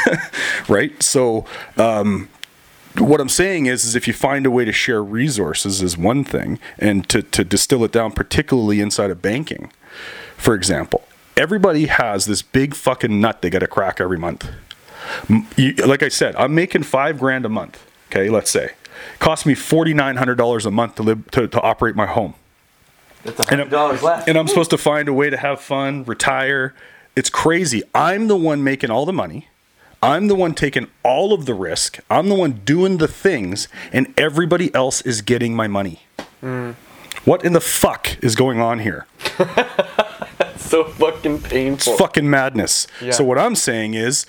right? 0.68 1.02
So 1.02 1.44
um 1.76 2.28
what 2.98 3.20
I'm 3.20 3.28
saying 3.28 3.66
is, 3.66 3.84
is 3.84 3.96
if 3.96 4.06
you 4.06 4.14
find 4.14 4.46
a 4.46 4.50
way 4.50 4.64
to 4.64 4.72
share 4.72 5.02
resources 5.02 5.82
is 5.82 5.98
one 5.98 6.24
thing, 6.24 6.58
and 6.78 7.08
to, 7.08 7.22
to 7.22 7.44
distill 7.44 7.84
it 7.84 7.92
down, 7.92 8.12
particularly 8.12 8.80
inside 8.80 9.10
of 9.10 9.20
banking, 9.20 9.72
for 10.36 10.54
example, 10.54 11.02
everybody 11.36 11.86
has 11.86 12.26
this 12.26 12.42
big 12.42 12.74
fucking 12.74 13.20
nut 13.20 13.42
they 13.42 13.50
got 13.50 13.60
to 13.60 13.66
crack 13.66 14.00
every 14.00 14.18
month. 14.18 14.48
You, 15.56 15.74
like 15.74 16.02
I 16.02 16.08
said, 16.08 16.34
I'm 16.36 16.54
making 16.54 16.84
five 16.84 17.18
grand 17.18 17.44
a 17.44 17.48
month. 17.48 17.84
Okay, 18.10 18.30
let's 18.30 18.50
say, 18.50 18.72
cost 19.18 19.46
me 19.46 19.54
forty 19.54 19.94
nine 19.94 20.16
hundred 20.16 20.36
dollars 20.36 20.66
a 20.66 20.70
month 20.70 20.94
to 20.96 21.02
live 21.02 21.30
to, 21.32 21.46
to 21.48 21.60
operate 21.60 21.94
my 21.96 22.06
home, 22.06 22.34
That's 23.24 23.38
a 23.38 23.42
And 23.42 23.48
hundred 23.50 23.62
I'm- 23.62 23.70
dollars 23.70 24.02
left. 24.02 24.28
and 24.28 24.36
I'm 24.38 24.48
supposed 24.48 24.70
to 24.70 24.78
find 24.78 25.08
a 25.08 25.12
way 25.12 25.30
to 25.30 25.36
have 25.36 25.60
fun, 25.60 26.04
retire. 26.04 26.74
It's 27.16 27.30
crazy. 27.30 27.82
I'm 27.94 28.26
the 28.28 28.36
one 28.36 28.64
making 28.64 28.90
all 28.90 29.06
the 29.06 29.12
money. 29.12 29.48
I'm 30.02 30.26
the 30.26 30.34
one 30.34 30.52
taking 30.54 30.88
all 31.02 31.32
of 31.32 31.46
the 31.46 31.54
risk. 31.54 31.98
I'm 32.10 32.28
the 32.28 32.34
one 32.34 32.60
doing 32.64 32.98
the 32.98 33.08
things, 33.08 33.68
and 33.92 34.12
everybody 34.18 34.74
else 34.74 35.00
is 35.02 35.22
getting 35.22 35.54
my 35.56 35.66
money. 35.66 36.00
Mm. 36.42 36.74
What 37.24 37.42
in 37.44 37.54
the 37.54 37.60
fuck 37.60 38.22
is 38.22 38.34
going 38.34 38.60
on 38.60 38.80
here? 38.80 39.06
so 40.56 40.84
fucking 40.84 41.40
painful. 41.40 41.92
It's 41.92 42.00
fucking 42.00 42.28
madness. 42.28 42.86
Yeah. 43.00 43.12
So 43.12 43.24
what 43.24 43.38
I'm 43.38 43.54
saying 43.54 43.94
is, 43.94 44.26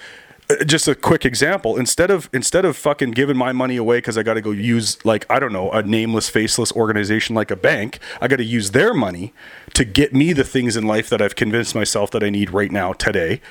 just 0.65 0.87
a 0.87 0.95
quick 0.95 1.25
example. 1.25 1.77
Instead 1.77 2.11
of 2.11 2.29
instead 2.33 2.65
of 2.65 2.77
fucking 2.77 3.11
giving 3.11 3.37
my 3.37 3.51
money 3.51 3.77
away 3.77 3.97
because 3.97 4.17
I 4.17 4.23
got 4.23 4.35
to 4.35 4.41
go 4.41 4.51
use 4.51 5.03
like 5.05 5.25
I 5.29 5.39
don't 5.39 5.53
know 5.53 5.71
a 5.71 5.81
nameless, 5.81 6.29
faceless 6.29 6.71
organization 6.73 7.35
like 7.35 7.51
a 7.51 7.55
bank, 7.55 7.99
I 8.21 8.27
got 8.27 8.37
to 8.37 8.43
use 8.43 8.71
their 8.71 8.93
money 8.93 9.33
to 9.73 9.85
get 9.85 10.13
me 10.13 10.33
the 10.33 10.43
things 10.43 10.75
in 10.75 10.85
life 10.85 11.09
that 11.09 11.21
I've 11.21 11.35
convinced 11.35 11.75
myself 11.75 12.11
that 12.11 12.23
I 12.23 12.29
need 12.29 12.51
right 12.51 12.71
now 12.71 12.93
today. 12.93 13.41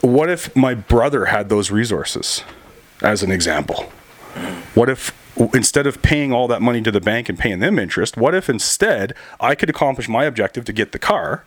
What 0.00 0.30
if 0.30 0.54
my 0.54 0.74
brother 0.74 1.26
had 1.26 1.48
those 1.48 1.70
resources, 1.70 2.44
as 3.02 3.22
an 3.22 3.30
example? 3.30 3.92
What 4.74 4.88
if 4.88 5.12
instead 5.54 5.86
of 5.86 6.00
paying 6.02 6.32
all 6.32 6.48
that 6.48 6.62
money 6.62 6.80
to 6.82 6.90
the 6.90 7.00
bank 7.00 7.28
and 7.28 7.38
paying 7.38 7.58
them 7.58 7.78
interest, 7.78 8.16
what 8.16 8.34
if 8.34 8.48
instead 8.48 9.14
I 9.40 9.54
could 9.54 9.68
accomplish 9.68 10.08
my 10.08 10.24
objective 10.24 10.64
to 10.66 10.72
get 10.72 10.92
the 10.92 10.98
car? 10.98 11.44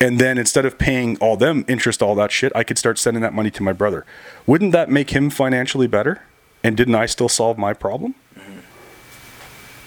And 0.00 0.18
then 0.18 0.38
instead 0.38 0.66
of 0.66 0.78
paying 0.78 1.16
all 1.18 1.36
them 1.36 1.64
interest, 1.68 2.02
all 2.02 2.14
that 2.16 2.30
shit, 2.30 2.52
I 2.54 2.64
could 2.64 2.78
start 2.78 2.98
sending 2.98 3.22
that 3.22 3.32
money 3.32 3.50
to 3.52 3.62
my 3.62 3.72
brother. 3.72 4.04
Wouldn't 4.46 4.72
that 4.72 4.90
make 4.90 5.10
him 5.10 5.30
financially 5.30 5.86
better? 5.86 6.22
And 6.62 6.76
didn't 6.76 6.94
I 6.94 7.06
still 7.06 7.28
solve 7.28 7.56
my 7.58 7.72
problem? 7.72 8.14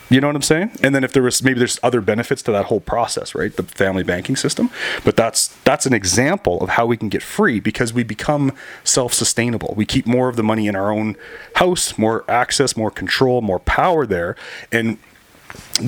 You 0.10 0.20
know 0.20 0.28
what 0.28 0.36
I'm 0.36 0.42
saying? 0.42 0.72
And 0.82 0.96
then 0.96 1.04
if 1.04 1.14
there 1.14 1.22
was 1.22 1.44
maybe 1.44 1.60
there's 1.60 1.80
other 1.84 2.02
benefits 2.02 2.42
to 2.44 2.52
that 2.52 2.66
whole 2.66 2.80
process, 2.80 3.36
right? 3.36 3.56
The 3.56 3.62
family 3.62 4.02
banking 4.02 4.36
system. 4.36 4.72
But 5.06 5.16
that's 5.16 5.50
that's 5.66 5.86
an 5.86 5.94
example 5.94 6.62
of 6.62 6.70
how 6.70 6.88
we 6.88 6.98
can 6.98 7.10
get 7.10 7.22
free 7.22 7.60
because 7.60 7.94
we 7.94 8.02
become 8.02 8.52
self-sustainable. 8.84 9.76
We 9.78 9.86
keep 9.86 10.08
more 10.08 10.28
of 10.28 10.36
the 10.36 10.44
money 10.44 10.68
in 10.68 10.76
our 10.76 10.92
own 10.92 11.16
house, 11.56 11.96
more 11.96 12.26
access, 12.28 12.76
more 12.76 12.90
control, 12.90 13.42
more 13.42 13.60
power 13.60 14.08
there. 14.08 14.36
And 14.72 14.98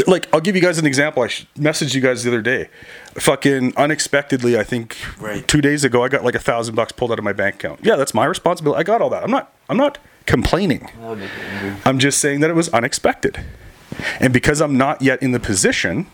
like 0.07 0.27
I'll 0.33 0.39
give 0.41 0.55
you 0.55 0.61
guys 0.61 0.77
an 0.79 0.85
example. 0.85 1.23
I 1.23 1.27
messaged 1.57 1.93
you 1.93 2.01
guys 2.01 2.23
the 2.23 2.29
other 2.29 2.41
day. 2.41 2.69
Fucking 3.15 3.73
unexpectedly, 3.77 4.57
I 4.57 4.63
think 4.63 4.95
Right. 5.19 5.47
two 5.47 5.61
days 5.61 5.83
ago, 5.83 6.03
I 6.03 6.07
got 6.07 6.23
like 6.23 6.35
a 6.35 6.39
thousand 6.39 6.75
bucks 6.75 6.91
pulled 6.91 7.11
out 7.11 7.19
of 7.19 7.25
my 7.25 7.33
bank 7.33 7.55
account. 7.55 7.81
Yeah, 7.83 7.95
that's 7.95 8.13
my 8.13 8.25
responsibility. 8.25 8.79
I 8.79 8.83
got 8.83 9.01
all 9.01 9.09
that. 9.09 9.23
I'm 9.23 9.31
not. 9.31 9.53
I'm 9.69 9.77
not 9.77 9.97
complaining. 10.25 10.89
That 10.99 11.09
would 11.09 11.19
make 11.19 11.29
me 11.29 11.41
angry. 11.51 11.81
I'm 11.85 11.99
just 11.99 12.19
saying 12.19 12.39
that 12.41 12.49
it 12.49 12.55
was 12.55 12.69
unexpected. 12.69 13.43
And 14.19 14.31
because 14.33 14.61
I'm 14.61 14.77
not 14.77 15.01
yet 15.01 15.21
in 15.21 15.31
the 15.31 15.39
position, 15.39 16.07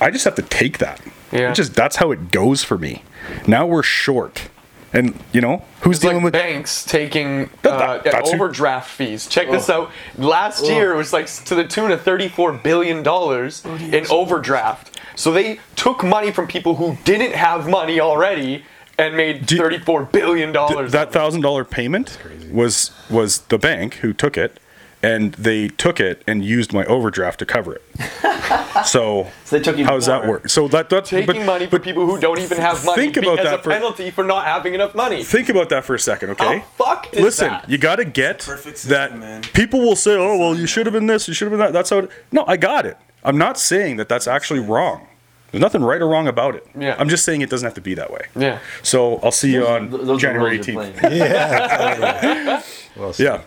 I 0.00 0.10
just 0.10 0.24
have 0.24 0.34
to 0.36 0.42
take 0.42 0.78
that. 0.78 1.00
Yeah. 1.32 1.50
It 1.50 1.54
just 1.54 1.74
that's 1.74 1.96
how 1.96 2.12
it 2.12 2.30
goes 2.30 2.62
for 2.62 2.78
me. 2.78 3.02
Now 3.46 3.66
we're 3.66 3.82
short. 3.82 4.48
And 4.94 5.18
you 5.32 5.40
know, 5.40 5.62
who's 5.80 5.96
It's 5.96 6.04
like 6.04 6.10
dealing 6.12 6.24
with 6.24 6.32
banks 6.34 6.84
taking 6.84 7.48
That- 7.62 7.72
uh, 7.72 7.78
that- 7.98 8.04
that's 8.04 8.30
who- 8.30 8.36
overdraft 8.36 8.90
fees. 8.90 9.26
Check 9.26 9.50
this 9.50 9.70
out. 9.70 9.90
Last 10.18 10.64
year 10.66 10.92
it 10.92 10.96
was 10.96 11.12
like 11.12 11.26
to 11.46 11.54
the 11.54 11.64
tune 11.64 11.90
of 11.90 12.02
thirty-four 12.02 12.52
billion 12.52 13.02
dollars 13.02 13.64
in 13.64 14.06
overdraft. 14.10 14.98
So 15.14 15.30
they 15.32 15.60
took 15.76 16.02
money 16.04 16.30
from 16.30 16.46
people 16.46 16.76
who 16.76 16.98
didn't 17.04 17.34
have 17.34 17.68
money 17.68 18.00
already 18.00 18.64
and 18.98 19.16
made 19.16 19.48
thirty-four 19.48 20.04
billion 20.04 20.52
dollars. 20.52 20.92
that 20.92 21.10
thousand 21.12 21.40
dollar 21.40 21.64
payment 21.64 22.18
was 22.50 22.90
was 23.08 23.38
the 23.48 23.58
bank 23.58 23.94
who 23.96 24.12
took 24.12 24.36
it 24.36 24.58
and 25.02 25.32
they 25.34 25.68
took 25.68 25.98
it 26.00 26.22
and 26.26 26.44
used 26.44 26.72
my 26.72 26.84
overdraft 26.86 27.38
to 27.40 27.46
cover 27.46 27.74
it. 27.74 27.82
so 28.86 29.26
So 29.44 29.56
they 29.56 29.62
took 29.62 29.76
you 29.76 29.84
how 29.84 29.94
does 29.94 30.06
that 30.06 30.26
work? 30.26 30.48
So 30.48 30.68
that 30.68 30.88
that's 30.90 31.10
taking 31.10 31.26
but- 31.26 31.46
money 31.46 31.66
from 31.66 31.78
but 31.78 31.82
people 31.84 32.06
who 32.06 32.18
don't 32.20 32.38
even 32.38 32.58
have 32.58 32.84
money 32.84 33.02
think 33.02 33.16
about 33.16 33.38
as 33.40 33.44
that 33.46 33.60
a 33.60 33.62
for- 33.62 33.70
penalty 33.70 34.10
for 34.10 34.24
not 34.24 34.44
having 34.44 34.74
enough 34.74 34.94
money. 34.94 35.24
Think 35.24 35.48
about 35.48 35.68
that 35.70 35.84
for 35.84 35.94
a 35.94 35.98
second, 35.98 36.30
okay? 36.30 36.58
How 36.58 36.64
fucked 36.84 37.14
is 37.14 37.22
Listen, 37.22 37.48
that? 37.48 37.68
you 37.68 37.78
got 37.78 37.96
to 37.96 38.04
get 38.04 38.42
system, 38.42 38.90
that. 38.90 39.18
man. 39.18 39.42
People 39.54 39.80
will 39.80 39.96
say, 39.96 40.14
"Oh, 40.16 40.36
well, 40.38 40.54
you 40.56 40.66
should 40.66 40.86
have 40.86 40.92
been 40.92 41.06
this, 41.06 41.28
you 41.28 41.34
should 41.34 41.46
have 41.46 41.52
been 41.52 41.66
that." 41.66 41.72
That's 41.72 41.90
how. 41.90 41.98
It, 41.98 42.10
no, 42.30 42.44
I 42.46 42.56
got 42.56 42.86
it. 42.86 42.96
I'm 43.24 43.38
not 43.38 43.58
saying 43.58 43.96
that 43.96 44.08
that's 44.08 44.26
actually 44.26 44.60
wrong. 44.60 45.06
There's 45.50 45.60
nothing 45.60 45.82
right 45.84 46.00
or 46.00 46.08
wrong 46.08 46.28
about 46.28 46.54
it. 46.54 46.66
Yeah. 46.74 46.96
I'm 46.98 47.10
just 47.10 47.24
saying 47.26 47.42
it 47.42 47.50
doesn't 47.50 47.66
have 47.66 47.74
to 47.74 47.80
be 47.82 47.92
that 47.94 48.10
way. 48.10 48.22
Yeah. 48.34 48.58
So 48.82 49.16
I'll 49.22 49.30
see 49.30 49.52
you 49.52 49.66
on 49.66 49.90
those 49.90 50.20
January 50.20 50.58
18th. 50.58 51.02
Yeah. 51.12 52.62
well, 52.96 53.14
Yeah. 53.18 53.42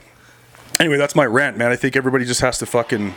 Anyway, 0.80 0.98
that's 0.98 1.16
my 1.16 1.26
rant, 1.26 1.58
man. 1.58 1.72
I 1.72 1.76
think 1.76 1.96
everybody 1.96 2.26
just 2.26 2.42
has 2.42 2.58
to 2.60 2.66
fucking 2.66 3.14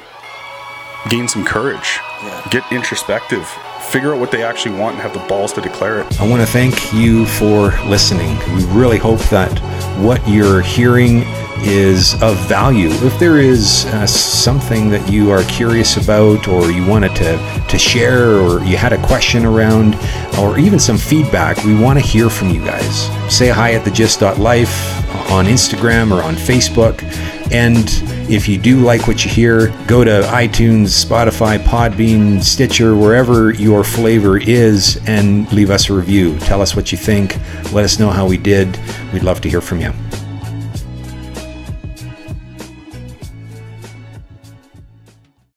gain 1.09 1.27
some 1.29 1.45
courage, 1.45 1.99
Yeah. 2.23 2.43
get 2.51 2.63
introspective, 2.73 3.47
figure 3.91 4.13
out 4.13 4.21
what 4.21 4.31
they 4.31 4.43
actually 4.43 4.79
want, 4.79 4.95
and 4.95 5.03
have 5.03 5.13
the 5.13 5.27
balls 5.29 5.53
to 5.55 5.61
declare 5.61 6.01
it. 6.01 6.21
I 6.21 6.27
want 6.27 6.41
to 6.43 6.47
thank 6.47 6.93
you 6.93 7.27
for 7.27 7.73
listening. 7.87 8.37
We 8.55 8.65
really 8.67 8.99
hope 8.99 9.21
that 9.31 9.59
what 9.99 10.27
you're 10.29 10.61
hearing 10.61 11.25
is 11.63 12.15
of 12.23 12.37
value. 12.49 12.91
If 13.05 13.19
there 13.19 13.39
is 13.39 13.87
uh, 13.87 14.07
something 14.07 14.91
that 14.91 15.11
you 15.11 15.31
are 15.33 15.43
curious 15.45 15.97
about, 15.97 16.47
or 16.47 16.71
you 16.71 16.87
wanted 16.87 17.17
to, 17.17 17.65
to 17.69 17.79
share, 17.79 18.37
or 18.37 18.63
you 18.63 18.77
had 18.77 18.93
a 18.93 19.03
question 19.07 19.45
around, 19.45 19.97
or 20.39 20.59
even 20.61 20.79
some 20.79 20.99
feedback, 20.99 21.65
we 21.65 21.75
want 21.75 21.99
to 21.99 22.05
hear 22.05 22.31
from 22.31 22.51
you 22.51 22.65
guys. 22.65 23.07
Say 23.35 23.49
hi 23.49 23.73
at 23.73 23.85
thegyst.life 23.85 25.31
on 25.33 25.47
Instagram 25.47 26.13
or 26.17 26.23
on 26.23 26.35
Facebook. 26.37 27.03
And 27.51 27.89
if 28.31 28.49
you 28.49 28.59
do 28.59 28.81
like 28.81 29.07
what 29.07 29.25
you 29.25 29.31
hear, 29.31 29.69
go 29.87 30.05
to 30.05 30.23
iTunes, 30.33 31.05
Spotify, 31.05 31.59
Podbean, 31.59 32.43
Stitcher, 32.43 32.95
wherever 32.95 33.53
your 33.53 33.85
flavor 33.85 34.39
is, 34.39 35.01
and 35.07 35.51
leave 35.53 35.71
us 35.71 35.89
a 35.89 35.95
review. 35.95 36.39
Tell 36.41 36.61
us 36.61 36.77
what 36.77 36.93
you 36.93 36.99
think. 36.99 37.37
Let 37.73 37.85
us 37.85 37.99
know 37.99 38.11
how 38.11 38.27
we 38.27 38.37
did. 38.37 38.79
We'd 39.13 39.23
love 39.23 39.41
to 39.43 39.49
hear 39.49 39.61
from 39.61 39.81
you. 39.81 39.93